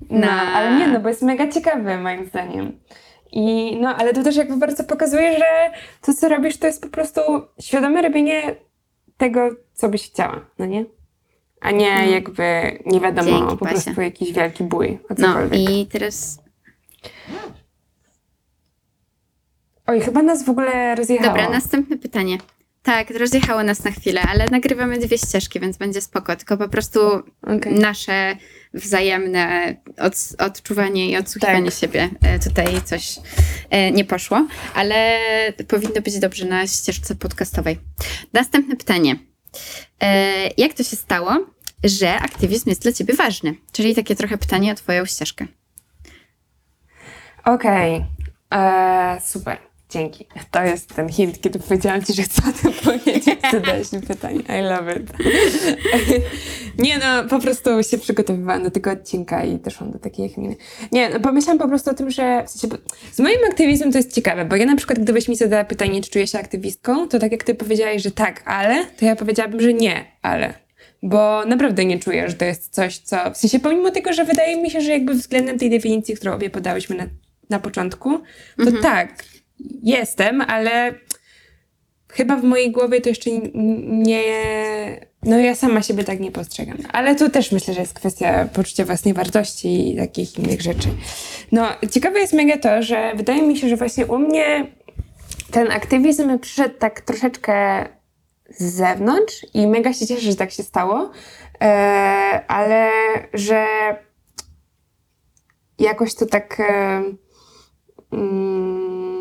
No, 0.09 0.19
Na- 0.19 0.53
ale 0.53 0.79
nie, 0.79 0.87
no 0.87 0.99
bo 0.99 1.09
jest 1.09 1.21
mega 1.21 1.47
ciekawy 1.51 1.97
moim 1.97 2.25
zdaniem. 2.25 2.79
I 3.31 3.75
no, 3.81 3.95
ale 3.95 4.13
to 4.13 4.23
też 4.23 4.35
jakby 4.35 4.57
bardzo 4.57 4.83
pokazuje, 4.83 5.37
że 5.37 5.45
to, 6.01 6.13
co 6.13 6.29
robisz, 6.29 6.57
to 6.57 6.67
jest 6.67 6.81
po 6.81 6.87
prostu 6.89 7.21
świadome 7.61 8.01
robienie 8.01 8.55
tego, 9.17 9.49
co 9.73 9.89
byś 9.89 10.09
chciała, 10.11 10.45
no 10.59 10.65
nie? 10.65 10.85
A 11.61 11.71
nie 11.71 11.95
No. 12.05 12.11
jakby, 12.11 12.43
nie 12.85 12.99
wiadomo, 12.99 13.29
Dzięki, 13.29 13.57
po 13.57 13.65
Basia. 13.65 13.81
prostu 13.83 14.01
jakiś 14.01 14.33
wielki 14.33 14.63
bój, 14.63 14.99
o 15.09 15.15
No 15.19 15.27
cokolwiek. 15.27 15.69
i 15.69 15.87
teraz 15.87 16.43
Oj, 19.87 20.01
chyba 20.01 20.21
nas 20.21 20.45
w 20.45 20.49
ogóle 20.49 20.95
rozjechało. 20.95 21.29
Dobra, 21.29 21.49
następne 21.49 21.97
pytanie. 21.97 22.37
Tak, 22.83 23.09
rozjechało 23.09 23.63
nas 23.63 23.83
na 23.83 23.91
chwilę, 23.91 24.21
ale 24.21 24.45
nagrywamy 24.47 24.97
dwie 24.97 25.17
ścieżki, 25.17 25.59
więc 25.59 25.77
będzie 25.77 26.01
spoko. 26.01 26.35
Tylko 26.35 26.57
po 26.57 26.69
prostu 26.69 26.99
Okej. 27.41 27.73
nasze 27.73 28.35
wzajemne 28.73 29.75
od, 29.97 30.13
odczuwanie 30.39 31.09
i 31.09 31.17
odsłuchiwanie 31.17 31.71
Tak. 31.71 31.79
siebie 31.79 32.09
e, 32.21 32.39
tutaj 32.39 32.81
coś 32.85 33.19
e, 33.69 33.91
nie 33.91 34.05
poszło, 34.05 34.47
ale 34.75 35.19
powinno 35.67 36.01
być 36.01 36.19
dobrze 36.19 36.45
na 36.45 36.67
ścieżce 36.67 37.15
podcastowej. 37.15 37.79
Następne 38.33 38.75
pytanie. 38.75 39.15
E, 40.01 40.33
jak 40.57 40.73
to 40.73 40.83
się 40.83 40.95
stało, 40.95 41.45
że 41.83 42.15
aktywizm 42.15 42.69
jest 42.69 42.81
dla 42.81 42.91
ciebie 42.91 43.13
ważny? 43.13 43.55
Czyli 43.71 43.95
takie 43.95 44.15
trochę 44.15 44.37
pytanie 44.37 44.71
o 44.71 44.75
twoją 44.75 45.05
ścieżkę. 45.05 45.47
Okej, 47.45 48.05
Eee, 48.51 49.21
super, 49.21 49.57
dzięki. 49.93 50.25
To 50.51 50.63
jest 50.63 50.95
ten 50.95 51.09
hint, 51.09 51.41
kiedy 51.41 51.59
powiedziałam 51.59 52.03
Ci, 52.03 52.13
że 52.13 52.23
chcę 52.23 52.41
o 52.49 52.53
tym 52.61 52.73
powiedzieć, 52.73 53.25
zadałeś 53.51 53.91
mi 53.91 54.01
pytanie. 54.01 54.39
I 54.39 54.61
love 54.61 54.95
it. 54.95 55.13
Nie 56.85 56.97
no, 56.97 57.29
po 57.29 57.39
prostu 57.39 57.83
się 57.83 57.97
przygotowywałam 57.97 58.63
do 58.63 58.71
tego 58.71 58.91
odcinka 58.91 59.45
i 59.45 59.57
doszłam 59.57 59.91
do 59.91 59.99
takiej 59.99 60.29
chwili. 60.29 60.55
Nie, 60.91 61.09
no 61.09 61.19
pomyślałam 61.19 61.59
po 61.59 61.67
prostu 61.67 61.89
o 61.89 61.93
tym, 61.93 62.11
że 62.11 62.43
w 62.45 62.49
sensie, 62.49 62.77
z 63.11 63.19
moim 63.19 63.37
aktywizmem 63.49 63.91
to 63.91 63.97
jest 63.97 64.15
ciekawe, 64.15 64.45
bo 64.45 64.55
ja 64.55 64.65
na 64.65 64.75
przykład 64.75 64.99
gdybyś 64.99 65.27
mi 65.27 65.35
zadała 65.35 65.63
pytanie, 65.63 66.01
czy 66.01 66.09
czuję 66.09 66.27
się 66.27 66.39
aktywistką, 66.39 67.07
to 67.07 67.19
tak 67.19 67.31
jak 67.31 67.43
Ty 67.43 67.55
powiedziałaś, 67.55 68.01
że 68.01 68.11
tak, 68.11 68.43
ale, 68.45 68.85
to 68.85 69.05
ja 69.05 69.15
powiedziałabym, 69.15 69.61
że 69.61 69.73
nie, 69.73 70.05
ale. 70.21 70.53
Bo 71.03 71.45
naprawdę 71.45 71.85
nie 71.85 71.99
czuję, 71.99 72.29
że 72.29 72.35
to 72.35 72.45
jest 72.45 72.73
coś, 72.73 72.97
co. 72.97 73.31
W 73.31 73.37
sensie, 73.37 73.59
pomimo 73.59 73.91
tego, 73.91 74.13
że 74.13 74.25
wydaje 74.25 74.61
mi 74.61 74.71
się, 74.71 74.81
że 74.81 74.91
jakby 74.91 75.13
względem 75.13 75.59
tej 75.59 75.69
definicji, 75.69 76.15
którą 76.15 76.33
obie 76.33 76.49
podałyśmy 76.49 76.95
na, 76.95 77.05
na 77.49 77.59
początku, 77.59 78.19
to 78.57 78.71
tak, 78.81 79.23
jestem, 79.83 80.41
ale 80.41 80.93
chyba 82.13 82.35
w 82.35 82.43
mojej 82.43 82.71
głowie 82.71 83.01
to 83.01 83.09
jeszcze 83.09 83.29
nie. 83.85 84.23
No, 85.23 85.37
ja 85.37 85.55
sama 85.55 85.81
siebie 85.81 86.03
tak 86.03 86.19
nie 86.19 86.31
postrzegam. 86.31 86.77
Ale 86.93 87.15
to 87.15 87.29
też 87.29 87.51
myślę, 87.51 87.73
że 87.73 87.79
jest 87.79 87.93
kwestia 87.93 88.47
poczucia 88.53 88.85
własnej 88.85 89.13
wartości 89.13 89.93
i 89.93 89.97
takich 89.97 90.39
innych 90.39 90.61
rzeczy. 90.61 90.89
No, 91.51 91.67
ciekawe 91.91 92.19
jest 92.19 92.33
mega 92.33 92.57
to, 92.57 92.83
że 92.83 93.11
wydaje 93.15 93.41
mi 93.41 93.57
się, 93.57 93.69
że 93.69 93.77
właśnie 93.77 94.05
u 94.05 94.17
mnie 94.17 94.67
ten 95.51 95.71
aktywizm 95.71 96.39
przyszedł 96.39 96.75
tak 96.79 97.01
troszeczkę 97.01 97.85
z 98.49 98.73
zewnątrz 98.73 99.45
i 99.53 99.67
mega 99.67 99.93
się 99.93 100.07
cieszę, 100.07 100.21
że 100.21 100.35
tak 100.35 100.51
się 100.51 100.63
stało, 100.63 101.11
e, 101.61 101.65
ale 102.47 102.89
że 103.33 103.65
jakoś 105.79 106.15
to 106.15 106.25
tak 106.25 106.59
e, 106.59 107.03
mm, 108.11 109.12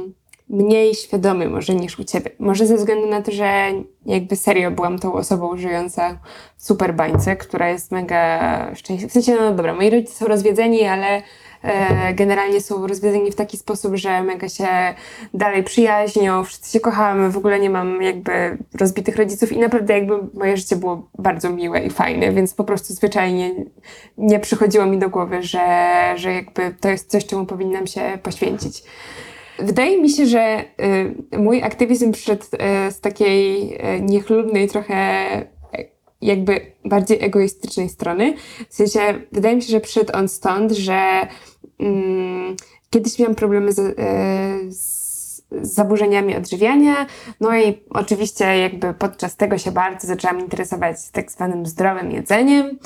mniej 0.53 0.95
świadomy 0.95 1.49
może 1.49 1.75
niż 1.75 1.99
u 1.99 2.05
ciebie. 2.05 2.31
Może 2.39 2.67
ze 2.67 2.77
względu 2.77 3.07
na 3.07 3.23
to, 3.23 3.33
że 3.33 3.73
jakby 4.07 4.37
serio 4.37 4.71
byłam 4.71 4.99
tą 4.99 5.13
osobą 5.13 5.57
żyjąca 5.57 6.19
w 6.57 6.65
super 6.65 6.95
bańce, 6.95 7.37
która 7.37 7.69
jest 7.69 7.93
mega 7.93 8.75
szczęśliwa. 8.75 9.11
W 9.11 9.13
sensie, 9.13 9.35
no 9.35 9.55
dobra, 9.55 9.75
moi 9.75 9.91
rodzice 9.91 10.13
są 10.13 10.27
rozwiedzeni, 10.27 10.85
ale 10.85 11.23
e, 11.63 12.15
generalnie 12.15 12.61
są 12.61 12.87
rozwiedzeni 12.87 13.33
w 13.33 13.35
taki 13.35 13.57
sposób, 13.57 13.97
że 13.97 14.23
mega 14.23 14.49
się 14.49 14.69
dalej 15.35 15.63
przyjaźnią, 15.65 16.45
wszyscy 16.45 16.73
się 16.73 16.81
kochamy, 16.81 17.31
w 17.31 17.37
ogóle 17.37 17.61
nie 17.61 17.71
mam 17.71 18.03
jakby 18.03 18.59
rozbitych 18.81 19.17
rodziców 19.17 19.53
i 19.53 19.59
naprawdę 19.59 19.95
jakby 19.95 20.15
moje 20.35 20.57
życie 20.57 20.77
było 20.77 21.09
bardzo 21.19 21.51
miłe 21.51 21.81
i 21.81 21.91
fajne, 21.91 22.33
więc 22.33 22.55
po 22.55 22.65
prostu 22.65 22.95
zwyczajnie 22.95 23.55
nie 24.19 24.41
przychodziło 24.41 24.87
mi 24.87 24.99
do 24.99 25.09
głowy, 25.09 25.43
że, 25.43 25.67
że 26.17 26.33
jakby 26.33 26.75
to 26.81 26.89
jest 26.89 27.11
coś, 27.11 27.27
czemu 27.27 27.47
powinnam 27.47 27.87
się 27.87 28.19
poświęcić. 28.23 28.83
Wydaje 29.63 30.03
mi 30.03 30.11
się, 30.11 30.27
że 30.27 30.65
y, 31.33 31.39
mój 31.39 31.63
aktywizm 31.63 32.13
przyszedł 32.13 32.43
y, 32.43 32.93
z 32.93 33.01
takiej 33.01 33.75
y, 33.75 34.01
niechlubnej, 34.01 34.69
trochę 34.69 35.41
y, 35.41 35.45
jakby 36.21 36.61
bardziej 36.85 37.25
egoistycznej 37.25 37.89
strony. 37.89 38.35
W 38.69 38.75
sensie, 38.75 39.01
wydaje 39.33 39.57
mi 39.57 39.63
się, 39.63 39.73
że 39.73 39.81
przyszedł 39.81 40.17
on 40.17 40.29
stąd, 40.29 40.73
że 40.73 41.27
mm, 41.79 42.57
kiedyś 42.91 43.19
miałam 43.19 43.35
problemy 43.35 43.73
z, 43.73 43.97
z 44.77 45.02
z 45.63 45.75
zaburzeniami 45.75 46.37
odżywiania, 46.37 47.07
no 47.41 47.57
i 47.57 47.79
oczywiście 47.91 48.59
jakby 48.59 48.95
podczas 48.95 49.37
tego 49.37 49.59
się 49.59 49.73
bardzo 49.73 50.07
zaczęłam 50.07 50.41
interesować 50.41 50.97
tak 51.13 51.31
zwanym 51.31 51.67
zdrowym 51.67 52.11
jedzeniem. 52.11 52.79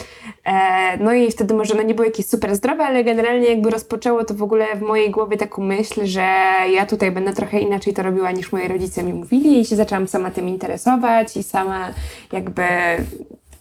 E, 0.45 0.99
no 0.99 1.13
i 1.13 1.31
wtedy 1.31 1.55
może 1.55 1.75
no 1.75 1.83
nie 1.83 1.95
było 1.95 2.05
jakieś 2.05 2.27
super 2.27 2.57
zdrowe, 2.57 2.85
ale 2.85 3.05
generalnie 3.05 3.47
jakby 3.47 3.71
rozpoczęło 3.71 4.25
to 4.25 4.35
w 4.35 4.43
ogóle 4.43 4.67
w 4.77 4.83
mojej 4.83 5.11
głowie 5.11 5.37
taką 5.37 5.63
myśl, 5.63 6.07
że 6.07 6.27
ja 6.73 6.87
tutaj 6.87 7.11
będę 7.11 7.33
trochę 7.33 7.61
inaczej 7.61 7.95
to 7.95 8.03
robiła 8.03 8.31
niż 8.31 8.53
moi 8.53 8.69
rodzice 8.69 9.03
mi 9.03 9.15
mówili 9.15 9.61
i 9.61 9.65
się 9.65 9.77
zaczęłam 9.77 10.09
sama 10.09 10.31
tym 10.31 10.49
interesować 10.49 11.37
i 11.37 11.43
sama 11.43 11.91
jakby 12.33 12.63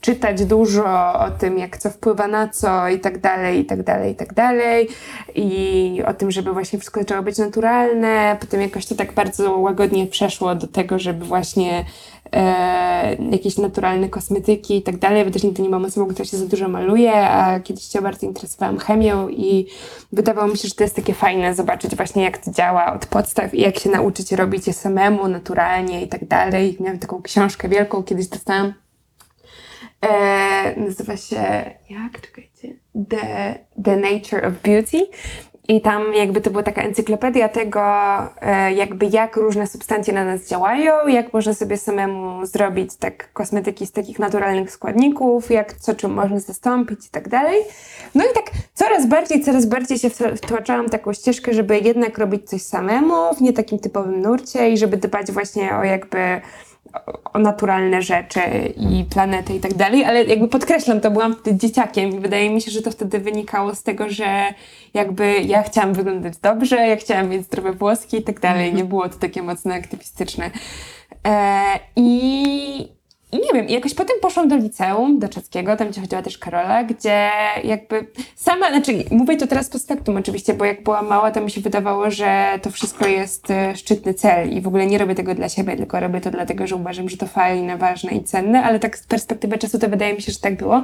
czytać 0.06 0.46
dużo 0.46 1.14
o 1.20 1.32
tym, 1.40 1.58
jak 1.58 1.78
co 1.78 1.90
wpływa 1.90 2.28
na 2.28 2.48
co 2.48 2.90
i 2.90 3.00
tak 3.00 3.20
dalej, 3.20 3.60
i 3.60 3.66
tak 3.66 3.84
dalej, 3.84 4.12
i 4.12 4.16
tak 4.16 4.34
dalej. 4.34 4.88
I 5.36 6.04
o 6.08 6.14
tym, 6.14 6.32
żeby 6.32 6.54
właśnie 6.54 6.80
wszystko 6.80 7.00
zaczęło 7.00 7.24
być 7.24 7.38
naturalne. 7.38 8.38
Potem 8.40 8.62
jakoś 8.62 8.86
to 8.86 8.96
tak 8.96 9.14
bardzo 9.14 9.58
łagodnie 9.58 10.08
przeszło 10.08 10.56
do 10.56 10.68
tego, 10.68 11.00
żeby 11.00 11.26
właśnie 11.26 11.86
e, 12.34 13.16
jakieś 13.32 13.58
naturalne 13.58 14.10
kosmetyki 14.10 14.78
i 14.78 14.82
tak 14.82 14.98
dalej, 14.98 15.26
bo 15.26 15.32
też 15.32 15.44
nigdy 15.44 15.62
nie 15.62 15.70
mam 15.70 15.86
osobą, 15.86 16.08
która 16.08 16.26
się 16.26 16.38
za 16.38 16.46
dużo 16.46 16.68
maluje, 16.68 17.14
a 17.14 17.60
kiedyś 17.60 17.84
się 17.84 18.02
bardzo 18.02 18.28
interesowałam 18.28 18.78
chemią 18.78 19.30
i 19.30 19.68
wydawało 20.12 20.48
mi 20.48 20.58
się, 20.58 20.68
że 20.68 20.76
to 20.76 20.84
jest 20.84 20.96
takie 20.96 21.14
fajne 21.14 21.56
zobaczyć 21.56 21.96
właśnie 21.96 22.24
jak 22.24 22.38
to 22.38 22.52
działa 22.52 22.94
od 22.94 23.06
podstaw 23.06 23.54
i 23.54 23.62
jak 23.62 23.80
się 23.80 23.90
nauczyć 23.90 24.32
robić 24.32 24.68
je 24.68 24.74
samemu, 24.74 25.28
naturalnie 25.28 26.02
i 26.02 26.08
tak 26.08 26.28
dalej. 26.28 26.78
Miałam 26.80 27.00
taką 27.00 27.22
książkę 27.22 27.70
wielką, 27.70 28.04
kiedyś 28.04 28.28
dostałam 28.28 28.85
E, 30.10 30.74
nazywa 30.78 31.18
się, 31.18 31.36
jak, 31.90 32.22
czekajcie, 32.22 32.74
The, 33.10 33.56
The 33.84 33.98
Nature 33.98 34.46
of 34.48 34.54
Beauty. 34.64 35.08
I 35.68 35.82
tam 35.82 36.14
jakby 36.14 36.42
to 36.42 36.50
była 36.50 36.64
taka 36.64 36.82
encyklopedia 36.82 37.50
tego, 37.50 37.82
e, 38.42 38.74
jakby 38.74 39.06
jak 39.06 39.36
różne 39.36 39.68
substancje 39.68 40.14
na 40.14 40.26
nas 40.26 40.50
działają, 40.50 41.08
jak 41.08 41.34
można 41.34 41.54
sobie 41.54 41.78
samemu 41.78 42.46
zrobić 42.46 42.96
tak 42.96 43.34
kosmetyki 43.34 43.88
z 43.88 43.92
takich 43.92 44.20
naturalnych 44.20 44.72
składników, 44.72 45.52
jak 45.52 45.74
co 45.74 45.96
czym 45.96 46.14
można 46.14 46.40
zastąpić 46.40 47.08
i 47.08 47.10
tak 47.10 47.30
dalej. 47.30 47.62
No 48.16 48.24
i 48.24 48.34
tak 48.34 48.46
coraz 48.74 49.08
bardziej, 49.08 49.44
coraz 49.44 49.66
bardziej 49.66 50.00
się 50.00 50.10
wtła- 50.10 50.36
wtłaczałam 50.36 50.90
taką 50.90 51.14
ścieżkę, 51.14 51.54
żeby 51.54 51.80
jednak 51.80 52.18
robić 52.18 52.50
coś 52.50 52.62
samemu, 52.62 53.36
w 53.38 53.42
nie 53.42 53.54
takim 53.54 53.80
typowym 53.80 54.22
nurcie 54.22 54.70
i 54.70 54.78
żeby 54.78 54.98
dbać 54.98 55.32
właśnie 55.32 55.76
o 55.76 55.84
jakby 55.84 56.42
naturalne 57.40 58.02
rzeczy 58.02 58.40
i 58.92 59.06
planety 59.10 59.54
i 59.54 59.60
tak 59.60 59.74
dalej, 59.74 60.06
ale 60.06 60.24
jakby 60.24 60.48
podkreślam, 60.48 61.02
to 61.02 61.12
byłam 61.12 61.36
wtedy 61.36 61.60
dzieciakiem 61.60 62.10
i 62.10 62.20
wydaje 62.20 62.50
mi 62.50 62.62
się, 62.62 62.72
że 62.72 62.82
to 62.82 62.92
wtedy 62.92 63.20
wynikało 63.20 63.76
z 63.76 63.84
tego, 63.84 64.10
że 64.10 64.54
jakby 64.94 65.42
ja 65.42 65.64
chciałam 65.64 65.94
wyglądać 65.94 66.38
dobrze, 66.38 66.76
ja 66.76 66.96
chciałam 66.96 67.30
mieć 67.30 67.46
zdrowe 67.46 67.74
włoski 67.74 68.18
i 68.18 68.24
tak 68.24 68.40
dalej, 68.40 68.74
nie 68.74 68.86
było 68.86 69.10
to 69.10 69.18
takie 69.18 69.44
mocno 69.44 69.74
aktywistyczne. 69.74 70.52
E, 71.28 71.64
I 71.96 72.96
nie 73.40 73.54
wiem, 73.54 73.70
jakoś 73.70 73.94
potem 73.94 74.16
poszłam 74.22 74.48
do 74.48 74.56
liceum, 74.56 75.20
do 75.20 75.30
czeskiego, 75.30 75.78
tam 75.78 75.90
gdzie 75.90 76.02
chodziła 76.02 76.22
też 76.22 76.38
Karola, 76.38 76.84
gdzie 76.84 77.30
jakby 77.64 78.08
sama, 78.36 78.70
znaczy 78.70 78.92
mówię 79.12 79.38
to 79.38 79.48
teraz 79.48 79.70
factum 79.96 80.18
oczywiście, 80.18 80.54
bo 80.54 80.66
jak 80.66 80.84
byłam 80.84 81.08
mała, 81.08 81.32
to 81.32 81.42
mi 81.42 81.52
się 81.52 81.62
wydawało, 81.62 82.12
że 82.12 82.60
to 82.62 82.72
wszystko 82.72 83.08
jest 83.08 83.52
e, 83.52 83.76
szczytny 83.76 84.14
cel 84.14 84.54
i 84.54 84.62
w 84.62 84.68
ogóle 84.68 84.86
nie 84.86 84.98
robię 84.98 85.16
tego 85.16 85.36
dla 85.36 85.50
siebie, 85.50 85.78
tylko 85.78 86.00
robię 86.00 86.22
to 86.22 86.32
dlatego, 86.32 86.68
że 86.68 86.76
uważam, 86.76 87.10
że 87.10 87.18
to 87.18 87.28
fajne, 87.28 87.78
ważne 87.78 88.12
i 88.12 88.24
cenne, 88.24 88.64
ale 88.64 88.80
tak 88.80 88.98
z 88.98 89.08
perspektywy 89.08 89.58
czasu 89.58 89.80
to 89.80 89.90
wydaje 89.90 90.14
mi 90.14 90.22
się, 90.22 90.32
że 90.32 90.40
tak 90.40 90.58
było. 90.58 90.84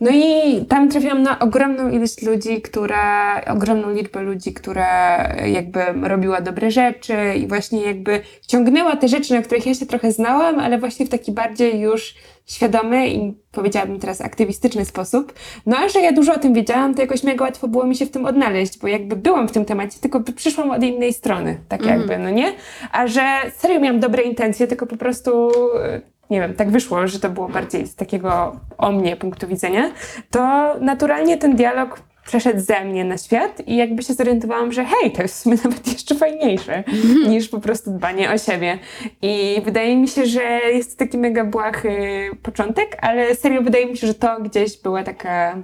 No 0.00 0.10
i 0.10 0.64
tam 0.68 0.88
trafiłam 0.88 1.22
na 1.22 1.38
ogromną 1.38 1.90
ilość 1.90 2.22
ludzi, 2.22 2.62
która, 2.62 3.40
ogromną 3.44 3.90
liczbę 3.90 4.22
ludzi, 4.22 4.52
która 4.52 5.18
jakby 5.46 5.80
robiła 6.02 6.40
dobre 6.40 6.70
rzeczy 6.70 7.14
i 7.36 7.46
właśnie 7.46 7.82
jakby 7.82 8.20
ciągnęła 8.46 8.96
te 8.96 9.08
rzeczy, 9.08 9.34
na 9.34 9.42
których 9.42 9.66
ja 9.66 9.74
się 9.74 9.86
trochę 9.86 10.12
znałam, 10.12 10.58
ale 10.58 10.78
właśnie 10.78 11.06
w 11.06 11.08
taki 11.08 11.32
bardziej 11.32 11.77
już 11.78 12.14
świadomy 12.46 13.08
i 13.08 13.34
powiedziałabym 13.52 14.00
teraz 14.00 14.20
aktywistyczny 14.20 14.84
sposób. 14.84 15.32
No 15.66 15.76
a 15.76 15.88
że 15.88 16.00
ja 16.00 16.12
dużo 16.12 16.34
o 16.34 16.38
tym 16.38 16.54
wiedziałam, 16.54 16.94
to 16.94 17.00
jakoś 17.00 17.22
mega 17.22 17.44
łatwo 17.44 17.68
było 17.68 17.86
mi 17.86 17.96
się 17.96 18.06
w 18.06 18.10
tym 18.10 18.26
odnaleźć, 18.26 18.78
bo 18.78 18.88
jakby 18.88 19.16
byłam 19.16 19.48
w 19.48 19.52
tym 19.52 19.64
temacie, 19.64 19.98
tylko 20.00 20.20
przyszłam 20.36 20.70
od 20.70 20.82
innej 20.82 21.12
strony, 21.12 21.58
tak 21.68 21.86
jakby, 21.86 22.18
no 22.18 22.30
nie? 22.30 22.52
A 22.92 23.06
że 23.06 23.22
serio 23.56 23.80
miałam 23.80 24.00
dobre 24.00 24.22
intencje, 24.22 24.66
tylko 24.66 24.86
po 24.86 24.96
prostu 24.96 25.50
e, 25.82 26.00
nie 26.30 26.40
wiem, 26.40 26.54
tak 26.54 26.70
wyszło, 26.70 27.08
że 27.08 27.20
to 27.20 27.30
było 27.30 27.48
bardziej 27.48 27.86
z 27.86 27.94
takiego 27.94 28.56
o 28.78 28.92
mnie 28.92 29.16
punktu 29.16 29.46
widzenia, 29.46 29.90
to 30.30 30.74
naturalnie 30.80 31.36
ten 31.36 31.56
dialog 31.56 32.00
przeszedł 32.28 32.60
ze 32.60 32.84
mnie 32.84 33.04
na 33.04 33.18
świat 33.18 33.62
i 33.66 33.76
jakby 33.76 34.02
się 34.02 34.14
zorientowałam, 34.14 34.72
że 34.72 34.84
hej, 34.84 35.12
to 35.12 35.22
jest 35.22 35.34
w 35.34 35.38
sumie 35.38 35.56
nawet 35.64 35.92
jeszcze 35.92 36.14
fajniejsze 36.14 36.84
niż 37.28 37.48
po 37.48 37.60
prostu 37.60 37.90
dbanie 37.90 38.30
o 38.32 38.38
siebie. 38.38 38.78
I 39.22 39.62
wydaje 39.64 39.96
mi 39.96 40.08
się, 40.08 40.26
że 40.26 40.42
jest 40.72 40.98
to 40.98 41.04
taki 41.04 41.18
mega 41.18 41.44
błahy 41.44 42.30
początek, 42.42 42.96
ale 43.00 43.34
serio 43.34 43.62
wydaje 43.62 43.86
mi 43.86 43.96
się, 43.96 44.06
że 44.06 44.14
to 44.14 44.40
gdzieś 44.40 44.82
była 44.82 45.02
taka 45.02 45.56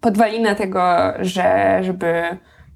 podwalina 0.00 0.54
tego, 0.54 0.82
że 1.20 1.78
żeby, 1.82 2.22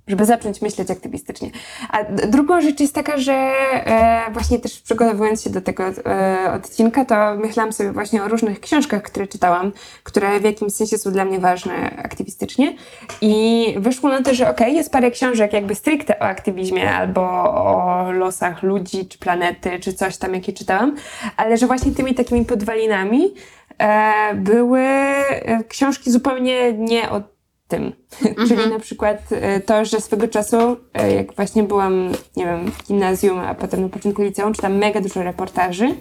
żeby 0.09 0.25
zacząć 0.25 0.63
myśleć 0.63 0.91
aktywistycznie. 0.91 1.51
A 1.91 2.05
d- 2.05 2.27
drugą 2.27 2.61
rzecz 2.61 2.81
jest 2.81 2.95
taka, 2.95 3.19
że 3.19 3.33
e, 3.33 4.31
właśnie 4.33 4.59
też 4.59 4.81
przygotowując 4.81 5.43
się 5.43 5.51
do 5.51 5.61
tego 5.61 5.85
e, 5.87 6.53
odcinka, 6.53 7.05
to 7.05 7.35
myślałam 7.35 7.73
sobie 7.73 7.93
właśnie 7.93 8.25
o 8.25 8.29
różnych 8.29 8.61
książkach, 8.61 9.03
które 9.03 9.27
czytałam, 9.27 9.73
które 10.03 10.41
w 10.41 10.45
jakimś 10.45 10.73
sensie 10.73 10.99
są 10.99 11.13
dla 11.13 11.25
mnie 11.25 11.39
ważne 11.39 11.97
aktywistycznie 12.05 12.77
i 13.21 13.67
wyszło 13.79 14.11
na 14.11 14.23
to, 14.23 14.35
że 14.35 14.51
okej, 14.51 14.75
jest 14.75 14.93
parę 14.93 15.11
książek 15.11 15.53
jakby 15.53 15.75
stricte 15.75 16.19
o 16.19 16.23
aktywizmie 16.23 16.91
albo 16.91 17.23
o 17.55 18.13
losach 18.13 18.63
ludzi, 18.63 19.07
czy 19.07 19.19
planety, 19.19 19.81
czy 19.81 19.93
coś 19.93 20.17
tam, 20.17 20.35
jakie 20.35 20.53
czytałam, 20.53 20.97
ale 21.37 21.57
że 21.57 21.67
właśnie 21.67 21.93
tymi 21.93 22.15
takimi 22.15 22.45
podwalinami 22.45 23.35
e, 23.79 24.35
były 24.35 24.81
e, 24.81 25.65
książki 25.69 26.11
zupełnie 26.11 26.73
nie 26.73 27.11
o 27.11 27.36
tym. 27.69 27.93
Czyli 28.49 28.71
na 28.71 28.79
przykład 28.79 29.19
e, 29.31 29.61
to, 29.61 29.85
że 29.85 30.01
swego 30.01 30.29
czasu, 30.29 30.77
e, 30.95 31.13
jak 31.15 31.35
właśnie 31.35 31.63
byłam, 31.63 32.13
nie 32.37 32.45
wiem, 32.45 32.71
w 32.71 32.87
gimnazjum, 32.87 33.39
a 33.39 33.55
potem 33.55 33.83
na 33.83 33.89
początku 33.89 34.23
liceum, 34.23 34.55
czytam 34.55 34.77
mega 34.77 35.01
dużo 35.01 35.23
reportaży 35.23 35.95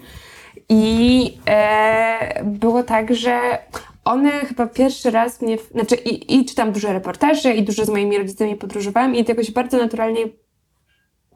i 0.70 1.38
e, 1.47 2.43
było 2.43 2.84
tak, 2.84 3.16
że 3.16 3.57
one 4.05 4.32
chyba 4.32 4.68
pierwszy 4.68 5.11
raz 5.11 5.41
mnie, 5.41 5.57
znaczy 5.72 5.95
i, 5.95 6.36
i 6.36 6.45
czytam 6.45 6.72
dużo 6.72 6.93
reportaży 6.93 7.53
i 7.53 7.63
dużo 7.63 7.86
z 7.86 7.89
moimi 7.89 8.18
rodzicami 8.18 8.55
podróżowałam 8.55 9.16
i 9.16 9.26
to 9.26 9.32
jakoś 9.32 9.51
bardzo 9.51 9.78
naturalnie 9.78 10.22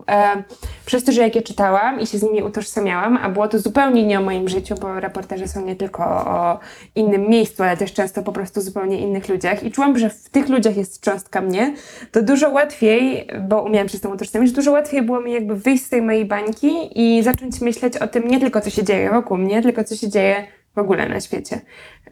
e, 0.07 0.43
przez 0.85 1.03
to, 1.03 1.11
że 1.11 1.21
jak 1.21 1.35
je 1.35 1.41
czytałam 1.41 1.99
i 1.99 2.07
się 2.07 2.17
z 2.17 2.23
nimi 2.23 2.43
utożsamiałam, 2.43 3.17
a 3.17 3.29
było 3.29 3.47
to 3.47 3.59
zupełnie 3.59 4.05
nie 4.05 4.19
o 4.19 4.21
moim 4.21 4.49
życiu, 4.49 4.75
bo 4.81 4.99
reportaże 4.99 5.47
są 5.47 5.65
nie 5.65 5.75
tylko 5.75 6.03
o 6.03 6.59
innym 6.95 7.29
miejscu, 7.29 7.63
ale 7.63 7.77
też 7.77 7.93
często 7.93 8.23
po 8.23 8.31
prostu 8.31 8.61
zupełnie 8.61 8.99
innych 8.99 9.29
ludziach 9.29 9.63
i 9.63 9.71
czułam, 9.71 9.97
że 9.97 10.09
w 10.09 10.29
tych 10.29 10.49
ludziach 10.49 10.77
jest 10.77 11.01
cząstka 11.01 11.41
mnie, 11.41 11.73
to 12.11 12.21
dużo 12.21 12.49
łatwiej, 12.49 13.27
bo 13.47 13.63
umiałam 13.63 13.89
się 13.89 13.97
z 13.97 14.01
tym 14.01 14.11
utożsamić, 14.11 14.51
dużo 14.51 14.71
łatwiej 14.71 15.01
było 15.01 15.21
mi 15.21 15.31
jakby 15.31 15.55
wyjść 15.55 15.85
z 15.85 15.89
tej 15.89 16.01
mojej 16.01 16.25
bańki 16.25 16.71
i 16.95 17.23
zacząć 17.23 17.61
myśleć 17.61 17.97
o 17.97 18.07
tym 18.07 18.27
nie 18.27 18.39
tylko, 18.39 18.61
co 18.61 18.69
się 18.69 18.83
dzieje 18.83 19.09
wokół 19.09 19.37
mnie, 19.37 19.61
tylko 19.61 19.83
co 19.83 19.95
się 19.95 20.09
dzieje 20.09 20.47
w 20.75 20.79
ogóle 20.79 21.09
na 21.09 21.21
świecie. 21.21 21.61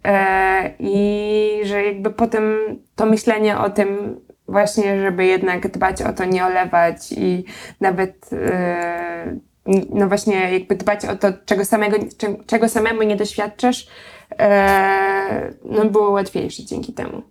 E, 0.04 0.72
I 0.80 1.62
że 1.64 1.84
jakby 1.84 2.10
potem 2.10 2.44
to 2.96 3.06
myślenie 3.06 3.58
o 3.58 3.70
tym 3.70 4.20
właśnie, 4.48 5.02
żeby 5.02 5.26
jednak 5.26 5.72
dbać 5.72 6.02
o 6.02 6.14
to, 6.14 6.26
nie 6.26 6.46
olewać 6.46 7.12
i 7.12 7.46
nawet 7.82 8.30
e, 8.34 9.38
no 9.90 10.08
właśnie 10.08 10.54
jakby 10.54 10.76
dbać 10.76 11.06
o 11.06 11.16
to, 11.16 11.28
czego, 11.46 11.66
samego, 11.66 11.98
czego, 12.46 12.70
samemu 12.70 13.04
nie 13.04 13.16
doświadczasz, 13.16 13.88
e, 14.40 15.54
no 15.66 15.86
było 15.86 16.12
łatwiejsze 16.12 16.66
dzięki 16.66 16.94
temu. 16.94 17.22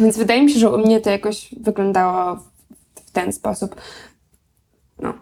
Więc 0.00 0.18
wydaje 0.18 0.42
mi 0.42 0.50
się, 0.50 0.58
że 0.58 0.70
u 0.70 0.78
mnie 0.78 1.00
to 1.00 1.10
jakoś 1.10 1.54
wyglądało 1.60 2.36
w, 2.36 2.50
w 3.00 3.10
ten 3.10 3.32
sposób. 3.32 3.76
No. 4.98 5.14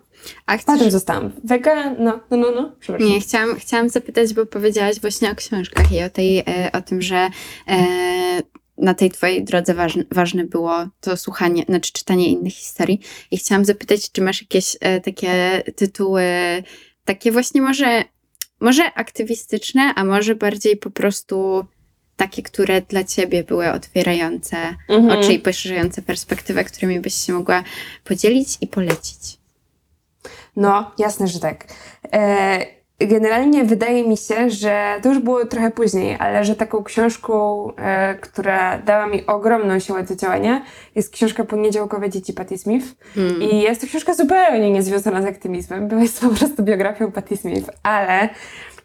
A 0.46 0.58
Potem 0.58 0.76
chcesz... 0.76 0.92
zostałam 0.92 1.32
wegan, 1.44 1.96
no, 1.98 2.20
no, 2.30 2.36
no, 2.36 2.50
no, 2.50 2.72
przepraszam. 2.80 3.08
Nie, 3.08 3.20
chciałam, 3.20 3.56
chciałam 3.56 3.88
zapytać, 3.88 4.34
bo 4.34 4.46
powiedziałaś 4.46 5.00
właśnie 5.00 5.30
o 5.30 5.34
książkach 5.34 5.92
i 5.92 6.02
o, 6.02 6.10
tej, 6.10 6.38
e, 6.38 6.70
o 6.72 6.82
tym, 6.82 7.02
że 7.02 7.28
e, 7.68 7.78
na 8.82 8.94
tej 8.94 9.10
twojej 9.10 9.44
drodze 9.44 9.74
ważne, 9.74 10.04
ważne 10.10 10.44
było 10.44 10.86
to 11.00 11.16
słuchanie, 11.16 11.64
znaczy 11.68 11.92
czytanie 11.92 12.28
innych 12.28 12.54
historii. 12.54 13.00
I 13.30 13.38
chciałam 13.38 13.64
zapytać, 13.64 14.12
czy 14.12 14.22
masz 14.22 14.42
jakieś 14.42 14.76
e, 14.80 15.00
takie 15.00 15.62
tytuły, 15.76 16.24
takie 17.04 17.32
właśnie 17.32 17.62
może, 17.62 18.04
może 18.60 18.94
aktywistyczne, 18.94 19.92
a 19.94 20.04
może 20.04 20.34
bardziej 20.34 20.76
po 20.76 20.90
prostu 20.90 21.64
takie, 22.16 22.42
które 22.42 22.82
dla 22.82 23.04
ciebie 23.04 23.44
były 23.44 23.72
otwierające 23.72 24.56
Mhm. 24.88 25.18
oczy 25.18 25.32
i 25.32 25.38
poszerzające 25.38 26.02
perspektywę, 26.02 26.64
którymi 26.64 27.00
byś 27.00 27.14
się 27.14 27.32
mogła 27.32 27.64
podzielić 28.04 28.48
i 28.60 28.66
polecić. 28.66 29.38
No, 30.56 30.92
jasne, 30.98 31.28
że 31.28 31.40
tak. 31.40 31.66
E, 32.12 32.81
generalnie 33.06 33.64
wydaje 33.64 34.08
mi 34.08 34.16
się, 34.16 34.50
że 34.50 34.98
to 35.02 35.08
już 35.08 35.18
było 35.18 35.46
trochę 35.46 35.70
później, 35.70 36.16
ale 36.18 36.44
że 36.44 36.56
taką 36.56 36.84
książką, 36.84 37.68
e, 37.76 38.14
która 38.14 38.78
dała 38.78 39.06
mi 39.06 39.26
ogromną 39.26 39.78
siłę 39.78 40.02
do 40.02 40.16
działania, 40.16 40.62
jest 40.94 41.12
książka 41.12 41.44
Poniedziałkowe 41.44 42.10
dzieci 42.10 42.32
Patti 42.32 42.58
Smith. 42.58 42.86
Hmm. 43.14 43.42
I 43.42 43.60
jest 43.60 43.80
to 43.80 43.86
książka 43.86 44.14
zupełnie 44.14 44.70
niezwiązana 44.70 45.22
z 45.22 45.26
aktywizmem, 45.26 45.88
bo 45.88 45.96
jest 45.96 46.20
po 46.20 46.28
prostu 46.28 46.62
biografią 46.62 47.12
Patti 47.12 47.36
Smith, 47.36 47.70
ale 47.82 48.28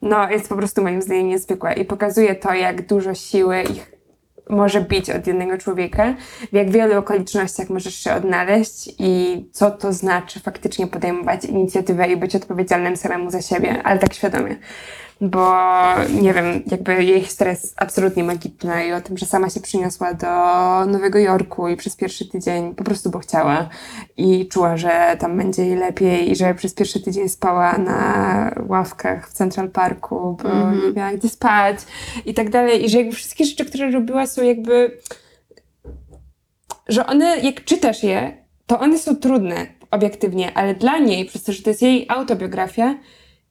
no, 0.02 0.30
jest 0.30 0.50
po 0.50 0.56
prostu 0.56 0.84
moim 0.84 1.02
zdaniem 1.02 1.28
niezwykła 1.28 1.74
i 1.74 1.86
pokazuje 1.86 2.36
to, 2.36 2.54
jak 2.54 2.88
dużo 2.88 3.14
siły 3.14 3.62
ich 3.62 3.97
może 4.50 4.82
bić 4.82 5.10
od 5.10 5.28
jednego 5.28 5.58
człowieka, 5.58 6.16
w 6.52 6.56
jak 6.56 6.70
wielu 6.70 7.00
okolicznościach 7.00 7.70
możesz 7.70 7.96
się 7.96 8.14
odnaleźć 8.14 8.90
i 9.00 9.46
co 9.52 9.72
to 9.72 9.94
znaczy 9.94 10.40
faktycznie 10.40 10.88
podejmować 10.88 11.46
inicjatywę 11.46 12.08
i 12.08 12.18
być 12.18 12.36
odpowiedzialnym 12.36 12.98
samemu 12.98 13.32
za 13.32 13.42
siebie, 13.42 13.84
ale 13.84 14.00
tak 14.00 14.14
świadomie. 14.14 14.56
Bo 15.22 15.56
nie 16.22 16.34
wiem, 16.34 16.46
jakby 16.72 17.04
jej 17.04 17.22
historia 17.22 17.54
jest 17.54 17.74
absolutnie 17.78 18.24
magiczna 18.24 18.84
i 18.84 18.94
o 18.94 19.02
tym, 19.02 19.18
że 19.18 19.26
sama 19.26 19.50
się 19.50 19.60
przyniosła 19.60 20.14
do 20.14 20.28
Nowego 20.92 21.20
Jorku 21.20 21.68
i 21.68 21.76
przez 21.76 21.96
pierwszy 21.96 22.30
tydzień 22.30 22.76
po 22.76 22.84
prostu 22.84 23.10
bo 23.10 23.20
chciała 23.20 23.70
i 24.18 24.48
czuła, 24.48 24.78
że 24.78 25.18
tam 25.20 25.38
będzie 25.38 25.66
jej 25.66 25.76
lepiej 25.76 26.32
i 26.32 26.36
że 26.36 26.54
przez 26.54 26.74
pierwszy 26.74 27.02
tydzień 27.02 27.30
spała 27.30 27.78
na 27.78 28.52
ławkach 28.68 29.30
w 29.30 29.34
Central 29.34 29.70
Parku, 29.70 30.38
bo 30.44 30.50
Mhm. 30.50 30.82
nie 30.82 30.92
miała 30.92 31.14
gdzie 31.14 31.30
spać 31.30 31.78
i 32.26 32.34
tak 32.34 32.50
dalej 32.50 32.86
i 32.86 32.90
że 32.90 32.98
jakby 32.98 33.16
wszystkie 33.16 33.46
rzeczy, 33.46 33.66
które 33.66 33.92
robiła 33.92 34.28
są 34.38 34.44
jakby 34.44 34.98
że 36.90 37.06
one, 37.06 37.38
jak 37.38 37.64
czytasz 37.64 38.04
je, 38.04 38.38
to 38.68 38.80
one 38.80 38.98
są 38.98 39.16
trudne 39.16 39.68
obiektywnie, 39.92 40.52
ale 40.54 40.76
dla 40.76 41.00
niej, 41.00 41.26
przez 41.26 41.44
to, 41.44 41.52
że 41.52 41.64
to 41.64 41.70
jest 41.70 41.82
jej 41.82 42.06
autobiografia, 42.10 42.96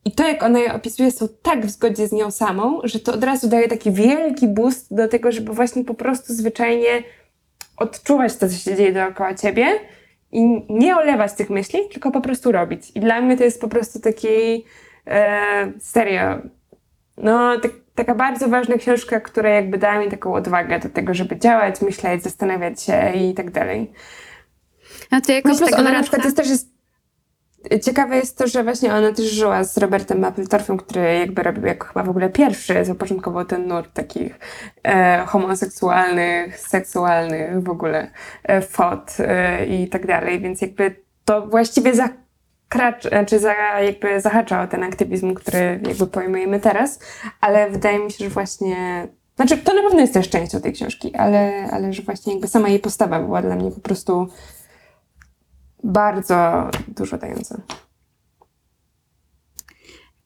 I 0.05 0.11
to, 0.11 0.27
jak 0.27 0.43
ona 0.43 0.59
je 0.59 0.73
opisuje, 0.73 1.11
są 1.11 1.27
tak 1.41 1.65
w 1.65 1.69
zgodzie 1.69 2.07
z 2.07 2.11
nią 2.11 2.31
samą, 2.31 2.79
że 2.83 2.99
to 2.99 3.13
od 3.13 3.23
razu 3.23 3.49
daje 3.49 3.67
taki 3.67 3.91
wielki 3.91 4.47
boost 4.47 4.95
do 4.95 5.07
tego, 5.07 5.31
żeby 5.31 5.53
właśnie 5.53 5.83
po 5.83 5.93
prostu 5.93 6.33
zwyczajnie 6.33 7.03
odczuwać 7.77 8.35
to, 8.35 8.49
co 8.49 8.55
się 8.55 8.75
dzieje 8.75 8.93
dookoła 8.93 9.35
ciebie 9.35 9.65
i 10.31 10.41
nie 10.69 10.97
olewać 10.97 11.33
tych 11.33 11.49
myśli, 11.49 11.79
tylko 11.91 12.11
po 12.11 12.21
prostu 12.21 12.51
robić. 12.51 12.91
I 12.95 12.99
dla 12.99 13.21
mnie 13.21 13.37
to 13.37 13.43
jest 13.43 13.61
po 13.61 13.67
prostu 13.67 13.99
taki 13.99 14.65
e, 15.07 15.71
serio, 15.79 16.41
no 17.17 17.59
tak, 17.59 17.71
taka 17.97 18.15
bardzo 18.15 18.47
ważna 18.49 18.77
książka, 18.77 19.19
która 19.19 19.49
jakby 19.49 19.77
dała 19.77 19.99
mi 19.99 20.11
taką 20.11 20.33
odwagę 20.33 20.79
do 20.79 20.89
tego, 20.89 21.13
żeby 21.13 21.37
działać, 21.37 21.81
myśleć, 21.81 22.23
zastanawiać 22.23 22.81
się 22.81 23.11
i 23.13 23.33
tak 23.33 23.51
dalej. 23.51 23.91
No 25.11 25.21
to 25.21 25.27
No 25.29 25.35
jakoś 25.35 25.57
plus 25.57 25.69
tak 25.69 25.79
ona 25.79 25.91
na 25.91 26.01
przykład 26.01 26.25
jest 26.25 26.37
też 26.37 26.49
jest, 26.49 26.69
ciekawe 27.83 28.15
jest 28.15 28.37
to, 28.37 28.47
że 28.47 28.63
właśnie 28.63 28.93
ona 28.93 29.13
też 29.13 29.25
żyła 29.25 29.63
z 29.63 29.77
Robertem 29.77 30.21
Mapplethorpe'em, 30.21 30.77
który 30.77 31.19
jakby 31.19 31.43
robił 31.43 31.65
jako 31.65 31.87
chyba 31.87 32.03
w 32.03 32.09
ogóle 32.09 32.29
pierwszy, 32.29 32.85
zapoczątkował 32.85 33.45
ten 33.45 33.67
nurt 33.67 33.93
takich 33.93 34.39
e, 34.83 35.25
homoseksualnych, 35.27 36.59
seksualnych 36.59 37.63
w 37.63 37.69
ogóle 37.69 38.11
e, 38.43 38.61
fot 38.61 39.17
e, 39.19 39.65
i 39.65 39.89
tak 39.89 40.07
dalej, 40.07 40.39
więc 40.39 40.61
jakby 40.61 40.95
to 41.25 41.47
właściwie 41.47 41.95
zakracz, 42.67 43.09
znaczy 43.09 43.39
za, 43.39 43.53
jakby 43.79 44.21
zahacza 44.21 44.61
o 44.61 44.67
ten 44.67 44.83
aktywizm, 44.83 45.33
który 45.33 45.79
jakby 45.87 46.07
pojmujemy 46.07 46.59
teraz, 46.59 46.99
ale 47.41 47.69
wydaje 47.69 47.99
mi 47.99 48.11
się, 48.11 48.23
że 48.23 48.29
właśnie 48.29 49.07
znaczy, 49.35 49.57
to 49.57 49.73
na 49.73 49.81
pewno 49.81 49.99
jest 49.99 50.13
też 50.13 50.29
częścią 50.29 50.61
tej 50.61 50.73
książki, 50.73 51.15
ale, 51.15 51.69
ale 51.71 51.93
że 51.93 52.01
właśnie 52.01 52.33
jakby 52.33 52.47
sama 52.47 52.69
jej 52.69 52.79
postawa 52.79 53.19
była 53.19 53.41
dla 53.41 53.55
mnie 53.55 53.71
po 53.71 53.79
prostu 53.79 54.27
bardzo 55.83 56.69
dużo 56.87 57.17
dająca. 57.17 57.57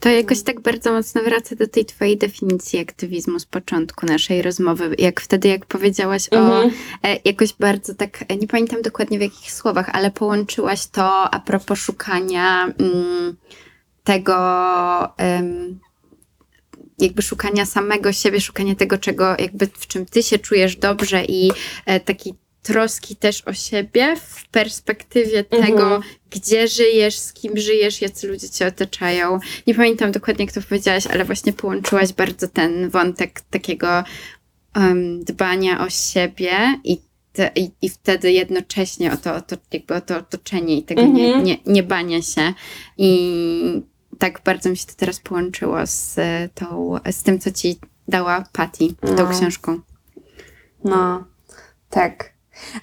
To 0.02 0.10
jakoś 0.10 0.44
tak 0.44 0.60
bardzo 0.60 0.94
mocno 0.94 1.24
wraca 1.24 1.56
do 1.56 1.68
tej 1.68 1.86
twojej 1.86 2.18
definicji 2.18 2.80
aktywizmu 2.80 3.40
z 3.40 3.46
początku 3.46 4.06
naszej 4.06 4.42
rozmowy. 4.42 4.96
Jak 4.98 5.22
wtedy, 5.22 5.48
jak 5.48 5.66
powiedziałaś 5.66 6.30
o 6.32 6.36
Mhm. 6.36 6.72
e, 7.04 7.18
jakoś 7.26 7.54
bardzo 7.54 7.96
tak, 7.96 8.24
e, 8.28 8.36
nie 8.36 8.48
pamiętam 8.48 8.82
dokładnie 8.82 9.18
w 9.18 9.22
jakich 9.22 9.52
słowach, 9.52 9.90
ale 9.94 10.12
połączyłaś 10.12 10.88
to 10.88 11.34
a 11.34 11.40
propos 11.40 11.80
szukania 11.80 12.64
mm, 12.66 13.36
tego, 14.04 14.34
jakby 17.00 17.22
szukania 17.22 17.66
samego 17.66 18.14
siebie, 18.14 18.42
szukania 18.42 18.76
tego, 18.76 18.98
czego, 18.98 19.36
jakby 19.40 19.68
w 19.68 19.88
czym 19.88 20.06
ty 20.06 20.24
się 20.24 20.40
czujesz 20.40 20.76
dobrze 20.76 21.26
i 21.26 21.52
e, 21.86 22.00
takiej 22.00 22.34
troski 22.64 23.16
też 23.16 23.42
o 23.48 23.54
siebie 23.54 24.16
w 24.16 24.48
perspektywie 24.48 25.40
Mhm. 25.52 25.64
tego, 25.72 26.02
gdzie 26.30 26.68
żyjesz, 26.68 27.18
z 27.20 27.34
kim 27.34 27.58
żyjesz, 27.58 28.02
jacy 28.02 28.28
ludzie 28.28 28.50
cię 28.50 28.68
otaczają. 28.68 29.40
Nie 29.68 29.76
pamiętam 29.76 30.12
dokładnie, 30.12 30.46
jak 30.46 30.54
to 30.54 30.62
powiedziałaś, 30.62 31.08
ale 31.08 31.26
właśnie 31.26 31.54
połączyłaś 31.54 32.14
bardzo 32.14 32.48
ten 32.48 32.90
wątek 32.90 33.42
takiego 33.42 34.04
em, 34.74 35.24
dbania 35.24 35.86
o 35.86 35.90
siebie 35.90 36.80
i, 36.84 37.02
te, 37.34 37.52
i, 37.56 37.72
i 37.82 37.90
wtedy 37.90 38.32
jednocześnie 38.32 39.14
o 39.14 39.18
to, 39.18 39.36
o 39.36 39.42
to, 39.42 39.56
jakby 39.72 39.94
o 39.96 40.02
to 40.02 40.18
otoczenie 40.18 40.78
i 40.78 40.84
tego 40.84 41.02
nie, 41.02 41.26
Mhm. 41.26 41.44
nie, 41.44 41.58
nie 41.66 41.84
bania 41.84 42.22
się. 42.22 42.54
I 42.98 43.82
tak 44.20 44.42
bardzo 44.46 44.70
mi 44.70 44.78
się 44.78 44.86
to 44.86 44.94
teraz 44.98 45.20
połączyło 45.20 45.78
z, 45.88 46.18
e, 46.18 46.50
tą, 46.56 46.96
z 47.12 47.24
tym, 47.24 47.40
co 47.40 47.52
ci 47.52 47.80
dała 48.08 48.44
Patty, 48.54 48.88
tą 49.02 49.16
No. 49.24 49.30
książką. 49.40 49.80
No, 50.84 51.24
tak. 51.90 52.34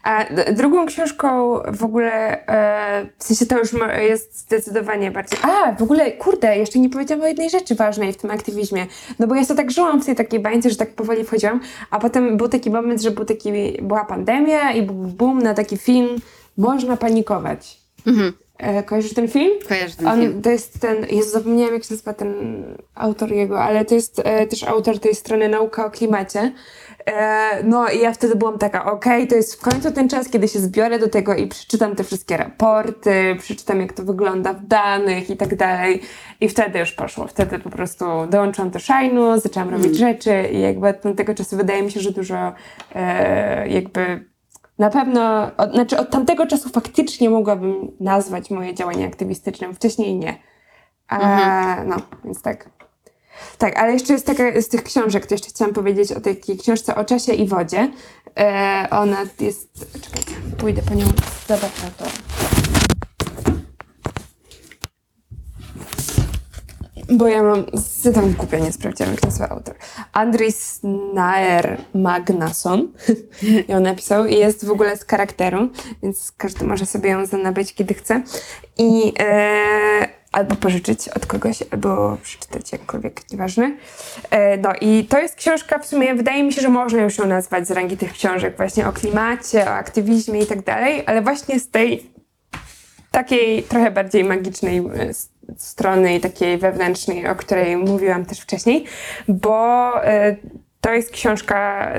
A 0.02 0.24
drugą 0.52 0.86
książką 0.86 1.58
w 1.72 1.84
ogóle, 1.84 2.46
e, 2.46 3.06
w 3.18 3.24
sensie 3.24 3.46
to 3.46 3.58
już 3.58 3.70
jest 4.08 4.38
zdecydowanie 4.38 5.10
bardziej. 5.10 5.38
A, 5.42 5.72
w 5.72 5.82
ogóle, 5.82 6.12
kurde, 6.12 6.58
jeszcze 6.58 6.78
nie 6.78 6.90
powiedziałam 6.90 7.24
o 7.24 7.28
jednej 7.28 7.50
rzeczy 7.50 7.74
ważnej 7.74 8.12
w 8.12 8.16
tym 8.16 8.30
aktywizmie. 8.30 8.86
No 9.18 9.26
bo 9.26 9.34
ja 9.34 9.44
sobie 9.44 9.58
tak 9.58 9.70
żyłam 9.70 10.02
w 10.02 10.06
tej 10.06 10.14
takiej 10.14 10.40
bańce, 10.40 10.70
że 10.70 10.76
tak 10.76 10.94
powoli 10.94 11.24
wchodziłam, 11.24 11.60
a 11.90 11.98
potem 11.98 12.36
był 12.36 12.48
taki 12.48 12.70
moment, 12.70 13.02
że 13.02 13.10
był 13.10 13.24
taki, 13.24 13.52
była 13.82 14.04
pandemia 14.04 14.72
i 14.72 14.82
był 14.82 14.94
boom 14.94 15.38
na 15.38 15.54
taki 15.54 15.76
film 15.76 16.08
Można 16.56 16.96
panikować. 16.96 17.78
Mhm. 18.06 18.32
E, 18.58 18.82
kojarzysz 18.82 19.14
ten 19.14 19.28
film? 19.28 19.50
Kojarzę 19.68 19.96
ten 19.96 20.20
film. 20.20 20.34
On, 20.36 20.42
to 20.42 20.50
jest 20.50 20.80
ten, 20.80 21.06
Jezu, 21.10 21.30
zapomniałam 21.30 21.74
jak 21.74 21.84
się 21.84 21.94
nazywa 21.94 22.12
ten 22.12 22.34
autor 22.94 23.32
jego, 23.32 23.62
ale 23.62 23.84
to 23.84 23.94
jest 23.94 24.20
e, 24.24 24.46
też 24.46 24.64
autor 24.64 24.98
tej 24.98 25.14
strony 25.14 25.48
Nauka 25.48 25.86
o 25.86 25.90
klimacie. 25.90 26.52
E, 27.08 27.62
no 27.64 27.88
i 27.88 28.00
ja 28.00 28.12
wtedy 28.12 28.36
byłam 28.36 28.58
taka, 28.58 28.92
okej, 28.92 29.28
to 29.28 29.34
jest 29.34 29.54
w 29.54 29.60
końcu 29.60 29.92
ten 29.92 30.08
czas, 30.08 30.28
kiedy 30.28 30.48
się 30.48 30.58
zbiorę 30.58 30.98
do 30.98 31.08
tego 31.08 31.34
i 31.34 31.46
przeczytam 31.46 31.96
te 31.96 32.04
wszystkie 32.04 32.36
raporty, 32.36 33.36
przeczytam 33.38 33.80
jak 33.80 33.92
to 33.92 34.02
wygląda 34.02 34.52
w 34.52 34.66
danych 34.66 35.30
i 35.30 35.36
tak 35.36 35.56
dalej. 35.56 36.02
I 36.40 36.48
wtedy 36.48 36.78
już 36.78 36.92
poszło. 36.92 37.26
Wtedy 37.26 37.58
po 37.58 37.70
prostu 37.70 38.04
dołączyłam 38.30 38.70
do 38.70 38.78
Shine'u, 38.78 39.40
zaczęłam 39.40 39.70
robić 39.70 39.96
rzeczy 39.96 40.48
i 40.52 40.60
jakby 40.60 40.88
od 40.88 41.00
tamtego 41.00 41.34
czasu 41.34 41.56
wydaje 41.56 41.82
mi 41.82 41.90
się, 41.90 42.00
że 42.00 42.12
dużo 42.12 42.52
e, 42.94 43.68
jakby 43.68 44.24
na 44.78 44.90
pewno, 44.90 45.50
od, 45.56 45.72
znaczy 45.72 45.98
od 45.98 46.10
tamtego 46.10 46.46
czasu 46.46 46.68
faktycznie 46.68 47.30
mogłabym 47.30 47.96
nazwać 48.00 48.50
moje 48.50 48.74
działanie 48.74 49.06
aktywistycznym, 49.06 49.74
wcześniej 49.74 50.16
nie. 50.16 50.38
A, 51.08 51.84
No, 51.84 51.96
więc 52.24 52.42
tak. 52.42 52.77
Tak, 53.58 53.78
ale 53.78 53.92
jeszcze 53.92 54.12
jest 54.12 54.26
taka 54.26 54.60
z 54.60 54.68
tych 54.68 54.82
książek, 54.82 55.26
to 55.26 55.34
jeszcze 55.34 55.48
chciałam 55.48 55.74
powiedzieć 55.74 56.12
o 56.12 56.20
takiej 56.20 56.58
książce 56.58 56.94
o 56.94 57.04
czasie 57.04 57.32
i 57.32 57.48
wodzie. 57.48 57.90
E, 58.38 58.88
ona 58.90 59.26
jest, 59.40 59.68
pójdę 60.58 60.82
po 60.82 60.94
nią 60.94 61.06
zobaczę 61.48 61.90
to. 61.98 62.04
Bo 67.10 67.28
ja 67.28 67.42
mam, 67.42 67.64
tam 68.14 68.32
głupia 68.32 68.58
nie 68.58 68.72
sprawdziłam, 68.72 69.12
jak 69.12 69.22
nazywa 69.22 69.48
autor. 69.48 69.74
Andris 70.12 70.80
Naer 71.14 71.80
Magnason 71.94 72.92
ją 73.68 73.80
napisał 73.80 74.26
i 74.26 74.34
jest 74.34 74.66
w 74.66 74.70
ogóle 74.70 74.96
z 74.96 75.06
charakteru, 75.06 75.68
więc 76.02 76.32
każdy 76.36 76.64
może 76.64 76.86
sobie 76.86 77.10
ją 77.10 77.22
nabyć, 77.42 77.74
kiedy 77.74 77.94
chce. 77.94 78.22
I 78.78 79.12
e, 79.18 80.17
albo 80.38 80.56
pożyczyć 80.56 81.08
od 81.08 81.26
kogoś, 81.26 81.62
albo 81.70 82.16
przeczytać 82.22 82.72
jakkolwiek, 82.72 83.30
nieważne. 83.30 83.76
E, 84.30 84.56
no 84.56 84.72
i 84.80 85.04
to 85.04 85.18
jest 85.18 85.34
książka 85.34 85.78
w 85.78 85.86
sumie, 85.86 86.14
wydaje 86.14 86.44
mi 86.44 86.52
się, 86.52 86.60
że 86.60 86.68
można 86.68 87.02
już 87.02 87.18
ją 87.18 87.26
nazwać 87.26 87.68
z 87.68 87.70
rangi 87.70 87.96
tych 87.96 88.12
książek 88.12 88.56
właśnie 88.56 88.88
o 88.88 88.92
klimacie, 88.92 89.64
o 89.64 89.68
aktywizmie 89.68 90.40
i 90.40 90.46
tak 90.46 90.64
dalej, 90.64 91.02
ale 91.06 91.22
właśnie 91.22 91.60
z 91.60 91.70
tej 91.70 92.10
takiej 93.10 93.62
trochę 93.62 93.90
bardziej 93.90 94.24
magicznej 94.24 94.78
e, 94.78 95.14
strony 95.56 96.14
i 96.14 96.20
takiej 96.20 96.58
wewnętrznej, 96.58 97.28
o 97.28 97.36
której 97.36 97.76
mówiłam 97.76 98.26
też 98.26 98.40
wcześniej, 98.40 98.84
bo 99.28 99.92
e, 100.04 100.36
to 100.80 100.92
jest 100.92 101.10
książka 101.10 101.92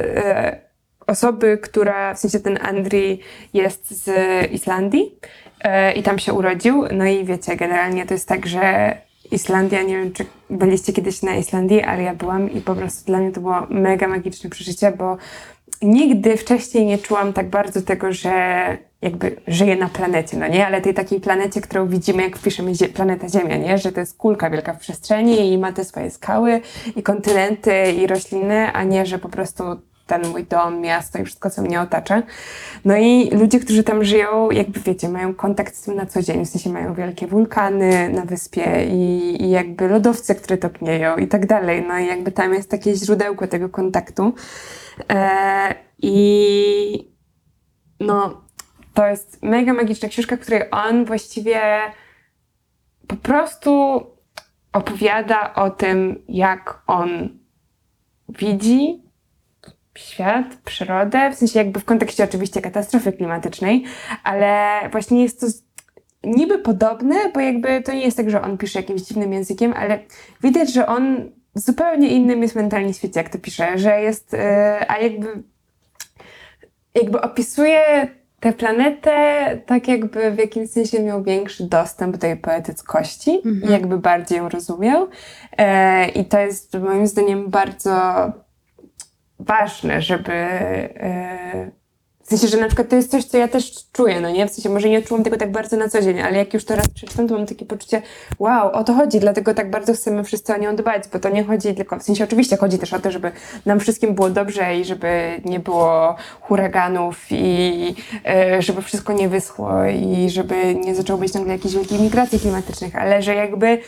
osoby, 1.07 1.57
która, 1.57 2.13
w 2.13 2.19
sensie 2.19 2.39
ten 2.39 2.59
Andri 2.61 3.19
jest 3.53 4.03
z 4.03 4.11
Islandii 4.51 5.19
i 5.95 6.03
tam 6.03 6.19
się 6.19 6.33
urodził. 6.33 6.83
No 6.91 7.05
i 7.05 7.25
wiecie, 7.25 7.55
generalnie 7.55 8.05
to 8.05 8.13
jest 8.13 8.27
tak, 8.27 8.45
że 8.45 8.95
Islandia, 9.31 9.81
nie 9.81 9.97
wiem 9.97 10.13
czy 10.13 10.25
byliście 10.49 10.93
kiedyś 10.93 11.21
na 11.21 11.35
Islandii, 11.35 11.81
ale 11.81 12.03
ja 12.03 12.15
byłam 12.15 12.51
i 12.51 12.61
po 12.61 12.75
prostu 12.75 13.05
dla 13.05 13.17
mnie 13.17 13.31
to 13.31 13.41
było 13.41 13.67
mega 13.69 14.07
magiczne 14.07 14.49
przeżycie, 14.49 14.91
bo 14.91 15.17
nigdy 15.81 16.37
wcześniej 16.37 16.85
nie 16.85 16.97
czułam 16.97 17.33
tak 17.33 17.49
bardzo 17.49 17.81
tego, 17.81 18.13
że 18.13 18.77
jakby 19.01 19.35
żyję 19.47 19.75
na 19.75 19.89
planecie, 19.89 20.37
no 20.37 20.47
nie? 20.47 20.67
Ale 20.67 20.81
tej 20.81 20.93
takiej 20.93 21.19
planecie, 21.19 21.61
którą 21.61 21.87
widzimy, 21.87 22.23
jak 22.23 22.37
wpiszemy 22.37 22.71
zie- 22.71 22.89
planeta 22.89 23.29
Ziemia, 23.29 23.57
nie? 23.57 23.77
Że 23.77 23.91
to 23.91 23.99
jest 23.99 24.17
kulka 24.17 24.49
wielka 24.49 24.73
w 24.73 24.79
przestrzeni 24.79 25.53
i 25.53 25.57
ma 25.57 25.73
te 25.73 25.85
swoje 25.85 26.11
skały 26.11 26.61
i 26.95 27.03
kontynenty 27.03 27.91
i 27.91 28.07
rośliny, 28.07 28.71
a 28.73 28.83
nie, 28.83 29.05
że 29.05 29.19
po 29.19 29.29
prostu 29.29 29.63
ten 30.09 30.27
mój 30.27 30.43
dom, 30.43 30.81
miasto 30.81 31.19
i 31.19 31.25
wszystko, 31.25 31.49
co 31.49 31.61
mnie 31.61 31.81
otacza. 31.81 32.23
No 32.85 32.97
i 32.97 33.29
ludzie, 33.29 33.59
którzy 33.59 33.83
tam 33.83 34.03
żyją, 34.03 34.51
jakby 34.51 34.79
wiecie, 34.79 35.09
mają 35.09 35.35
kontakt 35.35 35.75
z 35.75 35.81
tym 35.81 35.95
na 35.95 36.05
co 36.05 36.21
dzień, 36.21 36.45
w 36.45 36.49
sensie 36.49 36.69
mają 36.69 36.93
wielkie 36.93 37.27
wulkany 37.27 38.09
na 38.09 38.25
wyspie 38.25 38.85
i, 38.85 39.37
i 39.43 39.49
jakby 39.49 39.87
lodowce, 39.87 40.35
które 40.35 40.57
topnieją 40.57 41.17
i 41.17 41.27
tak 41.27 41.45
dalej. 41.45 41.85
No 41.87 41.99
i 41.99 42.07
jakby 42.07 42.31
tam 42.31 42.53
jest 42.53 42.69
takie 42.69 42.95
źródełko 42.95 43.47
tego 43.47 43.69
kontaktu. 43.69 44.33
E, 45.09 45.75
I 46.01 47.13
no, 47.99 48.41
to 48.93 49.07
jest 49.07 49.43
mega 49.43 49.73
magiczna 49.73 50.09
książka, 50.09 50.37
w 50.37 50.39
której 50.39 50.61
on 50.71 51.05
właściwie 51.05 51.61
po 53.07 53.15
prostu 53.15 54.01
opowiada 54.73 55.53
o 55.53 55.69
tym, 55.69 56.23
jak 56.27 56.81
on 56.87 57.39
widzi 58.29 59.08
świat, 59.99 60.45
przyrodę, 60.65 61.31
w 61.31 61.35
sensie 61.35 61.59
jakby 61.59 61.79
w 61.79 61.85
kontekście 61.85 62.23
oczywiście 62.23 62.61
katastrofy 62.61 63.13
klimatycznej, 63.13 63.83
ale 64.23 64.79
właśnie 64.91 65.23
jest 65.23 65.39
to 65.39 65.47
niby 66.23 66.59
podobne, 66.59 67.15
bo 67.33 67.39
jakby 67.39 67.81
to 67.81 67.91
nie 67.91 68.01
jest 68.05 68.17
tak, 68.17 68.29
że 68.29 68.41
on 68.41 68.57
pisze 68.57 68.79
jakimś 68.79 69.01
dziwnym 69.01 69.33
językiem, 69.33 69.73
ale 69.73 69.99
widać, 70.43 70.73
że 70.73 70.87
on 70.87 71.31
zupełnie 71.55 72.07
innym 72.07 72.41
jest 72.41 72.55
mentalnie 72.55 72.93
świecie, 72.93 73.19
jak 73.19 73.29
to 73.29 73.39
pisze, 73.39 73.77
że 73.77 74.01
jest, 74.01 74.33
e, 74.33 74.85
a 74.91 74.97
jakby 74.97 75.43
jakby 76.95 77.21
opisuje 77.21 78.07
tę 78.39 78.53
planetę 78.53 79.11
tak 79.65 79.87
jakby 79.87 80.31
w 80.31 80.37
jakimś 80.37 80.69
sensie 80.69 81.03
miał 81.03 81.23
większy 81.23 81.63
dostęp 81.63 82.17
do 82.17 82.27
jej 82.27 82.37
poetyckości 82.37 83.41
Mhm. 83.45 83.63
i 83.63 83.71
jakby 83.71 83.97
bardziej 83.97 84.37
ją 84.37 84.49
rozumiał. 84.49 85.07
E, 85.57 86.09
I 86.09 86.25
to 86.25 86.39
jest 86.39 86.77
moim 86.79 87.07
zdaniem 87.07 87.49
bardzo 87.49 87.91
ważne, 89.39 90.01
żeby 90.01 90.33
e, 90.33 91.71
w 92.29 92.29
sensie, 92.29 92.47
że 92.47 92.57
na 92.57 92.67
przykład 92.67 92.89
to 92.89 92.95
jest 92.95 93.11
coś, 93.11 93.25
co 93.25 93.37
ja 93.37 93.47
też 93.47 93.91
czuję, 93.91 94.21
no 94.21 94.29
nie? 94.29 94.47
W 94.47 94.51
sensie 94.51 94.69
może 94.69 94.89
nie 94.89 95.01
czułam 95.01 95.23
tego 95.23 95.37
tak 95.37 95.51
bardzo 95.51 95.77
na 95.77 95.89
co 95.89 96.01
dzień, 96.01 96.21
ale 96.21 96.37
jak 96.37 96.53
już 96.53 96.65
to 96.65 96.75
raz 96.75 96.89
przeczytam, 96.89 97.27
to 97.27 97.37
mam 97.37 97.45
takie 97.45 97.65
poczucie, 97.65 98.01
wow, 98.39 98.71
o 98.71 98.83
to 98.83 98.93
chodzi, 98.93 99.19
dlatego 99.19 99.53
tak 99.53 99.69
bardzo 99.69 99.93
chcemy 99.93 100.23
wszyscy 100.23 100.53
o 100.53 100.57
nią 100.57 100.75
dbać, 100.75 101.03
bo 101.13 101.19
to 101.19 101.29
nie 101.29 101.43
chodzi 101.43 101.75
tylko, 101.75 101.99
w 101.99 102.03
sensie 102.03 102.23
oczywiście 102.23 102.57
chodzi 102.57 102.79
też 102.79 102.93
o 102.93 102.99
to, 102.99 103.11
żeby 103.11 103.31
nam 103.65 103.79
wszystkim 103.79 104.15
było 104.15 104.29
dobrze 104.29 104.77
i 104.77 104.85
żeby 104.85 105.41
nie 105.45 105.59
było 105.59 106.15
huraganów 106.41 107.17
i 107.31 107.95
e, 108.25 108.61
żeby 108.61 108.81
wszystko 108.81 109.13
nie 109.13 109.29
wyschło 109.29 109.85
i 109.85 110.29
żeby 110.29 110.75
nie 110.75 110.95
zaczęło 110.95 111.19
być 111.19 111.33
nagle 111.33 111.53
jakichś 111.53 111.75
wielkich 111.75 112.01
migracji 112.01 112.39
klimatycznych, 112.39 112.95
ale 112.95 113.21
że 113.21 113.35
jakby 113.35 113.79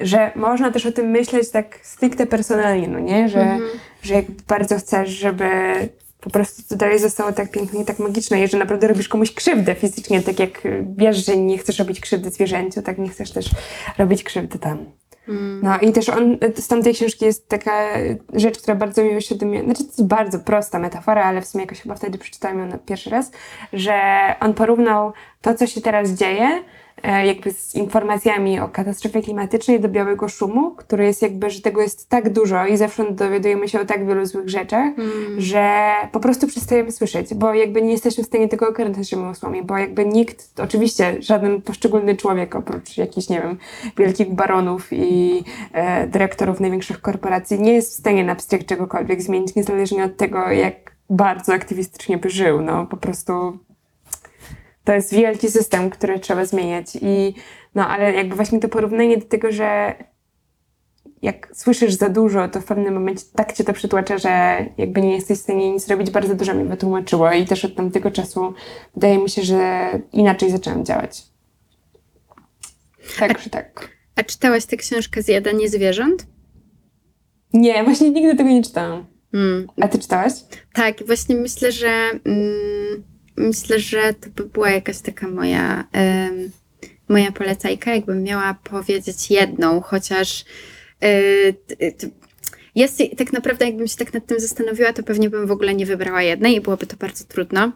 że 0.00 0.32
można 0.34 0.70
też 0.70 0.86
o 0.86 0.92
tym 0.92 1.06
myśleć 1.06 1.50
tak 1.50 1.78
stricte 1.82 2.26
personalnie, 2.26 2.88
no 2.88 2.98
nie? 2.98 3.28
Że, 3.28 3.58
że 4.02 4.14
jak 4.14 4.30
bardzo 4.30 4.78
chcesz, 4.78 5.08
żeby 5.08 5.48
po 6.20 6.30
prostu 6.30 6.62
to 6.68 6.76
dalej 6.76 6.98
zostało 6.98 7.32
tak 7.32 7.50
pięknie 7.50 7.82
i 7.82 7.84
tak 7.84 7.98
magiczne 7.98 8.44
i 8.44 8.48
że 8.48 8.58
naprawdę 8.58 8.88
robisz 8.88 9.08
komuś 9.08 9.34
krzywdę 9.34 9.74
fizycznie, 9.74 10.22
tak 10.22 10.40
jak 10.40 10.62
wiesz, 10.96 11.26
że 11.26 11.36
nie 11.36 11.58
chcesz 11.58 11.78
robić 11.78 12.00
krzywdy 12.00 12.30
zwierzęciu, 12.30 12.82
tak 12.82 12.98
nie 12.98 13.08
chcesz 13.08 13.30
też 13.32 13.50
robić 13.98 14.24
krzywdy 14.24 14.58
tam. 14.58 14.86
Mm. 15.28 15.60
No 15.62 15.78
i 15.78 15.92
też 15.92 16.08
on, 16.08 16.38
z 16.56 16.68
tamtej 16.68 16.94
książki 16.94 17.24
jest 17.24 17.48
taka 17.48 17.88
rzecz, 18.32 18.58
która 18.58 18.74
bardzo 18.74 19.04
mi 19.04 19.16
uświadomiła, 19.16 19.64
znaczy 19.64 19.84
to 19.84 19.90
jest 19.90 20.06
bardzo 20.06 20.38
prosta 20.38 20.78
metafora, 20.78 21.24
ale 21.24 21.40
w 21.40 21.46
sumie 21.46 21.64
jakoś 21.64 21.80
chyba 21.80 21.94
wtedy 21.94 22.18
przeczytałam 22.18 22.58
ją 22.58 22.66
na 22.66 22.78
pierwszy 22.78 23.10
raz, 23.10 23.30
że 23.72 24.00
on 24.40 24.54
porównał 24.54 25.12
to, 25.40 25.54
co 25.54 25.66
się 25.66 25.80
teraz 25.80 26.10
dzieje, 26.10 26.62
jakby 27.02 27.52
z 27.52 27.74
informacjami 27.74 28.60
o 28.60 28.68
katastrofie 28.68 29.22
klimatycznej 29.22 29.80
do 29.80 29.88
białego 29.88 30.28
szumu, 30.28 30.70
który 30.70 31.04
jest 31.04 31.22
jakby, 31.22 31.50
że 31.50 31.60
tego 31.60 31.80
jest 31.80 32.08
tak 32.08 32.32
dużo 32.32 32.66
i 32.66 32.76
zewsząd 32.76 33.14
dowiadujemy 33.14 33.68
się 33.68 33.80
o 33.80 33.84
tak 33.84 34.06
wielu 34.06 34.26
złych 34.26 34.48
rzeczach, 34.48 34.92
Mm. 34.98 35.40
że 35.40 35.92
po 36.12 36.20
prostu 36.20 36.46
przestajemy 36.46 36.92
słyszeć, 36.92 37.34
bo 37.34 37.54
jakby 37.54 37.82
nie 37.82 37.92
jesteśmy 37.92 38.24
w 38.24 38.26
stanie 38.26 38.48
tego 38.48 38.68
ogarnąć 38.68 38.98
naszymi 38.98 39.22
umysłami, 39.22 39.62
bo 39.62 39.78
jakby 39.78 40.06
nikt, 40.06 40.60
oczywiście 40.60 41.16
żaden 41.22 41.62
poszczególny 41.62 42.16
człowiek, 42.16 42.56
oprócz 42.56 42.96
jakichś, 42.96 43.28
nie 43.28 43.40
wiem, 43.40 43.58
wielkich 43.98 44.34
baronów 44.34 44.88
i 44.92 45.44
e, 45.72 46.06
dyrektorów 46.06 46.60
największych 46.60 47.00
korporacji, 47.00 47.60
nie 47.60 47.72
jest 47.72 47.92
w 47.92 47.98
stanie 47.98 48.24
na 48.24 48.34
pstryk 48.34 48.66
czegokolwiek 48.66 49.22
zmienić, 49.22 49.54
niezależnie 49.54 50.04
od 50.04 50.16
tego, 50.16 50.50
jak 50.50 50.74
bardzo 51.10 51.52
aktywistycznie 51.52 52.18
by 52.18 52.30
żył. 52.30 52.62
No 52.62 52.86
po 52.86 52.96
prostu 52.96 53.58
to 54.84 54.92
jest 54.92 55.14
wielki 55.14 55.50
system, 55.50 55.90
który 55.90 56.18
trzeba 56.18 56.44
zmieniać 56.44 56.96
i 57.02 57.34
no 57.74 57.88
ale 57.88 58.12
jakby 58.12 58.36
właśnie 58.36 58.60
to 58.60 58.68
porównanie 58.68 59.18
do 59.18 59.26
tego, 59.26 59.52
że 59.52 59.94
jak 61.22 61.52
słyszysz 61.54 61.94
za 61.94 62.08
dużo, 62.08 62.48
to 62.48 62.60
w 62.60 62.64
pewnym 62.64 62.94
momencie 62.94 63.24
tak 63.34 63.52
cię 63.52 63.64
to 63.64 63.72
przytłacza, 63.72 64.18
że 64.18 64.64
jakby 64.78 65.00
nie 65.00 65.14
jesteś 65.14 65.38
w 65.38 65.42
stanie 65.42 65.72
nic 65.72 65.88
robić, 65.88 66.10
bardzo 66.10 66.34
dużo 66.34 66.54
mi 66.54 66.64
wytłumaczyło 66.64 67.32
i 67.32 67.46
też 67.46 67.64
od 67.64 67.74
tamtego 67.74 68.10
czasu 68.10 68.54
wydaje 68.94 69.18
mi 69.18 69.30
się, 69.30 69.42
że 69.42 69.90
inaczej 70.12 70.50
zaczęłam 70.50 70.84
działać. 70.84 71.22
Także 73.18 73.50
tak. 73.50 73.88
A 74.16 74.22
czytałaś 74.22 74.66
tę 74.66 74.76
książkę 74.76 75.22
Zjadanie 75.22 75.68
zwierząt? 75.68 76.26
Nie, 77.52 77.84
właśnie 77.84 78.10
nigdy 78.10 78.36
tego 78.36 78.50
nie 78.50 78.62
czytałam. 78.62 79.06
Mm. 79.34 79.66
A 79.80 79.88
ty 79.88 79.98
czytałaś? 79.98 80.32
Tak, 80.72 81.06
właśnie 81.06 81.36
myślę, 81.36 81.72
że 81.72 82.10
mm, 82.24 83.04
myślę, 83.36 83.80
że 83.80 84.14
to 84.14 84.30
by 84.30 84.44
była 84.44 84.70
jakaś 84.70 84.98
taka 84.98 85.28
moja, 85.28 85.84
moja 87.08 87.32
polecajka, 87.32 87.94
jakbym 87.94 88.22
miała 88.22 88.54
powiedzieć 88.54 89.30
jedną, 89.30 89.80
chociaż 89.80 90.44
y, 91.04 91.54
t- 91.66 92.10
jest 92.80 93.02
tak 93.18 93.32
naprawdę, 93.32 93.66
jakbym 93.66 93.88
się 93.88 93.96
tak 93.96 94.14
nad 94.14 94.26
tym 94.26 94.40
zastanowiła, 94.40 94.92
to 94.92 95.02
pewnie 95.02 95.30
bym 95.30 95.46
w 95.46 95.50
ogóle 95.50 95.74
nie 95.74 95.86
wybrała 95.86 96.22
jednej 96.22 96.54
i 96.56 96.60
byłoby 96.60 96.86
to 96.86 96.96
bardzo 96.96 97.24
trudno, 97.24 97.72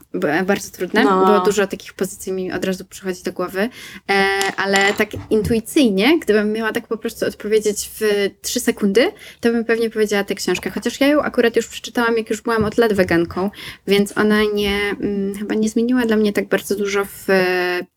bardzo 0.47 0.71
trudne, 0.71 1.05
No. 1.05 1.27
bo 1.27 1.45
dużo 1.45 1.67
takich 1.67 1.93
pozycji 1.93 2.33
mi 2.33 2.53
od 2.53 2.65
razu 2.65 2.85
przychodzi 2.85 3.23
do 3.23 3.33
głowy, 3.33 3.69
e, 4.11 4.27
ale 4.57 4.79
tak 4.93 5.09
intuicyjnie, 5.31 6.19
gdybym 6.19 6.53
miała 6.53 6.73
tak 6.73 6.87
po 6.87 6.97
prostu 6.97 7.27
odpowiedzieć 7.27 7.91
w 8.01 8.31
trzy 8.43 8.61
sekundy, 8.61 9.13
to 9.41 9.53
bym 9.53 9.65
pewnie 9.65 9.91
powiedziała 9.91 10.25
tę 10.25 10.35
książkę, 10.35 10.71
chociaż 10.71 11.01
ja 11.01 11.07
ją 11.07 11.23
akurat 11.23 11.57
już 11.57 11.67
przeczytałam, 11.67 12.17
jak 12.17 12.31
już 12.31 12.41
byłam 12.41 12.65
od 12.65 12.79
lat 12.79 12.93
weganką, 12.93 13.51
więc 13.87 14.19
ona 14.19 14.41
nie, 14.55 14.79
mm, 15.01 15.35
chyba 15.39 15.55
nie 15.55 15.69
zmieniła 15.69 16.07
dla 16.07 16.17
mnie 16.17 16.33
tak 16.33 16.49
bardzo 16.49 16.77
dużo 16.77 17.05
w 17.05 17.27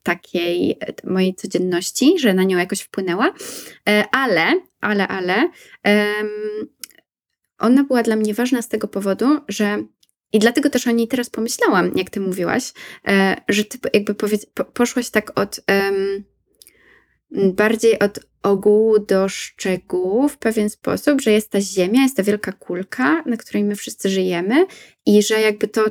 takiej 0.04 0.78
mojej 1.04 1.36
codzienności, 1.36 2.20
że 2.20 2.34
na 2.34 2.44
nią 2.44 2.58
jakoś 2.58 2.82
wpłynęła, 2.82 3.34
E, 3.90 4.04
ale, 4.12 4.62
ale, 4.82 5.08
ale 5.08 5.50
ona 7.60 7.84
była 7.84 8.04
dla 8.04 8.16
mnie 8.16 8.34
ważna 8.34 8.62
z 8.62 8.68
tego 8.68 8.88
powodu, 8.88 9.26
że 9.48 9.84
i 10.34 10.40
dlatego 10.40 10.70
też 10.70 10.88
o 10.88 10.92
niej 10.92 11.08
teraz 11.08 11.30
pomyślałam, 11.30 11.92
jak 11.96 12.10
ty 12.10 12.20
mówiłaś, 12.20 12.74
e, 13.08 13.42
że 13.50 13.66
ty 13.66 13.78
jakby 13.94 14.16
po, 14.54 14.66
poszłaś 14.66 15.10
tak 15.10 15.40
od 15.40 15.60
em, 15.68 16.24
bardziej 17.32 18.00
od 18.00 18.20
ogółu 18.44 19.00
do 19.00 19.30
szczegółów 19.30 20.34
w 20.34 20.38
pewien 20.38 20.70
sposób, 20.70 21.22
że 21.22 21.32
jest 21.32 21.50
ta 21.50 21.62
ziemia, 21.62 22.02
jest 22.02 22.18
ta 22.18 22.24
wielka 22.24 22.52
kulka, 22.52 23.24
na 23.26 23.38
której 23.38 23.64
my 23.64 23.76
wszyscy 23.76 24.10
żyjemy 24.10 24.66
i 25.06 25.24
że 25.24 25.42
jakby 25.42 25.68
to, 25.68 25.86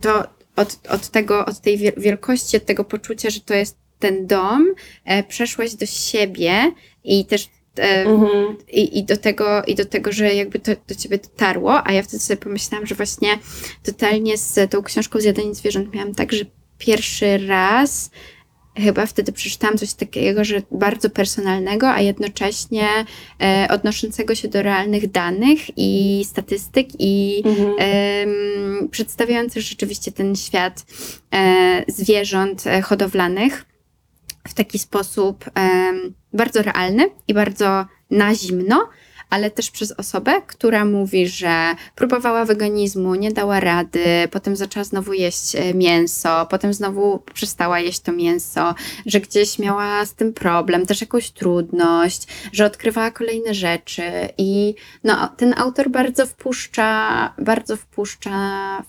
to 0.00 0.24
od, 0.56 0.78
od 0.88 1.08
tego, 1.08 1.46
od 1.46 1.60
tej 1.60 1.78
wiel- 1.78 2.00
wielkości, 2.00 2.56
od 2.56 2.64
tego 2.64 2.84
poczucia, 2.84 3.30
że 3.30 3.40
to 3.40 3.54
jest 3.54 3.78
ten 3.98 4.26
dom, 4.26 4.74
e, 5.04 5.22
przeszłaś 5.22 5.74
do 5.74 5.86
siebie 5.86 6.72
i 7.04 7.26
też 7.26 7.48
Mhm. 7.78 8.56
i, 8.72 8.98
i, 8.98 9.04
do 9.04 9.16
tego, 9.16 9.62
I 9.64 9.74
do 9.74 9.84
tego, 9.84 10.12
że 10.12 10.34
jakby 10.34 10.58
to 10.58 10.72
do 10.88 10.94
ciebie 10.94 11.18
dotarło, 11.18 11.86
a 11.86 11.92
ja 11.92 12.02
wtedy 12.02 12.22
sobie 12.22 12.36
pomyślałam, 12.36 12.86
że 12.86 12.94
właśnie 12.94 13.38
totalnie 13.82 14.36
z 14.36 14.70
tą 14.70 14.82
książką 14.82 15.20
Zjadanie 15.20 15.54
zwierząt 15.54 15.94
miałam 15.94 16.14
tak, 16.14 16.32
że 16.32 16.44
pierwszy 16.78 17.38
raz 17.46 18.10
chyba 18.76 19.06
wtedy 19.06 19.32
przeczytałam 19.32 19.78
coś 19.78 19.94
takiego, 19.94 20.44
że 20.44 20.62
bardzo 20.70 21.10
personalnego, 21.10 21.90
a 21.90 22.00
jednocześnie 22.00 22.88
e, 23.42 23.68
odnoszącego 23.70 24.34
się 24.34 24.48
do 24.48 24.62
realnych 24.62 25.10
danych 25.10 25.60
i 25.76 26.22
statystyk 26.24 26.88
i 26.98 27.42
Mhm. 27.44 28.88
przedstawiający 28.88 29.60
rzeczywiście 29.60 30.12
ten 30.12 30.36
świat 30.36 30.86
e, 31.34 31.84
zwierząt 31.88 32.66
e, 32.66 32.82
hodowlanych 32.82 33.64
w 34.48 34.54
taki 34.54 34.78
sposób 34.78 35.44
bardzo 36.32 36.62
realny 36.62 37.10
i 37.28 37.34
bardzo 37.34 37.86
na 38.10 38.34
zimno, 38.34 38.88
ale 39.30 39.50
też 39.50 39.70
przez 39.70 39.92
osobę, 39.92 40.42
która 40.46 40.84
mówi, 40.84 41.28
że 41.28 41.74
próbowała 41.94 42.44
weganizmu, 42.44 43.14
nie 43.14 43.32
dała 43.32 43.60
rady, 43.60 44.04
potem 44.30 44.56
zaczęła 44.56 44.84
znowu 44.84 45.12
jeść 45.12 45.56
e, 45.56 45.74
mięso, 45.74 46.46
potem 46.50 46.74
znowu 46.74 47.18
przestała 47.34 47.80
jeść 47.80 48.00
to 48.00 48.12
mięso, 48.12 48.74
że 49.06 49.20
gdzieś 49.20 49.58
miała 49.58 50.04
z 50.04 50.14
tym 50.14 50.32
problem, 50.32 50.86
też 50.86 51.00
jakąś 51.00 51.30
trudność, 51.30 52.26
że 52.52 52.64
odkrywała 52.64 53.10
kolejne 53.10 53.54
rzeczy 53.54 54.02
i 54.38 54.74
no, 55.04 55.28
ten 55.36 55.54
autor 55.56 55.90
bardzo 55.90 56.26
wpuszcza, 56.26 57.34
bardzo 57.38 57.76
wpuszcza 57.76 58.30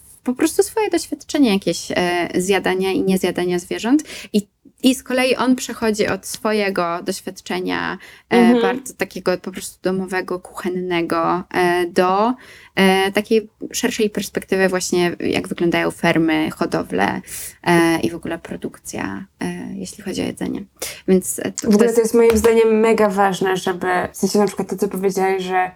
w 0.05 0.08
po 0.29 0.37
prostu 0.37 0.63
swoje 0.63 0.89
doświadczenie 0.89 1.53
jakieś 1.53 1.91
e, 1.91 2.29
zjadania 2.35 2.91
i 2.91 3.01
niezjadania 3.01 3.59
zwierząt 3.59 4.03
i 4.33 4.47
i 4.83 4.95
z 4.95 5.03
kolei 5.03 5.35
on 5.35 5.55
przechodzi 5.55 6.07
od 6.07 6.25
swojego 6.25 6.99
doświadczenia 7.03 7.97
e, 8.29 8.37
Mhm. 8.37 8.61
bardzo 8.61 8.93
takiego 8.93 9.37
po 9.37 9.51
prostu 9.51 9.79
domowego, 9.81 10.39
kuchennego 10.39 11.43
e, 11.53 11.85
do 11.85 12.33
takiej 13.13 13.49
szerszej 13.73 14.09
perspektywy 14.09 14.69
właśnie 14.69 15.15
jak 15.19 15.47
wyglądają 15.47 15.91
fermy, 15.91 16.51
hodowle 16.51 17.21
i 18.03 18.09
w 18.09 18.15
ogóle 18.15 18.39
produkcja, 18.39 19.25
jeśli 19.73 20.03
chodzi 20.03 20.21
o 20.21 20.25
jedzenie. 20.25 20.63
Więc 21.07 21.35
to, 21.35 21.41
W 21.43 21.61
to 21.61 21.67
ogóle 21.67 21.83
jest, 21.83 21.95
to 21.95 22.01
jest 22.01 22.13
moim 22.13 22.37
zdaniem 22.37 22.79
mega 22.79 23.09
ważne, 23.09 23.57
żeby, 23.57 23.87
w 24.11 24.17
sensie 24.17 24.39
na 24.39 24.47
przykład 24.47 24.69
to, 24.69 24.75
co 24.75 24.87
powiedziałeś, 24.87 25.43
że 25.43 25.71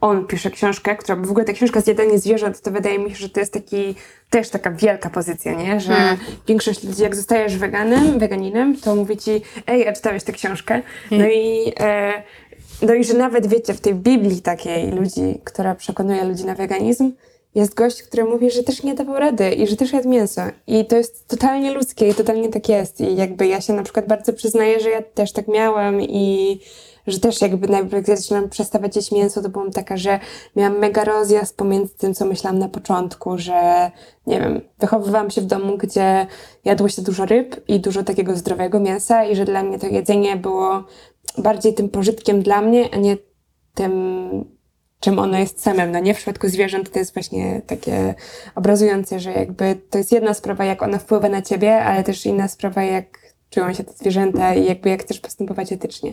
on 0.00 0.26
pisze 0.26 0.50
książkę, 0.50 0.96
która, 0.96 1.16
w 1.16 1.30
ogóle 1.30 1.44
ta 1.44 1.52
książka 1.52 1.80
Zjadanie 1.80 2.18
zwierząt, 2.18 2.60
to 2.60 2.70
wydaje 2.70 2.98
mi 2.98 3.10
się, 3.10 3.16
że 3.16 3.28
to 3.28 3.40
jest 3.40 3.52
taki, 3.52 3.94
też 4.30 4.48
taka 4.50 4.70
wielka 4.70 5.10
pozycja, 5.10 5.52
nie? 5.52 5.80
Że 5.80 5.92
Mm. 5.94 6.16
większość 6.48 6.84
ludzi, 6.84 7.02
jak 7.02 7.16
zostajesz 7.16 7.56
weganem, 7.56 8.18
weganinem, 8.18 8.76
to 8.76 8.94
mówi 8.96 9.16
ci, 9.16 9.42
ej, 9.66 9.88
a 9.88 9.92
czytałeś 9.92 10.24
tę 10.24 10.32
książkę? 10.32 10.82
No 11.10 11.16
Mm. 11.16 11.30
i, 11.32 11.72
e, 11.80 12.22
no 12.82 12.94
i 12.94 13.04
że 13.04 13.14
nawet, 13.14 13.46
wiecie, 13.46 13.74
w 13.74 13.80
tej 13.80 13.94
Biblii 13.94 14.40
takiej 14.42 14.90
ludzi, 14.90 15.40
która 15.44 15.74
przekonuje 15.74 16.24
ludzi 16.24 16.44
na 16.44 16.54
weganizm, 16.54 17.12
jest 17.54 17.74
gość, 17.74 18.02
który 18.02 18.24
mówi, 18.24 18.50
że 18.50 18.62
też 18.62 18.82
nie 18.82 18.94
dawał 18.94 19.18
rady 19.18 19.50
i 19.50 19.66
że 19.66 19.76
też 19.76 19.92
jadł 19.92 20.08
mięso. 20.08 20.42
I 20.66 20.84
to 20.86 20.96
jest 20.96 21.28
totalnie 21.28 21.72
ludzkie 21.72 22.08
i 22.08 22.14
totalnie 22.14 22.48
tak 22.48 22.68
jest. 22.68 23.00
I 23.00 23.16
jakby 23.16 23.46
ja 23.46 23.60
się 23.60 23.72
na 23.72 23.82
przykład 23.82 24.06
bardzo 24.06 24.32
przyznaję, 24.32 24.80
że 24.80 24.90
ja 24.90 25.02
też 25.02 25.32
tak 25.32 25.48
miałam 25.48 26.00
i 26.02 26.60
że 27.10 27.20
też 27.20 27.40
jakby 27.40 27.68
najpierw 27.68 28.06
zaczynam 28.06 28.48
przestawać 28.48 28.96
jeść 28.96 29.12
mięso, 29.12 29.42
to 29.42 29.48
byłam 29.48 29.72
taka, 29.72 29.96
że 29.96 30.20
miałam 30.56 30.78
mega 30.78 31.04
rozjazd 31.04 31.56
pomiędzy 31.56 31.94
tym, 31.94 32.14
co 32.14 32.24
myślałam 32.24 32.58
na 32.58 32.68
początku, 32.68 33.38
że 33.38 33.90
nie 34.26 34.40
wiem, 34.40 34.60
wychowywałam 34.78 35.30
się 35.30 35.40
w 35.40 35.46
domu, 35.46 35.78
gdzie 35.78 36.26
jadło 36.64 36.88
się 36.88 37.02
dużo 37.02 37.26
ryb 37.26 37.68
i 37.68 37.80
dużo 37.80 38.02
takiego 38.02 38.36
zdrowego 38.36 38.80
mięsa 38.80 39.24
i 39.24 39.36
że 39.36 39.44
dla 39.44 39.62
mnie 39.62 39.78
to 39.78 39.86
jedzenie 39.86 40.36
było 40.36 40.84
bardziej 41.38 41.74
tym 41.74 41.88
pożytkiem 41.88 42.42
dla 42.42 42.60
mnie, 42.60 42.88
a 42.94 42.96
nie 42.96 43.16
tym, 43.74 44.44
czym 45.00 45.18
ono 45.18 45.38
jest 45.38 45.62
samym. 45.62 45.92
No 45.92 45.98
nie 45.98 46.14
w 46.14 46.16
przypadku 46.16 46.48
zwierząt 46.48 46.90
to 46.90 46.98
jest 46.98 47.14
właśnie 47.14 47.62
takie 47.66 48.14
obrazujące, 48.54 49.20
że 49.20 49.32
jakby 49.32 49.76
to 49.90 49.98
jest 49.98 50.12
jedna 50.12 50.34
sprawa, 50.34 50.64
jak 50.64 50.82
ona 50.82 50.98
wpływa 50.98 51.28
na 51.28 51.42
ciebie, 51.42 51.84
ale 51.84 52.04
też 52.04 52.26
inna 52.26 52.48
sprawa, 52.48 52.82
jak 52.82 53.27
czują 53.50 53.74
się 53.74 53.84
te 53.84 53.92
zwierzęta 53.92 54.54
i 54.54 54.64
jakby 54.64 54.88
jak 54.90 55.02
chcesz 55.02 55.20
postępować 55.20 55.72
etycznie. 55.72 56.12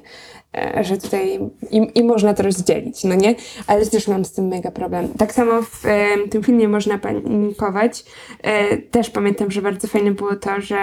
E, 0.58 0.84
Że 0.84 0.98
tutaj 0.98 1.40
i, 1.72 1.92
i 1.96 2.04
można 2.04 2.34
to 2.34 2.44
rozdzielić, 2.44 3.04
no 3.04 3.16
nie? 3.16 3.36
Ale 3.68 3.86
też 3.86 4.08
mam 4.08 4.26
z 4.26 4.32
tym 4.32 4.48
mega 4.48 4.72
problem. 4.72 5.10
Tak 5.18 5.34
samo 5.34 5.62
w 5.62 5.86
e, 5.86 6.28
tym 6.30 6.44
filmie 6.44 6.68
można 6.68 6.98
panikować. 6.98 8.04
E, 8.42 8.78
też 8.78 9.10
pamiętam, 9.10 9.52
że 9.52 9.62
bardzo 9.62 9.88
fajne 9.88 10.12
było 10.12 10.36
to, 10.36 10.62
że 10.62 10.78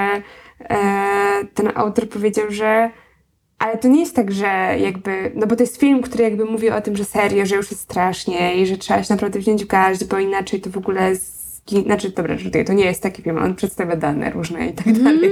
e, 0.71 0.85
ten 1.55 1.73
autor 1.75 2.09
powiedział, 2.09 2.51
że 2.51 2.91
ale 3.59 3.79
to 3.79 3.89
nie 3.89 4.01
jest 4.01 4.17
tak, 4.17 4.33
że 4.33 4.77
jakby, 4.79 5.33
no 5.35 5.47
bo 5.47 5.57
to 5.57 5.63
jest 5.63 5.81
film, 5.81 6.03
który 6.03 6.25
jakby 6.25 6.45
mówi 6.45 6.71
o 6.71 6.81
tym, 6.81 6.97
że 6.97 7.05
serio, 7.05 7.47
że 7.47 7.57
już 7.57 7.71
jest 7.71 7.83
strasznie 7.83 8.57
i 8.57 8.67
że 8.67 8.77
trzeba 8.77 9.03
się 9.03 9.15
naprawdę 9.15 9.39
wziąć 9.39 9.65
w 9.65 9.67
garść, 9.67 10.05
bo 10.05 10.19
inaczej 10.19 10.61
to 10.61 10.71
w 10.71 10.77
ogóle 10.77 11.17
znaczy, 11.69 12.11
dobra, 12.11 12.39
żartuję, 12.39 12.65
to 12.65 12.73
nie 12.73 12.85
jest 12.85 13.03
taki 13.03 13.23
film, 13.23 13.39
on 13.39 13.55
przedstawia 13.55 13.97
dane 13.97 14.31
różne 14.31 14.67
i 14.67 14.73
tak 14.73 14.93
dalej, 14.93 15.31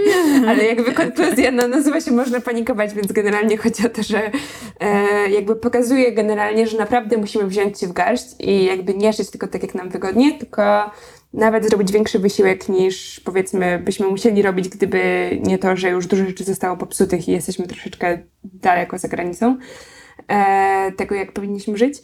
ale 0.49 0.65
jakby 0.65 0.93
konkluzja 0.93 1.51
no, 1.51 1.69
nazywa 1.69 2.01
się 2.01 2.11
Można 2.11 2.41
panikować, 2.41 2.95
więc 2.95 3.13
generalnie 3.13 3.57
chodzi 3.57 3.87
o 3.87 3.89
to, 3.89 4.03
że 4.03 4.31
e, 4.81 5.31
jakby 5.31 5.57
pokazuje 5.57 6.13
generalnie, 6.13 6.67
że 6.67 6.79
naprawdę 6.79 7.17
musimy 7.17 7.47
wziąć 7.47 7.81
się 7.81 7.87
w 7.87 7.93
garść 7.93 8.27
i 8.39 8.65
jakby 8.65 8.95
nie 8.95 9.13
żyć 9.13 9.31
tylko 9.31 9.49
tak, 9.49 9.63
jak 9.63 9.75
nam 9.75 9.89
wygodnie, 9.89 10.39
tylko 10.39 10.91
nawet 11.35 11.69
zrobić 11.69 11.93
większy 11.93 12.19
wysiłek 12.19 12.69
niż 12.69 13.21
powiedzmy 13.21 13.79
byśmy 13.79 14.07
musieli 14.07 14.43
robić, 14.43 14.69
gdyby 14.69 15.31
nie 15.43 15.59
to, 15.59 15.77
że 15.77 15.91
już 15.91 16.07
dużo 16.07 16.27
rzeczy 16.27 16.45
zostało 16.45 16.77
popsutych 16.77 17.29
i 17.29 17.33
jesteśmy 17.33 17.67
troszeczkę 17.67 18.19
daleko 18.45 18.99
za 18.99 19.09
granicą 19.09 19.57
e, 20.29 20.93
tego, 20.93 21.15
jak 21.15 21.33
powinniśmy 21.33 21.79
żyć. 21.79 22.03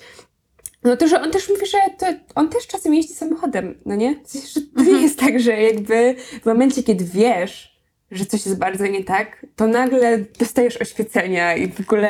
No 0.86 0.96
to, 0.96 1.08
że 1.08 1.22
on 1.22 1.30
też 1.30 1.48
mówi, 1.48 1.66
że 1.66 1.78
to, 1.98 2.06
on 2.34 2.48
też 2.48 2.66
czasem 2.66 2.94
jeździ 2.94 3.14
samochodem, 3.14 3.78
no 3.86 3.94
nie? 3.94 4.16
W 4.24 4.30
sensie, 4.30 4.48
że 4.48 4.60
to 4.60 4.82
nie 4.82 5.02
jest 5.02 5.18
tak, 5.18 5.40
że 5.40 5.62
jakby 5.62 6.14
w 6.42 6.46
momencie, 6.46 6.82
kiedy 6.82 7.04
wiesz, 7.04 7.75
że 8.10 8.26
coś 8.26 8.46
jest 8.46 8.58
bardzo 8.58 8.86
nie 8.86 9.04
tak, 9.04 9.46
to 9.56 9.66
nagle 9.66 10.18
dostajesz 10.38 10.76
oświecenia 10.76 11.56
i 11.56 11.68
w 11.68 11.80
ogóle 11.80 12.08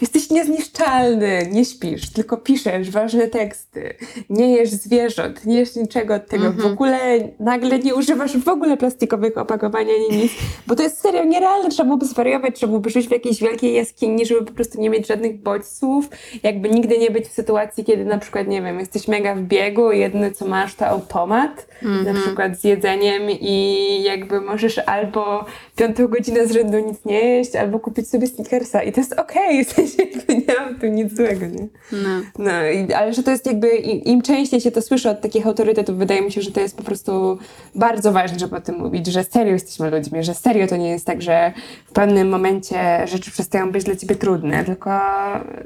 jesteś 0.00 0.30
niezniszczalny, 0.30 1.48
nie 1.50 1.64
śpisz, 1.64 2.10
tylko 2.10 2.36
piszesz 2.36 2.90
ważne 2.90 3.28
teksty, 3.28 3.94
nie 4.30 4.56
jesz 4.56 4.70
zwierząt, 4.70 5.46
nie 5.46 5.58
jesz 5.58 5.76
niczego 5.76 6.14
od 6.14 6.26
tego, 6.26 6.52
w 6.52 6.66
ogóle 6.66 6.98
nagle 7.40 7.78
nie 7.78 7.94
używasz 7.94 8.36
w 8.36 8.48
ogóle 8.48 8.76
plastikowych 8.76 9.38
opakowań 9.38 9.86
ani 9.90 10.22
nic, 10.22 10.32
bo 10.66 10.76
to 10.76 10.82
jest 10.82 11.00
serio 11.00 11.24
nierealne, 11.24 11.70
trzeba 11.70 11.84
byłoby 11.84 12.06
zwariować, 12.06 12.56
trzeba 12.56 12.70
byłoby 12.70 12.90
żyć 12.90 13.08
w 13.08 13.12
jakiejś 13.12 13.40
wielkiej 13.40 13.74
jaskini, 13.74 14.26
żeby 14.26 14.44
po 14.44 14.52
prostu 14.52 14.80
nie 14.80 14.90
mieć 14.90 15.06
żadnych 15.06 15.42
bodźców, 15.42 16.08
jakby 16.42 16.70
nigdy 16.70 16.98
nie 16.98 17.10
być 17.10 17.24
w 17.24 17.32
sytuacji, 17.32 17.84
kiedy 17.84 18.04
na 18.04 18.18
przykład, 18.18 18.48
nie 18.48 18.62
wiem, 18.62 18.78
jesteś 18.78 19.08
mega 19.08 19.34
w 19.34 19.40
biegu, 19.40 19.92
jedyne 19.92 20.30
co 20.30 20.46
masz 20.46 20.74
to 20.74 20.86
automat, 20.86 21.66
na 21.82 22.14
przykład 22.14 22.60
z 22.60 22.64
jedzeniem 22.64 23.22
i 23.30 24.02
jakby 24.02 24.40
możesz 24.40 24.78
albo 24.78 25.29
piątą 25.76 26.08
godzinę 26.08 26.46
z 26.46 26.52
rzędu 26.52 26.78
nic 26.78 27.04
nie 27.04 27.20
jeść, 27.20 27.56
albo 27.56 27.78
kupić 27.80 28.08
sobie 28.08 28.26
sneakersa 28.26 28.82
i 28.82 28.92
to 28.92 29.00
jest 29.00 29.12
okej, 29.12 29.64
w 29.64 29.72
sensie 29.72 30.02
nie 30.28 30.54
mam 30.60 30.80
tu 30.80 30.86
nic 30.86 31.16
złego, 31.16 31.46
nie? 31.46 31.68
No. 31.92 32.20
No, 32.38 32.50
ale 32.96 33.12
że 33.12 33.22
to 33.22 33.30
jest 33.30 33.46
jakby, 33.46 33.68
im, 33.68 34.04
im 34.04 34.22
częściej 34.22 34.60
się 34.60 34.70
to 34.70 34.82
słyszy 34.82 35.10
od 35.10 35.20
takich 35.20 35.46
autorytetów, 35.46 35.96
wydaje 35.96 36.22
mi 36.22 36.32
się, 36.32 36.42
że 36.42 36.52
to 36.52 36.60
jest 36.60 36.76
po 36.76 36.82
prostu 36.82 37.38
bardzo 37.74 38.12
ważne, 38.12 38.38
żeby 38.38 38.56
o 38.56 38.60
tym 38.60 38.78
mówić, 38.78 39.06
że 39.06 39.24
serio 39.24 39.52
jesteśmy 39.52 39.90
ludźmi, 39.90 40.24
że 40.24 40.34
serio 40.34 40.66
to 40.66 40.76
nie 40.76 40.90
jest 40.90 41.06
tak, 41.06 41.22
że 41.22 41.52
w 41.86 41.92
pewnym 41.92 42.28
momencie 42.28 43.06
rzeczy 43.06 43.30
przestają 43.30 43.72
być 43.72 43.84
dla 43.84 43.96
ciebie 43.96 44.16
trudne, 44.16 44.64
tylko, 44.64 44.90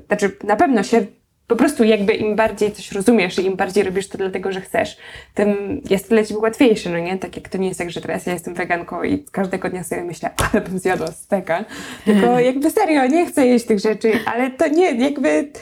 znaczy 0.06 0.36
na 0.44 0.56
pewno 0.56 0.82
się 0.82 1.06
po 1.47 1.57
prostu 1.57 1.84
jakby 1.84 2.12
im 2.12 2.36
bardziej 2.36 2.72
coś 2.72 2.92
rozumiesz 2.92 3.38
i 3.38 3.47
im 3.47 3.57
bardziej 3.57 3.84
robisz 3.84 4.09
to 4.09 4.18
dlatego, 4.18 4.53
że 4.53 4.61
chcesz, 4.61 4.97
tym 5.34 5.80
jest 5.90 6.09
dla 6.09 6.24
ciebie 6.24 6.40
łatwiejsze, 6.40 6.90
no 6.90 6.99
nie? 6.99 7.18
Tak 7.18 7.36
jak 7.36 7.49
to 7.49 7.59
nie 7.59 7.68
jest 7.68 7.78
tak, 7.78 7.90
że 7.90 8.01
teraz 8.01 8.26
ja 8.26 8.32
jestem 8.32 8.55
weganką 8.55 9.03
i 9.03 9.24
każdego 9.32 9.70
dnia 9.70 9.84
sobie 9.84 10.05
myślę, 10.05 10.30
ale 10.53 10.61
bym 10.61 10.78
zjadła 10.78 11.07
steka. 11.07 11.64
Tylko 12.05 12.40
jakby 12.40 12.70
serio, 12.70 13.07
nie 13.07 13.26
chcę 13.26 13.47
jeść 13.47 13.66
tych 13.66 13.78
rzeczy, 13.78 14.12
ale 14.26 14.51
to 14.51 14.68
nie, 14.68 14.92
jakby 14.92 15.53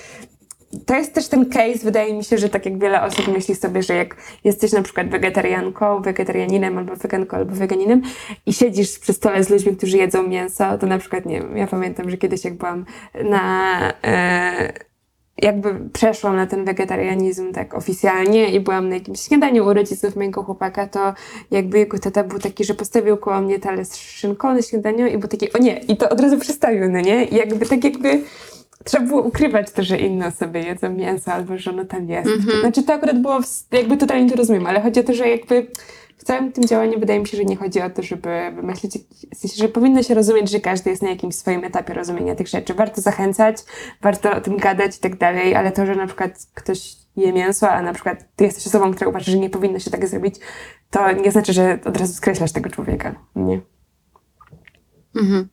to 0.87 0.95
jest 0.95 1.14
też 1.14 1.28
ten 1.28 1.47
case, 1.51 1.78
wydaje 1.85 2.14
mi 2.14 2.24
się, 2.24 2.39
że 2.39 2.49
tak 2.49 2.64
jak 2.66 2.78
wiele 2.78 3.03
osób 3.03 3.28
myśli 3.28 3.55
sobie, 3.55 3.83
że 3.83 3.95
jak 3.95 4.16
jesteś 4.45 4.72
na 4.72 4.83
przykład 4.83 5.09
wegetarianką, 5.09 6.03
wegetarianinem 6.03 6.78
albo 6.78 6.97
weganką 6.97 7.37
albo 7.37 7.55
weganinem 7.55 8.03
i 8.47 8.53
siedzisz 8.53 8.99
przy 8.99 9.12
stole 9.12 9.45
z 9.45 9.51
ludźmi, 9.51 9.76
którzy 9.76 9.97
jedzą 9.97 10.22
mięso, 10.22 10.78
to 10.78 10.87
na 10.87 10.99
przykład, 10.99 11.26
nie 11.26 11.41
wiem, 11.41 11.57
ja 11.57 11.66
pamiętam, 11.66 12.11
że 12.11 12.16
kiedyś 12.16 12.45
jak 12.45 12.55
byłam 12.55 12.85
na... 13.24 13.78
E, 14.05 14.91
jakby 15.39 15.74
przeszłam 15.93 16.37
na 16.37 16.47
ten 16.47 16.64
wegetarianizm 16.64 17.53
tak 17.53 17.74
oficjalnie 17.74 18.53
i 18.53 18.61
byłam 18.61 18.89
na 18.89 18.95
jakimś 18.95 19.20
śniadaniu 19.20 19.66
u 19.66 19.74
rodziców 19.74 20.16
mojego 20.16 20.43
chłopaka, 20.43 20.87
to 20.87 21.14
jakby 21.51 21.78
jego 21.78 21.99
tata 21.99 22.24
był 22.24 22.39
taki, 22.39 22.64
że 22.64 22.74
postawił 22.74 23.16
koło 23.16 23.41
mnie 23.41 23.59
talerz 23.59 23.89
z 23.89 23.97
szynką 23.97 24.55
na 24.55 24.62
śniadaniu 24.62 25.07
i 25.07 25.18
był 25.18 25.28
taki, 25.28 25.53
o 25.53 25.59
nie, 25.59 25.78
i 25.78 25.97
to 25.97 26.09
od 26.09 26.20
razu 26.20 26.39
przestawił, 26.39 26.91
no 26.91 27.01
nie? 27.01 27.24
I 27.24 27.35
jakby 27.35 27.66
tak 27.66 27.85
jakby 27.85 28.20
trzeba 28.85 29.07
było 29.07 29.22
ukrywać 29.22 29.70
to, 29.70 29.83
że 29.83 29.99
inne 29.99 30.26
osoby 30.26 30.61
jedzą 30.61 30.93
mięso 30.93 31.33
albo 31.33 31.59
że 31.59 31.70
ono 31.70 31.85
tam 31.85 32.09
jest. 32.09 32.30
Znaczy 32.61 32.83
to 32.83 32.93
akurat 32.93 33.22
było, 33.22 33.43
w, 33.43 33.47
jakby 33.72 33.97
totalnie 33.97 34.30
to 34.30 34.37
rozumiem, 34.37 34.66
ale 34.66 34.80
chodzi 34.80 35.01
o 35.01 35.03
to, 35.03 35.14
że 35.14 35.28
jakby 35.28 35.66
w 36.23 36.25
całym 36.25 36.53
tym 36.53 36.64
działaniu 36.64 37.01
wydaje 37.01 37.20
mi 37.20 37.27
się, 37.27 37.37
że 37.37 37.45
nie 37.45 37.57
chodzi 37.57 37.81
o 37.81 37.91
to, 37.91 38.03
żeby 38.03 38.53
wymyślić, 38.55 38.99
w 39.35 39.37
sensie, 39.37 39.57
że 39.57 39.68
powinno 39.68 40.03
się 40.03 40.14
rozumieć, 40.14 40.51
że 40.51 40.61
każdy 40.61 40.91
jest 40.91 41.03
na 41.03 41.11
jakimś 41.11 41.35
swoim 41.35 41.64
etapie 41.64 41.95
rozumienia 41.95 42.35
tych 42.35 42.49
rzeczy. 42.49 42.75
Warto 42.75 43.01
zachęcać, 43.01 43.57
warto 44.01 44.37
o 44.37 44.41
tym 44.41 44.57
gadać 44.57 44.97
i 44.97 45.01
tak 45.01 45.16
dalej, 45.16 45.55
ale 45.55 45.73
to, 45.73 45.87
że 45.87 45.95
na 45.95 46.07
przykład 46.07 46.47
ktoś 46.55 46.97
je 47.16 47.33
mięso, 47.33 47.70
a 47.70 47.83
na 47.83 47.93
przykład 47.93 48.25
ty 48.37 48.45
jesteś 48.45 48.66
osobą, 48.66 48.95
która 48.95 49.11
uważa, 49.11 49.33
że 49.33 49.39
nie 49.39 49.51
powinno 49.51 49.79
się 49.79 49.91
tak 49.91 50.09
zrobić, 50.09 50.35
to 50.91 51.12
nie 51.12 51.31
znaczy, 51.33 51.53
że 51.53 51.79
od 51.85 51.97
razu 51.97 52.14
skreślasz 52.14 52.53
tego 52.53 52.70
człowieka. 52.70 53.14
Nie. 53.37 53.61
Mhm. 55.16 55.49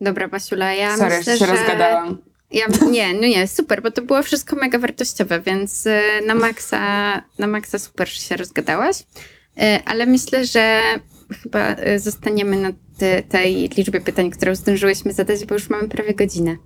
Dobra, 0.00 0.28
Basiula, 0.28 0.74
ja 0.74 0.96
Sorry, 0.96 1.16
myślę, 1.16 1.38
się 1.38 1.46
że... 1.46 1.52
rozgadałam. 1.52 2.18
Ja, 2.50 2.66
nie, 2.90 3.14
no 3.14 3.20
nie, 3.20 3.46
super, 3.48 3.82
bo 3.82 3.90
to 3.90 4.02
było 4.02 4.22
wszystko 4.22 4.56
mega 4.56 4.78
wartościowe, 4.78 5.40
więc 5.40 5.86
y, 5.86 6.00
na 6.26 6.34
maksa, 6.34 6.78
na 7.38 7.46
maksa 7.46 7.78
super 7.78 8.08
że 8.08 8.20
się 8.20 8.36
rozgadałaś. 8.36 9.00
Y, 9.00 9.62
Ale 9.84 10.06
myślę, 10.06 10.44
że 10.46 10.80
chyba 11.42 11.76
y, 11.94 11.98
zostaniemy 12.00 12.56
na 12.56 12.70
te, 12.98 13.22
tej 13.22 13.68
liczbie 13.68 14.00
pytań, 14.00 14.30
którą 14.30 14.54
zdążyłyśmy 14.54 15.12
zadać, 15.12 15.44
bo 15.44 15.54
już 15.54 15.70
mamy 15.70 15.88
prawie 15.88 16.14
godzinę. 16.14 16.56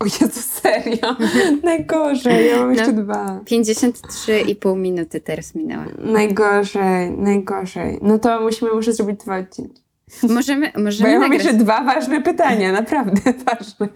O 0.00 0.04
Jezu, 0.04 0.40
serio? 0.62 1.16
Najgorzej, 1.62 2.48
ja 2.50 2.56
mam 2.56 2.74
jeszcze 2.74 2.92
No. 2.92 3.02
dwa. 3.02 3.40
53,5 3.50 4.76
minuty 4.76 5.20
teraz 5.20 5.54
minęła. 5.54 5.86
Najgorzej, 5.98 7.10
najgorzej. 7.10 7.98
No 8.02 8.18
to 8.18 8.40
musimy 8.40 8.70
może 8.74 8.92
zrobić 8.92 9.20
dwa 9.20 9.38
odcinki. 9.38 9.82
Możemy, 10.22 10.72
Bo 10.74 10.80
możemy 10.80 11.10
ja 11.10 11.18
mam 11.18 11.32
jeszcze 11.32 11.54
dwa 11.54 11.84
ważne 11.84 12.22
pytania, 12.22 12.72
naprawdę 12.72 13.32
ważne. 13.46 13.88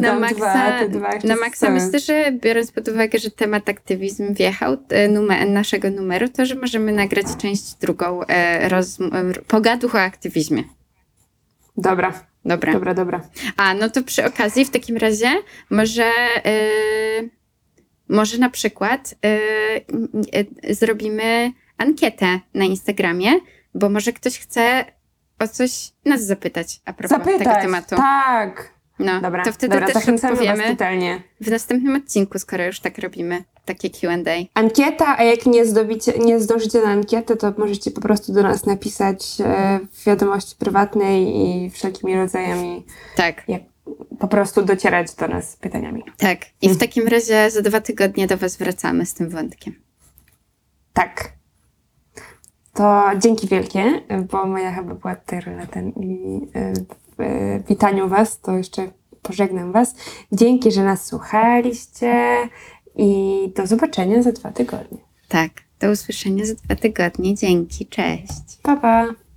Na 0.00 0.18
maksa, 0.18 0.86
dwa, 0.88 1.18
dwa 1.18 1.28
na 1.28 1.36
maksa 1.36 1.70
myślę, 1.70 1.98
że 1.98 2.32
biorąc 2.32 2.72
pod 2.72 2.88
uwagę, 2.88 3.18
że 3.18 3.30
temat 3.30 3.68
aktywizm 3.68 4.34
wjechał 4.34 4.76
e, 4.88 5.08
numer, 5.08 5.48
naszego 5.48 5.90
numeru, 5.90 6.28
to 6.28 6.46
że 6.46 6.54
możemy 6.54 6.92
nagrać 6.92 7.26
część 7.38 7.74
drugą 7.74 8.22
e, 8.22 8.26
e, 8.28 8.82
pogaduch 9.46 9.94
o 9.94 10.00
aktywizmie. 10.00 10.64
Dobra, 11.76 12.12
Dobra. 12.44 12.72
dobra, 12.72 12.94
dobra. 12.94 13.20
A, 13.56 13.74
no 13.74 13.90
to 13.90 14.02
przy 14.02 14.24
okazji 14.24 14.64
w 14.64 14.70
takim 14.70 14.96
razie 14.96 15.28
może, 15.70 16.10
e, 16.44 16.70
może 18.08 18.38
na 18.38 18.50
przykład 18.50 19.14
e, 19.24 19.38
e, 20.70 20.74
zrobimy 20.74 21.52
ankietę 21.76 22.40
na 22.54 22.64
Instagramie, 22.64 23.30
bo 23.74 23.88
może 23.88 24.12
ktoś 24.12 24.38
chce 24.38 24.84
o 25.40 25.48
coś 25.48 25.92
nas 26.04 26.22
zapytać 26.22 26.80
a 26.84 26.92
propos 26.92 27.18
tego 27.18 27.32
Zapytać, 27.32 27.62
tematu. 27.62 27.96
tak. 27.96 28.70
No, 28.98 29.20
Dobra, 29.20 29.44
to 29.44 29.52
wtedy 29.52 29.80
dobra, 29.80 29.94
też 29.94 30.08
odpowiemy 30.08 30.76
w 31.40 31.50
następnym 31.50 31.96
odcinku, 31.96 32.38
skoro 32.38 32.64
już 32.64 32.80
tak 32.80 32.98
robimy 32.98 33.44
takie 33.64 33.90
Q&A. 33.90 34.60
Ankieta, 34.60 35.18
a 35.18 35.22
jak 35.24 35.46
nie, 35.46 35.66
zdobicie, 35.66 36.12
nie 36.18 36.40
zdążycie 36.40 36.82
na 36.82 36.88
ankietę, 36.88 37.36
to 37.36 37.52
możecie 37.58 37.90
po 37.90 38.00
prostu 38.00 38.32
do 38.32 38.42
nas 38.42 38.66
napisać 38.66 39.40
e, 39.40 39.80
w 39.92 40.04
wiadomości 40.04 40.56
prywatnej 40.58 41.36
i 41.36 41.70
wszelkimi 41.70 42.16
rodzajami 42.16 42.86
Tak, 43.16 43.42
jak 43.48 43.62
po 44.18 44.28
prostu 44.28 44.62
docierać 44.62 45.14
do 45.14 45.28
nas 45.28 45.50
z 45.50 45.56
pytaniami. 45.56 46.04
tak. 46.18 46.38
I 46.62 46.68
w 46.68 46.78
takim 46.78 47.08
razie 47.08 47.50
za 47.50 47.62
dwa 47.62 47.80
tygodnie 47.80 48.26
do 48.26 48.36
Was 48.36 48.56
wracamy 48.56 49.06
z 49.06 49.14
tym 49.14 49.28
wątkiem. 49.30 49.74
Tak. 50.92 51.32
To 52.74 53.02
dzięki 53.18 53.48
wielkie, 53.48 54.00
bo 54.30 54.46
moja 54.46 54.72
chyba 54.72 54.94
była 54.94 55.16
rola 55.46 55.66
ten 55.66 55.88
i 55.88 56.40
e, 56.54 56.72
w 57.16 57.20
e, 57.20 57.60
witaniu 57.68 58.08
Was, 58.08 58.40
to 58.40 58.56
jeszcze 58.56 58.90
pożegnam 59.22 59.72
Was. 59.72 59.94
Dzięki, 60.32 60.72
że 60.72 60.84
nas 60.84 61.06
słuchaliście 61.06 62.36
i 62.96 63.52
do 63.56 63.66
zobaczenia 63.66 64.22
za 64.22 64.32
dwa 64.32 64.52
tygodnie. 64.52 64.98
Tak, 65.28 65.50
do 65.80 65.90
usłyszenia 65.90 66.46
za 66.46 66.54
dwa 66.54 66.76
tygodnie. 66.76 67.34
Dzięki, 67.34 67.86
cześć. 67.86 68.58
Pa, 68.62 68.76
pa! 68.76 69.29